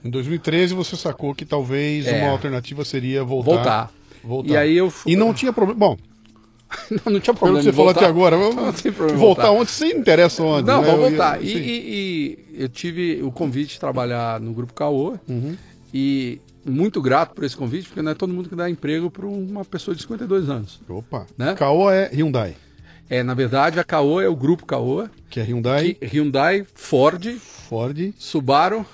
[0.05, 3.53] Em 2013 você sacou que talvez é, uma alternativa seria voltar.
[3.53, 3.93] Voltar.
[4.23, 4.53] voltar.
[4.53, 5.13] E aí eu fui...
[5.13, 5.79] E não tinha problema.
[5.79, 5.99] Bom,
[6.91, 7.59] não, não tinha problema.
[7.59, 10.67] Pelo que você falou até agora, não tem problema voltar, voltar onde você interessa onde.
[10.67, 10.87] Não, né?
[10.91, 11.43] vamos voltar.
[11.43, 15.57] E, e, e, eu tive o convite de trabalhar no Grupo Caô uhum.
[15.93, 19.27] e muito grato por esse convite, porque não é todo mundo que dá emprego para
[19.27, 20.81] uma pessoa de 52 anos.
[20.89, 21.27] Opa!
[21.39, 21.55] Né?
[21.55, 22.57] Caô é Hyundai.
[23.09, 25.09] É, na verdade, a Caô é o Grupo Caô.
[25.31, 25.95] Que é Hyundai.
[25.95, 27.39] Que, Hyundai, Ford.
[27.39, 28.13] Ford.
[28.19, 28.85] Subaru.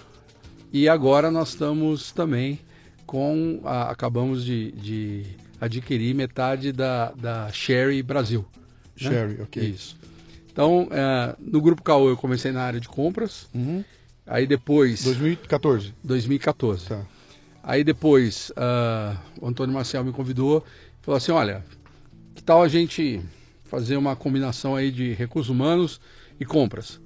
[0.72, 2.58] E agora nós estamos também
[3.06, 3.60] com.
[3.64, 5.24] A, acabamos de, de
[5.60, 8.44] adquirir metade da, da Sherry Brasil.
[9.00, 9.10] Né?
[9.10, 9.62] Sherry, ok.
[9.62, 9.96] Isso.
[10.52, 13.48] Então, é, no Grupo Caô eu comecei na área de compras.
[13.54, 13.82] Uhum.
[14.26, 15.04] Aí depois...
[15.04, 15.94] 2014.
[16.04, 16.86] 2014.
[16.86, 17.02] Tá.
[17.62, 20.64] Aí depois uh, o Antônio Marcel me convidou
[21.00, 21.64] e falou assim, olha,
[22.34, 23.20] que tal a gente
[23.72, 25.98] fazer uma combinação aí de recursos humanos
[26.38, 27.00] e compras?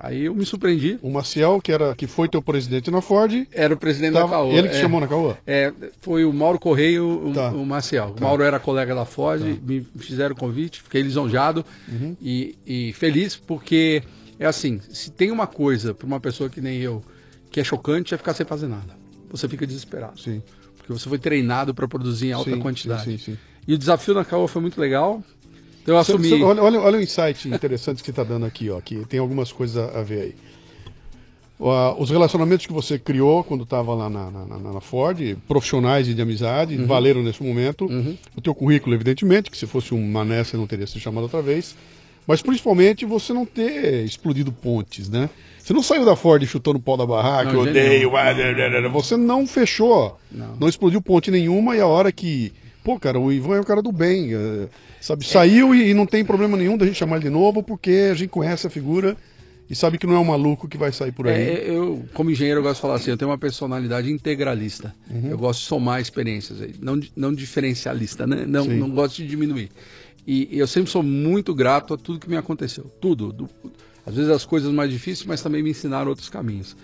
[0.00, 0.98] Aí eu me surpreendi.
[1.02, 3.46] O Maciel, que, era, que foi teu presidente na Ford.
[3.52, 4.52] Era o presidente tava, da Caoa.
[4.54, 5.38] Ele que é, chamou na Caoa?
[5.46, 7.50] É, foi o Mauro Correia e tá.
[7.50, 8.12] o Maciel.
[8.12, 8.24] Tá.
[8.24, 9.60] O Mauro era colega da Ford, tá.
[9.62, 12.16] me fizeram o convite, fiquei lisonjado uhum.
[12.20, 14.02] e, e feliz, porque
[14.38, 17.02] é assim: se tem uma coisa para uma pessoa que nem eu
[17.50, 18.96] que é chocante, é ficar sem fazer nada.
[19.30, 20.18] Você fica desesperado.
[20.18, 20.42] Sim.
[20.78, 23.04] Porque você foi treinado para produzir em alta sim, quantidade.
[23.04, 25.22] Sim, sim, e o desafio na Caoa foi muito legal.
[25.86, 26.42] Eu assumi.
[26.42, 29.52] Olha, olha, olha o insight interessante que você está dando aqui, ó, que tem algumas
[29.52, 30.34] coisas a, ver aí.
[31.58, 36.14] Uh, os relacionamentos que você criou quando estava lá na, na, na, Ford, profissionais e
[36.14, 36.86] de amizade, uhum.
[36.86, 37.86] valeram nesse momento.
[37.86, 38.16] Uhum.
[38.36, 41.40] O teu currículo, evidentemente, que se fosse um mané você não teria se chamado outra
[41.40, 41.76] vez.
[42.26, 45.28] Mas principalmente você não ter explodido pontes, né?
[45.58, 48.10] Você não saiu da Ford chutando o pau da barraca, não, odeio,
[48.90, 50.56] você não fechou, não.
[50.60, 52.52] não explodiu ponte nenhuma e a hora que
[52.84, 54.34] Pô, cara, o Ivan é o cara do bem.
[54.34, 54.68] É,
[55.00, 58.10] sabe, saiu e, e, não tem problema nenhum da gente chamar ele de novo, porque
[58.12, 59.16] a gente conhece a figura
[59.68, 61.34] e sabe que não é um maluco que vai sair por aí.
[61.34, 64.94] É, eu, como engenheiro, eu gosto de falar assim, eu tenho uma personalidade integralista.
[65.10, 65.30] Uhum.
[65.30, 68.44] Eu gosto de somar experiências, não, não diferencialista, né?
[68.46, 69.70] Não, não gosto de diminuir.
[70.26, 72.84] E, e, eu sempre sou muito grato a tudo que me aconteceu.
[73.00, 73.32] Tudo.
[73.32, 73.48] Do,
[74.04, 76.76] às vezes as coisas mais difíceis, mas também me ensinaram outros caminhos.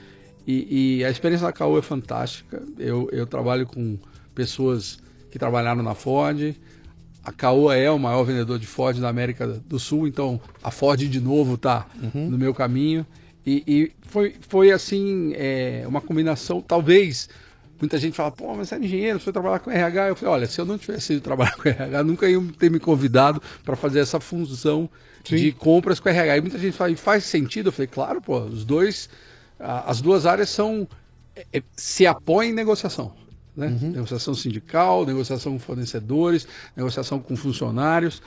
[0.47, 2.62] E, e a experiência da Caô é fantástica.
[2.78, 3.98] Eu, eu trabalho com
[4.35, 4.98] pessoas
[5.31, 6.55] que trabalharam na Ford.
[7.23, 10.98] A Caoa é o maior vendedor de Ford da América do Sul, então a Ford
[10.98, 12.31] de novo está uhum.
[12.31, 13.07] no meu caminho.
[13.47, 17.28] E, e foi, foi assim, é, uma combinação, talvez.
[17.81, 20.09] Muita gente fala, pô, mas você é engenheiro, você foi trabalhar com RH.
[20.09, 22.81] Eu falei, olha, se eu não tivesse ido trabalhar com RH, nunca ia ter me
[22.81, 24.89] convidado para fazer essa função
[25.24, 25.36] Sim.
[25.36, 26.36] de compras com RH.
[26.36, 27.69] E muita gente fala, faz sentido?
[27.69, 29.09] Eu falei, claro, pô, os dois,
[29.59, 30.86] as duas áreas são,
[31.52, 33.15] é, se apoiam em negociação
[33.56, 33.66] né?
[33.66, 33.90] Uhum.
[33.90, 36.47] Negociação sindical, negociação com fornecedores,
[36.77, 38.22] negociação com funcionários.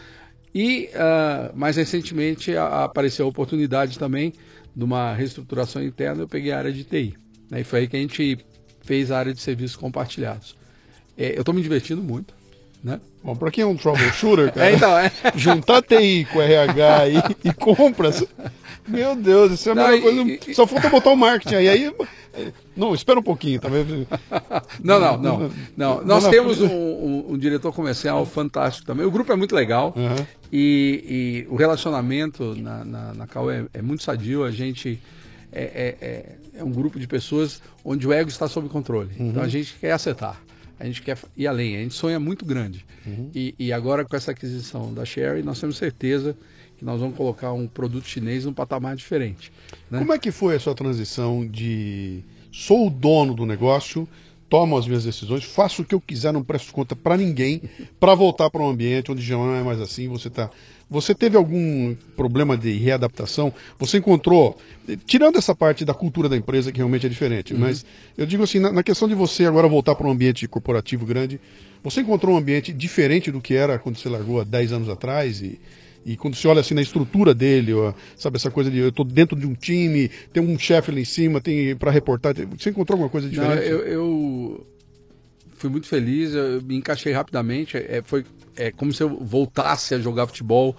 [0.53, 4.33] E uh, mais recentemente a, apareceu a oportunidade também
[4.75, 7.15] de uma reestruturação interna, eu peguei a área de TI.
[7.49, 7.61] Né?
[7.61, 8.37] E foi aí que a gente
[8.81, 10.55] fez a área de serviços compartilhados.
[11.17, 12.33] É, eu estou me divertindo muito.
[12.83, 12.99] Né?
[13.23, 15.11] Bom, para quem é um troubleshooter, cara, é, então, é.
[15.35, 18.25] juntar TI com RH e, e compras,
[18.87, 20.21] meu Deus, isso é a melhor coisa.
[20.47, 21.69] E, Só falta botar o marketing aí.
[21.69, 21.93] aí
[22.75, 23.85] não, espera um pouquinho também.
[24.83, 25.51] Não, não, não.
[25.77, 26.03] não.
[26.03, 29.05] Nós temos um, um, um, diretor comercial fantástico também.
[29.05, 30.25] O grupo é muito legal uhum.
[30.51, 34.43] e, e, o relacionamento na, na, na Cal é, é, muito sadio.
[34.43, 34.99] A gente
[35.51, 39.11] é, é, é, é, um grupo de pessoas onde o ego está sob controle.
[39.19, 39.29] Uhum.
[39.29, 40.41] Então a gente quer acertar.
[40.79, 42.83] A gente quer ir além, a gente sonha muito grande.
[43.05, 43.29] Uhum.
[43.33, 46.35] E, e agora com essa aquisição da Sherry, nós temos certeza
[46.83, 49.51] que nós vamos colocar um produto chinês num patamar diferente.
[49.89, 49.99] Né?
[49.99, 54.07] Como é que foi a sua transição de sou o dono do negócio,
[54.49, 57.61] tomo as minhas decisões, faço o que eu quiser, não presto conta para ninguém,
[57.99, 60.07] para voltar para um ambiente onde já não é mais assim.
[60.09, 60.51] Você tá,
[60.89, 63.51] você teve algum problema de readaptação?
[63.79, 64.55] Você encontrou,
[65.07, 67.61] tirando essa parte da cultura da empresa que realmente é diferente, uhum.
[67.61, 67.83] mas
[68.15, 71.39] eu digo assim, na, na questão de você agora voltar para um ambiente corporativo grande,
[71.81, 75.41] você encontrou um ambiente diferente do que era quando você largou há 10 anos atrás
[75.41, 75.59] e
[76.05, 79.05] e quando você olha assim na estrutura dele, ó, sabe essa coisa de eu estou
[79.05, 82.95] dentro de um time, tem um chefe lá em cima, tem para reportar, você encontrou
[82.95, 83.55] alguma coisa diferente?
[83.55, 84.67] Não, eu, eu,
[85.55, 87.77] fui muito feliz, eu me encaixei rapidamente.
[87.77, 88.25] É, foi
[88.55, 90.75] é como se eu voltasse a jogar futebol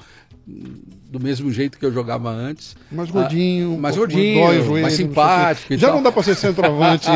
[0.47, 2.77] do mesmo jeito que eu jogava antes.
[2.91, 5.77] Mais gordinho, ah, mais gordinho, joelho, mais simpático.
[5.77, 7.09] Já não dá para ser centroavante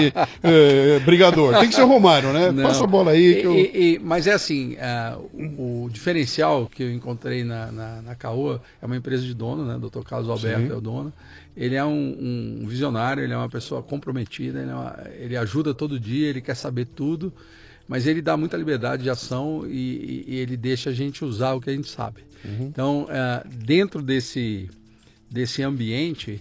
[0.42, 1.58] é, brigador.
[1.58, 2.50] Tem que ser o Romário, né?
[2.50, 2.62] Não.
[2.62, 3.42] Passa a bola aí.
[3.42, 3.54] Eu...
[3.54, 5.20] E, e, mas é assim, uh,
[5.58, 9.64] o, o, diferencial que eu encontrei na, na, na Caoa é uma empresa de dono,
[9.64, 9.78] né?
[9.78, 10.02] Dr.
[10.02, 10.72] Carlos Alberto Sim.
[10.72, 11.12] é o dono.
[11.56, 15.74] Ele é um, um, visionário, ele é uma pessoa comprometida, ele, é uma, ele ajuda
[15.74, 17.32] todo dia, ele quer saber tudo
[17.88, 21.60] mas ele dá muita liberdade de ação e, e, ele deixa a gente usar o
[21.60, 22.22] que a gente sabe.
[22.44, 22.66] Uhum.
[22.66, 24.68] Então, é, dentro desse,
[25.30, 26.40] desse ambiente,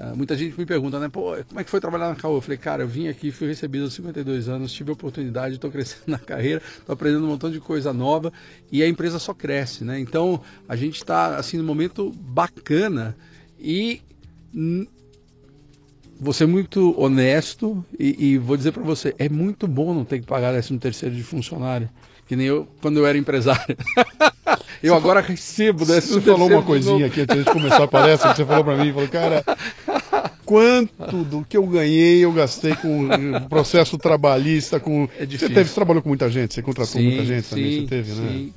[0.00, 2.38] é, muita gente me pergunta, né, pô, como é que foi trabalhar na Caô?
[2.38, 5.70] Eu falei, cara, eu vim aqui, fui recebido aos 52 anos, tive a oportunidade, estou
[5.70, 8.32] crescendo na carreira, estou aprendendo um montão de coisa nova
[8.72, 10.00] e a empresa só cresce, né?
[10.00, 13.16] Então, a gente está, assim, num momento bacana
[13.58, 14.02] e
[16.20, 20.20] vou ser muito honesto e, e vou dizer para você, é muito bom não ter
[20.20, 21.88] que pagar 13 terceiro de funcionário.
[22.28, 23.76] Que nem eu, quando eu era empresário.
[24.80, 27.88] eu você agora falou, recebo desse Você falou uma coisinha aqui antes de começar a
[27.88, 29.44] palestra, você falou para mim, falou, cara,
[30.44, 35.08] quanto do que eu ganhei eu gastei com o processo trabalhista, com...
[35.18, 35.48] É difícil.
[35.48, 37.86] Você, teve, você trabalhou com muita gente, você contratou sim, muita gente sim, também, você
[37.88, 38.50] teve, né?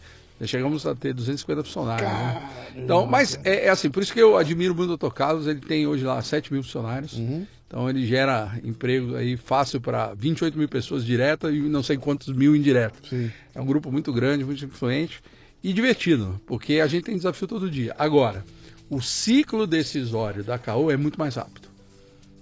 [0.45, 2.09] Chegamos a ter 250 funcionários.
[2.09, 2.49] Né?
[2.75, 5.13] Então, mas é, é, assim, por isso que eu admiro muito o Dr.
[5.13, 7.13] Carlos, ele tem hoje lá 7 mil funcionários.
[7.13, 7.45] Uhum.
[7.67, 12.27] Então ele gera emprego aí fácil para 28 mil pessoas diretas e não sei quantos
[12.27, 13.09] mil indiretos.
[13.09, 13.31] Sim.
[13.55, 15.21] É um grupo muito grande, muito influente
[15.63, 17.95] e divertido, porque a gente tem desafio todo dia.
[17.97, 18.45] Agora,
[18.89, 21.67] o ciclo decisório da CAO é muito mais rápido.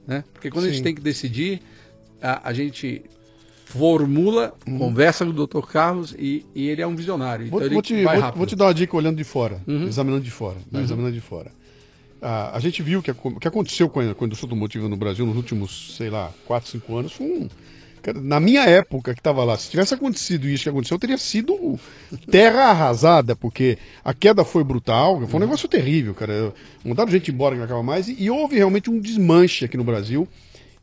[0.06, 0.24] Né?
[0.34, 0.72] Porque quando Sim.
[0.72, 1.62] a gente tem que decidir,
[2.22, 3.04] a, a gente
[3.72, 4.78] formula, uhum.
[4.78, 5.62] conversa com o Dr.
[5.62, 7.48] Carlos e, e, ele é um visionário.
[7.50, 9.88] Vou, então vou, te, vou, vou, te, dar uma dica olhando de fora, uhum.
[9.88, 10.58] examinando de fora.
[10.72, 10.80] Né?
[10.80, 10.86] Uhum.
[10.86, 11.52] Examinando de fora.
[12.22, 14.98] Ah, a gente viu que o que aconteceu com a, com a indústria automotiva no
[14.98, 17.50] Brasil nos últimos, sei lá, 4, 5 anos foi um.
[18.16, 21.80] Na minha época que estava lá, se tivesse acontecido isso que aconteceu, teria sido
[22.32, 25.40] terra arrasada, porque a queda foi brutal, foi um uhum.
[25.40, 26.52] negócio terrível, cara.
[26.84, 29.84] Mandaram gente embora que não acaba mais, e, e houve realmente um desmanche aqui no
[29.84, 30.28] Brasil.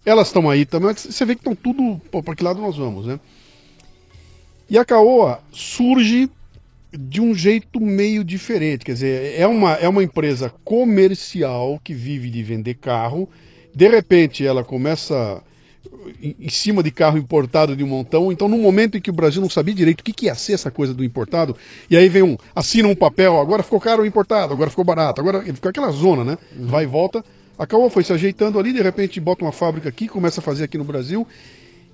[0.04, 2.00] Elas estão aí também, você vê que estão tudo.
[2.22, 3.20] Para que lado nós vamos, né?
[4.70, 6.30] E a Caoa surge
[6.92, 8.84] de um jeito meio diferente.
[8.84, 13.28] Quer dizer, é uma, é uma empresa comercial que vive de vender carro.
[13.74, 15.42] De repente, ela começa
[16.22, 18.32] em, cima de carro importado de um montão.
[18.32, 20.54] Então, no momento em que o Brasil não sabia direito o que, que ia ser
[20.54, 21.56] essa coisa do importado,
[21.90, 25.20] e aí vem um, assina um papel, agora ficou caro o importado, agora ficou barato,
[25.20, 26.38] agora fica aquela zona, né?
[26.56, 27.24] Vai e volta.
[27.58, 30.64] A Caoa foi se ajeitando ali, de repente bota uma fábrica aqui, começa a fazer
[30.64, 31.26] aqui no Brasil.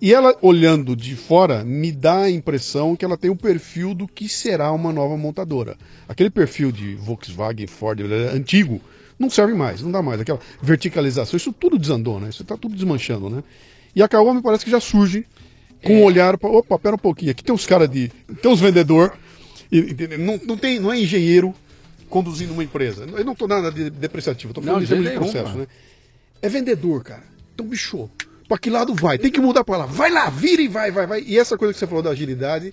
[0.00, 4.06] E ela, olhando de fora, me dá a impressão que ela tem o perfil do
[4.06, 5.76] que será uma nova montadora.
[6.06, 8.00] Aquele perfil de Volkswagen, Ford,
[8.34, 8.80] antigo,
[9.18, 10.20] não serve mais, não dá mais.
[10.20, 12.28] Aquela verticalização, isso tudo desandou, né?
[12.28, 13.42] Isso está tudo desmanchando, né?
[13.96, 15.24] E a Caoa me parece que já surge
[15.82, 15.96] com é.
[15.96, 16.50] um olhar para.
[16.50, 18.10] Opa, pera um pouquinho, aqui tem uns caras de.
[18.42, 19.16] Tem uns vendedor,
[19.70, 21.54] e, não, não, tem, não é engenheiro,
[22.14, 23.04] conduzindo uma empresa.
[23.12, 25.66] Eu não estou nada de depreciativo, estou falando de processo, né?
[26.40, 27.24] É vendedor, cara.
[27.52, 28.08] Então, bicho,
[28.46, 29.18] para que lado vai?
[29.18, 29.86] Tem que mudar para lá.
[29.86, 31.22] Vai lá, vira e vai, vai, vai.
[31.22, 32.72] E essa coisa que você falou da agilidade,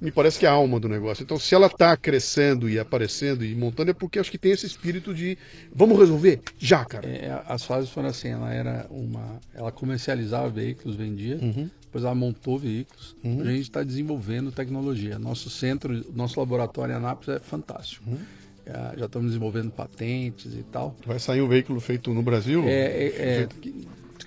[0.00, 1.22] me parece que é a alma do negócio.
[1.22, 4.64] Então, se ela está crescendo e aparecendo e montando, é porque acho que tem esse
[4.64, 5.36] espírito de
[5.74, 7.06] vamos resolver já, cara.
[7.06, 9.40] É, as fases foram assim, ela era uma.
[9.52, 11.36] Ela comercializava veículos, vendia.
[11.36, 11.68] Uhum.
[11.82, 13.14] Depois ela montou veículos.
[13.22, 13.42] Uhum.
[13.42, 15.18] A gente está desenvolvendo tecnologia.
[15.18, 18.08] Nosso centro, nosso laboratório em Anápolis é fantástico.
[18.08, 18.39] Uhum
[18.96, 20.96] já estamos desenvolvendo patentes e tal.
[21.06, 22.64] Vai sair um veículo feito no Brasil?
[22.66, 23.48] É, é, é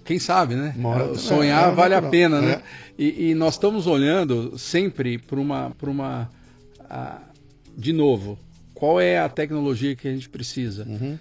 [0.04, 0.76] quem sabe, né?
[0.84, 2.52] Hora, Sonhar é, é vale a pena, né?
[2.54, 2.62] É.
[2.98, 6.30] E, e, nós estamos olhando sempre para uma, para uma,
[6.90, 7.22] a,
[7.78, 8.38] de novo,
[8.74, 10.86] qual é a tecnologia que a gente precisa?
[10.86, 11.18] Uhum.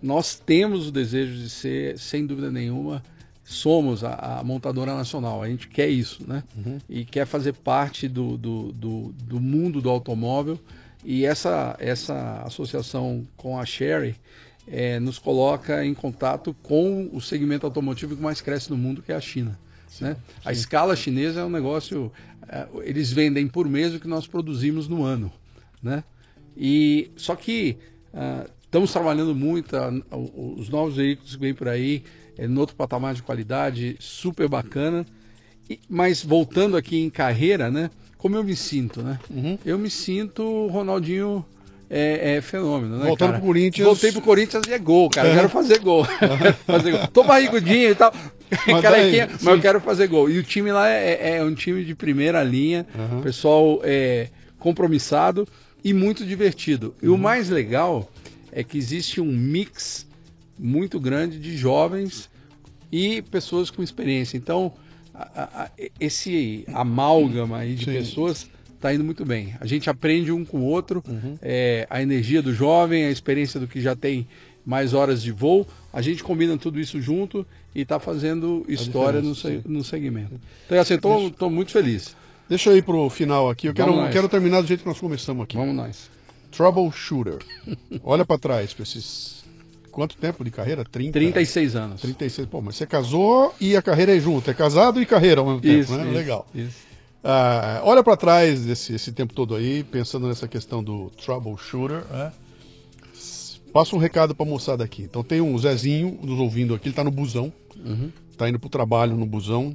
[0.00, 3.02] Nós temos o desejo de ser, sem dúvida nenhuma,
[3.44, 5.42] somos a, a, montadora nacional.
[5.42, 6.42] A gente quer isso, né?
[6.56, 6.78] Uhum.
[6.88, 10.58] E quer fazer parte do, do, do, do mundo do automóvel
[11.10, 14.14] e essa, essa associação com a Sherry
[14.66, 19.10] é, nos coloca em contato com o segmento automotivo que mais cresce no mundo, que
[19.10, 19.58] é a China.
[19.88, 20.14] Sim, né?
[20.14, 20.20] Sim.
[20.44, 22.12] A escala chinesa é um negócio.
[22.46, 25.32] É, eles vendem por mês o que nós produzimos no ano.
[25.82, 26.04] Né?
[26.54, 27.78] E, só que
[28.12, 32.04] uh, estamos trabalhando muito, uh, os novos veículos que vêm por aí,
[32.36, 35.06] é, no outro patamar de qualidade, super bacana.
[35.70, 37.90] E- mas voltando aqui em carreira, né?
[38.18, 39.18] Como eu me sinto, né?
[39.30, 39.58] Uhum.
[39.64, 41.44] Eu me sinto Ronaldinho
[41.88, 43.06] é, é fenômeno, né?
[43.06, 43.38] Voltando cara?
[43.38, 43.86] pro Corinthians.
[43.86, 45.28] Voltei pro Corinthians e é gol, cara.
[45.28, 45.36] Eu É.
[45.36, 46.04] quero fazer gol.
[46.66, 47.06] fazer gol.
[47.08, 48.12] Tô barrigudinho e tal.
[48.66, 50.28] Mas Carequinha, daí, mas eu quero fazer gol.
[50.28, 53.22] E o time lá é, é um time de primeira linha, Uhum.
[53.22, 54.28] pessoal é,
[54.58, 55.46] compromissado
[55.84, 56.94] e muito divertido.
[57.00, 57.18] E o Uhum.
[57.18, 58.10] mais legal
[58.50, 60.06] é que existe um mix
[60.58, 62.28] muito grande de jovens
[62.90, 64.36] e pessoas com experiência.
[64.36, 64.72] Então,
[65.34, 65.70] a- a-
[66.00, 67.92] esse amálgama aí de Sim.
[67.92, 69.54] pessoas está indo muito bem.
[69.60, 71.36] A gente aprende um com o outro, Uhum.
[71.42, 74.26] é, a energia do jovem, a experiência do que já tem
[74.64, 75.66] mais horas de voo.
[75.92, 80.38] A gente combina tudo isso junto e está fazendo história no, se- no segmento.
[80.66, 82.14] Então, assim, estou muito feliz.
[82.48, 83.66] Deixa eu ir pro final aqui.
[83.66, 84.12] Eu quero, nós.
[84.12, 85.56] quero terminar do jeito que nós começamos aqui.
[85.56, 86.10] Vamos nós.
[86.50, 87.38] Troubleshooter.
[88.02, 89.37] Olha pra trás, pra esses.
[89.98, 90.84] Quanto tempo de carreira?
[90.84, 91.10] 30?
[91.18, 92.00] 36 anos.
[92.00, 92.46] 36.
[92.46, 94.48] Pô, mas você casou e a carreira é junto.
[94.48, 96.04] É casado e carreira ao mesmo tempo, Isso, né?
[96.04, 96.46] isso, Legal.
[96.54, 96.76] isso.
[97.24, 102.30] Ah, olha pra trás desse esse tempo todo aí, pensando nessa questão do troubleshooter, né?
[103.72, 105.02] Passa um recado pra moçada aqui.
[105.02, 107.52] Então tem um Zezinho nos ouvindo aqui, ele tá no busão.
[108.38, 109.72] Tá indo pro trabalho no busão.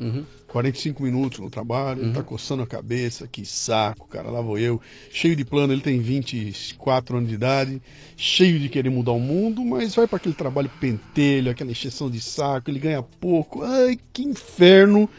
[0.47, 4.79] 45 minutos no trabalho, tá coçando a cabeça, que saco, cara, lá vou eu.
[5.11, 7.81] Cheio de plano, ele tem 24 anos de idade,
[8.15, 12.21] cheio de querer mudar o mundo, mas vai para aquele trabalho pentelho, aquela encheção de
[12.21, 13.63] saco, ele ganha pouco.
[13.63, 15.09] Ai, que inferno.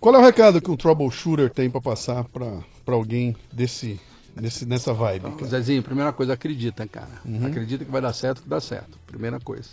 [0.00, 4.00] Qual é o recado que um troubleshooter tem para passar para alguém desse,
[4.34, 5.30] desse, nessa vibe?
[5.30, 5.46] cara?
[5.46, 7.20] Zezinho, primeira coisa, acredita, cara.
[7.22, 7.46] Uhum.
[7.46, 8.98] Acredita que vai dar certo, que dá certo.
[9.06, 9.68] Primeira coisa.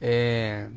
[0.00, 0.68] É,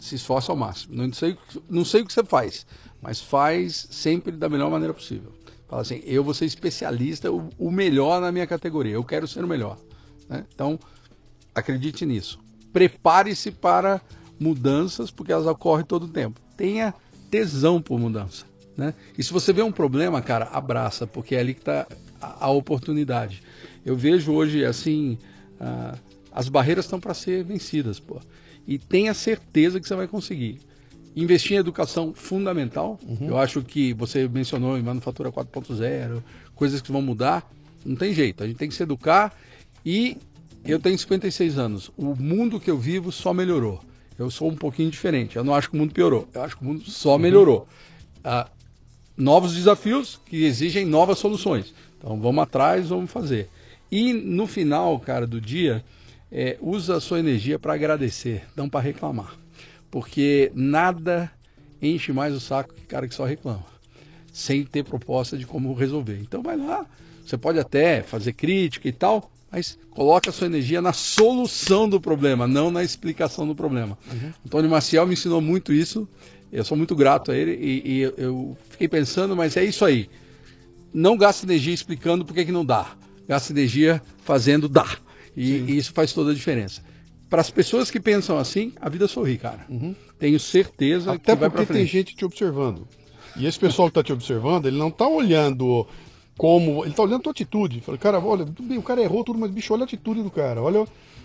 [0.00, 0.94] se esforça ao máximo.
[0.94, 1.36] Não sei,
[1.68, 2.66] não sei o que você faz,
[3.00, 5.32] mas faz sempre da melhor maneira possível.
[5.68, 8.94] Fala assim, eu vou ser especialista, o, o melhor na minha categoria.
[8.94, 9.78] Eu quero ser o melhor.
[10.28, 10.44] né?
[10.52, 10.78] Então,
[11.54, 12.40] acredite nisso.
[12.72, 14.00] Prepare-se para
[14.38, 16.40] mudanças, porque elas ocorrem todo o tempo.
[16.56, 16.92] Tenha
[17.30, 18.44] tesão por mudança.
[18.76, 18.94] Né?
[19.16, 21.86] E se você vê um problema, cara, abraça, porque é ali que está
[22.20, 23.42] a, a oportunidade.
[23.84, 25.18] Eu vejo hoje, assim,
[25.60, 25.96] ah,
[26.32, 28.20] as barreiras estão para ser vencidas, pô.
[28.66, 30.60] E tenha certeza que você vai conseguir.
[31.16, 32.98] Investir em educação fundamental.
[33.20, 36.22] Eu acho que você mencionou em Manufatura 4.0,
[36.54, 37.50] coisas que vão mudar.
[37.84, 38.44] Não tem jeito.
[38.44, 39.36] A gente tem que se educar
[39.84, 40.16] e
[40.64, 41.90] eu tenho 56 anos.
[41.96, 43.80] O mundo que eu vivo só melhorou.
[44.18, 45.36] Eu sou um pouquinho diferente.
[45.36, 46.28] Eu não acho que o mundo piorou.
[46.34, 47.66] Eu acho que o mundo só melhorou.
[48.22, 48.48] Ah,
[49.16, 51.74] novos desafios que exigem novas soluções.
[51.98, 53.48] Então vamos atrás, vamos fazer.
[53.90, 55.84] E no final, cara, do dia,
[56.30, 59.34] é, usa a sua energia para agradecer, não para reclamar.
[59.90, 61.30] Porque nada
[61.82, 63.64] enche mais o saco que cara que só reclama,
[64.32, 66.18] sem ter proposta de como resolver.
[66.20, 66.86] Então vai lá,
[67.24, 72.00] você pode até fazer crítica e tal, mas coloca a sua energia na solução do
[72.00, 73.98] problema, não na explicação do problema.
[74.46, 76.08] Antônio Maciel me ensinou muito isso,
[76.52, 79.84] eu sou muito grato a ele e, e eu- eu fiquei pensando, mas é isso
[79.84, 80.08] aí.
[80.92, 82.96] Não gasta energia explicando por que, que não dá.
[83.28, 85.00] Gasta energia fazendo dar.
[85.40, 86.82] E, e isso faz toda a diferença.
[87.28, 89.66] Para as pessoas que pensam assim, a vida sorri, cara.
[90.18, 92.86] Tenho certeza Até que vai porque tem gente te observando.
[93.36, 95.86] E esse pessoal que está te observando, ele não está olhando
[96.36, 96.82] como.
[96.82, 97.80] Ele está olhando a tua atitude.
[97.80, 100.30] Fala, cara, olha, tudo bem, o cara errou tudo, mas bicho, olha a atitude do
[100.30, 100.60] cara.
[100.60, 100.84] Olha,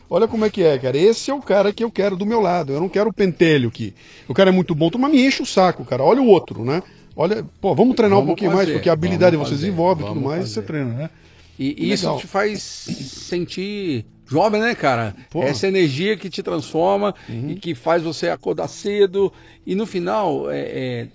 [0.09, 0.95] olha como é que é, cara.
[0.97, 2.71] Esse é o cara que eu quero do meu lado.
[2.71, 3.93] Eu não quero o pentelho aqui.
[4.27, 6.03] O cara é muito bom, mas me enche o saco, cara.
[6.03, 6.83] Olha o outro, né?
[7.17, 9.65] Olha, pô, vamos treinar um Vamos pouquinho mais, fazer, porque a habilidade vamos você fazer,
[9.67, 10.53] desenvolve e tudo mais, fazer.
[10.53, 11.09] você treina, né?
[11.57, 15.15] E, e isso te faz sentir jovem, né, cara?
[15.29, 15.39] Pô.
[15.39, 15.45] Uhum.
[15.45, 19.31] Essa energia que te transforma e que faz você acordar cedo.
[19.65, 21.07] E no final, é, é,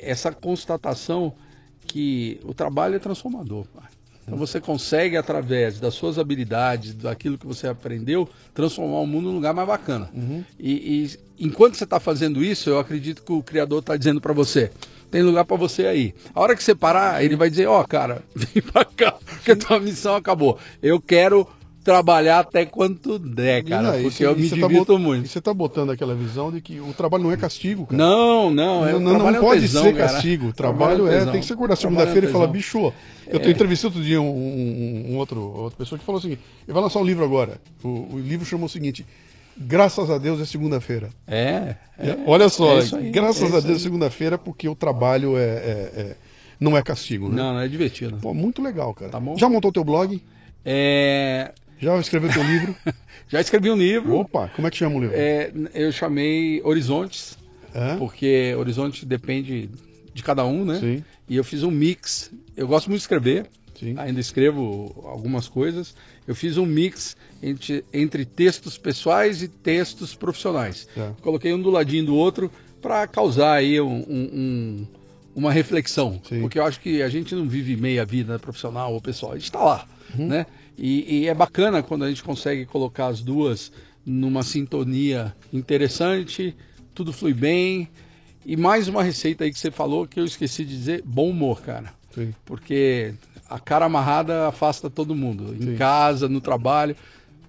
[0.00, 1.32] essa constatação
[1.86, 3.66] que o trabalho é transformador.
[3.74, 3.88] Cara.
[4.28, 9.36] Então você consegue, através das suas habilidades, daquilo que você aprendeu, transformar o mundo num
[9.36, 10.10] lugar mais bacana.
[10.14, 10.44] Uhum.
[10.60, 14.34] E, e enquanto você está fazendo isso, eu acredito que o Criador está dizendo para
[14.34, 14.70] você:
[15.10, 16.14] tem lugar para você aí.
[16.34, 19.56] A hora que você parar, ele vai dizer: Ó, cara, vem para cá, porque a
[19.56, 20.58] tua missão acabou.
[20.82, 21.46] Eu quero
[21.84, 25.24] trabalhar até quanto der, cara, não, porque eu me tá divirto bot- muito.
[25.24, 27.96] E você está botando aquela visão de que o trabalho não é castigo, cara.
[27.96, 30.12] Não, não, é, Não, não, trabalho não é pode tesão, ser cara.
[30.12, 30.48] castigo.
[30.48, 31.18] O trabalho um é.
[31.18, 31.32] tesão.
[31.32, 32.92] Tem que ser acordar Trabalho é segunda-feira e falar, bicho.
[33.26, 33.50] Eu é.
[33.50, 36.98] entrevistei outro dia um, um- um outro, outra pessoa que falou assim: ele vai lançar
[36.98, 37.58] um livro agora.
[37.82, 39.06] O, o livro chamou o seguinte:
[39.60, 41.08] Graças a Deus é segunda-feira.
[41.26, 42.16] É, é.
[42.26, 45.92] Olha só, é aí, graças é a Deus é segunda-feira, porque o trabalho é, é-
[45.96, 46.16] é-
[46.60, 47.36] não é castigo, né?
[47.36, 48.16] Não, não é divertido.
[48.18, 49.10] Pô, muito legal, cara.
[49.10, 49.20] Tá.
[49.36, 50.22] Já montou teu blog?
[50.64, 52.74] É, Já escreveu teu livro?
[53.28, 54.16] já escrevi um livro.
[54.16, 55.16] Opa, como é que chama o livro?
[55.16, 57.36] É, eu chamei Horizontes,
[57.74, 57.96] É?
[57.96, 59.68] porque Horizonte depende
[60.14, 60.78] de cada um, né?
[60.80, 61.04] Sim.
[61.28, 62.30] E eu fiz um mix.
[62.56, 63.46] Eu gosto muito de escrever,
[63.78, 63.94] Sim.
[63.96, 65.94] ainda escrevo algumas coisas.
[66.26, 70.88] Eu fiz um mix entre, entre textos pessoais e textos profissionais.
[70.94, 71.12] Tá.
[71.22, 72.50] Coloquei um do ladinho do outro
[72.82, 74.86] para causar aí um, um- um-
[75.34, 76.20] uma reflexão.
[76.28, 76.40] Sim.
[76.40, 79.44] Porque eu acho que a gente não vive meia vida profissional ou pessoal, a gente
[79.44, 79.86] está lá.
[80.14, 80.46] Né?
[80.76, 83.70] E, e é bacana quando a gente consegue colocar as duas
[84.06, 86.56] numa sintonia interessante,
[86.94, 87.88] tudo flui bem.
[88.46, 91.60] E mais uma receita aí que você falou que eu esqueci de dizer, bom humor,
[91.60, 91.92] cara.
[92.14, 92.32] Sim.
[92.44, 93.12] Porque
[93.48, 95.54] a cara amarrada afasta todo mundo.
[95.54, 95.76] Em Sim.
[95.76, 96.96] casa, no trabalho,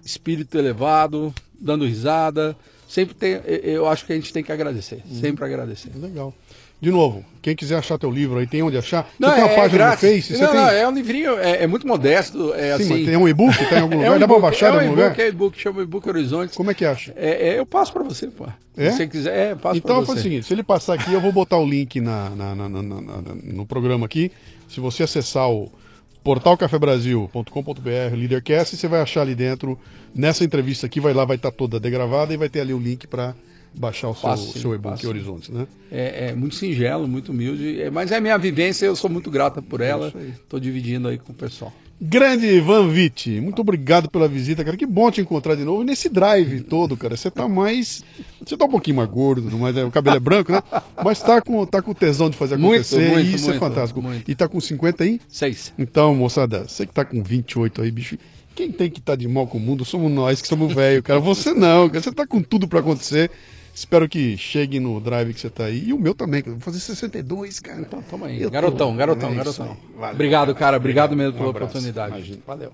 [0.04, 2.56] espírito elevado, dando risada.
[2.88, 5.20] Sempre tem, eu acho que a gente tem que agradecer, Uhum.
[5.20, 5.90] sempre agradecer.
[5.94, 6.34] Legal.
[6.82, 9.06] De novo, quem quiser achar teu livro aí, tem onde achar?
[9.18, 10.22] Não, você tem uma é página no Face?
[10.34, 10.60] Você não, tem...
[10.60, 12.94] não, é um livrinho, é, é muito modesto, é Sim, assim.
[12.94, 13.54] mas tem um e-book?
[13.68, 14.12] Tá em algum lugar?
[14.12, 15.06] é um Dá pra baixar é em um algum lugar?
[15.08, 16.56] e-book, é e-book, chama e-book Horizontes.
[16.56, 17.12] Como é que acha?
[17.16, 18.46] É, é, eu passo pra você, pô.
[18.76, 18.90] É?
[18.90, 20.22] Se você quiser, é, passo Então pra faz o você.
[20.22, 22.82] seguinte, se ele passar aqui, eu vou botar o link na- na- na- na-
[23.44, 24.32] no programa aqui.
[24.66, 25.70] Se você acessar o
[26.22, 29.78] portalcafebrasil.com.br, Leadercast, você vai achar ali dentro,
[30.14, 33.06] nessa entrevista aqui, vai lá, vai estar toda degravada e vai ter ali o link
[33.06, 33.34] para
[33.74, 35.06] baixar o seu, sim, seu e-book.
[35.06, 35.66] Horizontes, né?
[35.90, 39.62] É, é muito singelo, muito humilde, é, mas é minha vivência, eu sou muito grata
[39.62, 40.08] por ela.
[40.08, 40.34] isso aí.
[40.48, 41.72] Tô dividindo aí com o pessoal.
[42.02, 44.74] Grande Ivan Vitti, muito obrigado pela visita, cara.
[44.74, 45.84] Que bom te encontrar de novo.
[45.84, 48.02] Nesse drive todo, cara, você tá mais.
[48.42, 50.62] Você tá um pouquinho mais gordo, tudo mais, é, o cabelo é branco, né?
[51.04, 53.10] Mas tá com, tá com tesão de fazer acontecer.
[53.10, 54.00] muito, isso é muito, fantástico.
[54.00, 54.30] muito.
[54.30, 55.20] E tá com 50 aí?
[55.28, 55.74] Seis.
[55.78, 58.16] Então, moçada, você que tá com 28 aí, bicho.
[58.54, 61.02] Quem tem que estar tá de mal com o mundo somos nós que somos velho,
[61.02, 61.20] cara.
[61.20, 62.00] Você não, cara.
[62.00, 63.30] Você tá com tudo pra acontecer.
[63.74, 65.84] Espero que chegue no drive que você tá aí.
[65.88, 66.52] E o meu também, cara.
[66.56, 67.80] Vou fazer 62, cara.
[67.80, 68.40] Então, toma aí.
[68.42, 69.76] Eu tô- Garotão, garotão, É garotão.
[69.96, 70.14] Valeu.
[70.14, 70.76] Obrigado, cara.
[70.76, 72.14] Obrigado, mesmo Um pela oportunidade.
[72.16, 72.38] Imagina.
[72.46, 72.72] Valeu.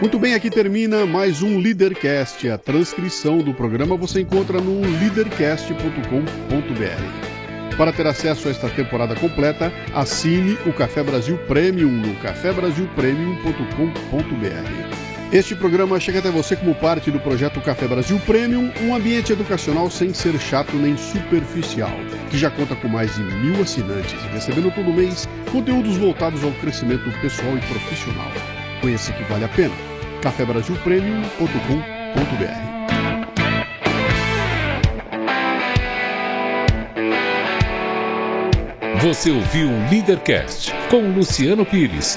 [0.00, 2.48] Muito bem, aqui termina mais um Leadercast.
[2.50, 7.76] A transcrição do programa você encontra no leadercast.com.br.
[7.78, 15.05] Para ter acesso a esta temporada completa, assine o Café Brasil Premium no cafebrasilpremium.com.br.
[15.32, 19.90] Este programa chega até você como parte do projeto Café Brasil Premium, um ambiente educacional
[19.90, 21.90] sem ser chato nem superficial,
[22.30, 27.10] que já conta com mais de mil assinantes, recebendo todo mês conteúdos voltados ao crescimento
[27.20, 28.30] pessoal e profissional.
[28.80, 29.74] Conheça que vale a pena.
[30.22, 32.76] cafebrasilpremium.com.br
[39.02, 42.16] Você ouviu o Leadercast com Luciano Pires.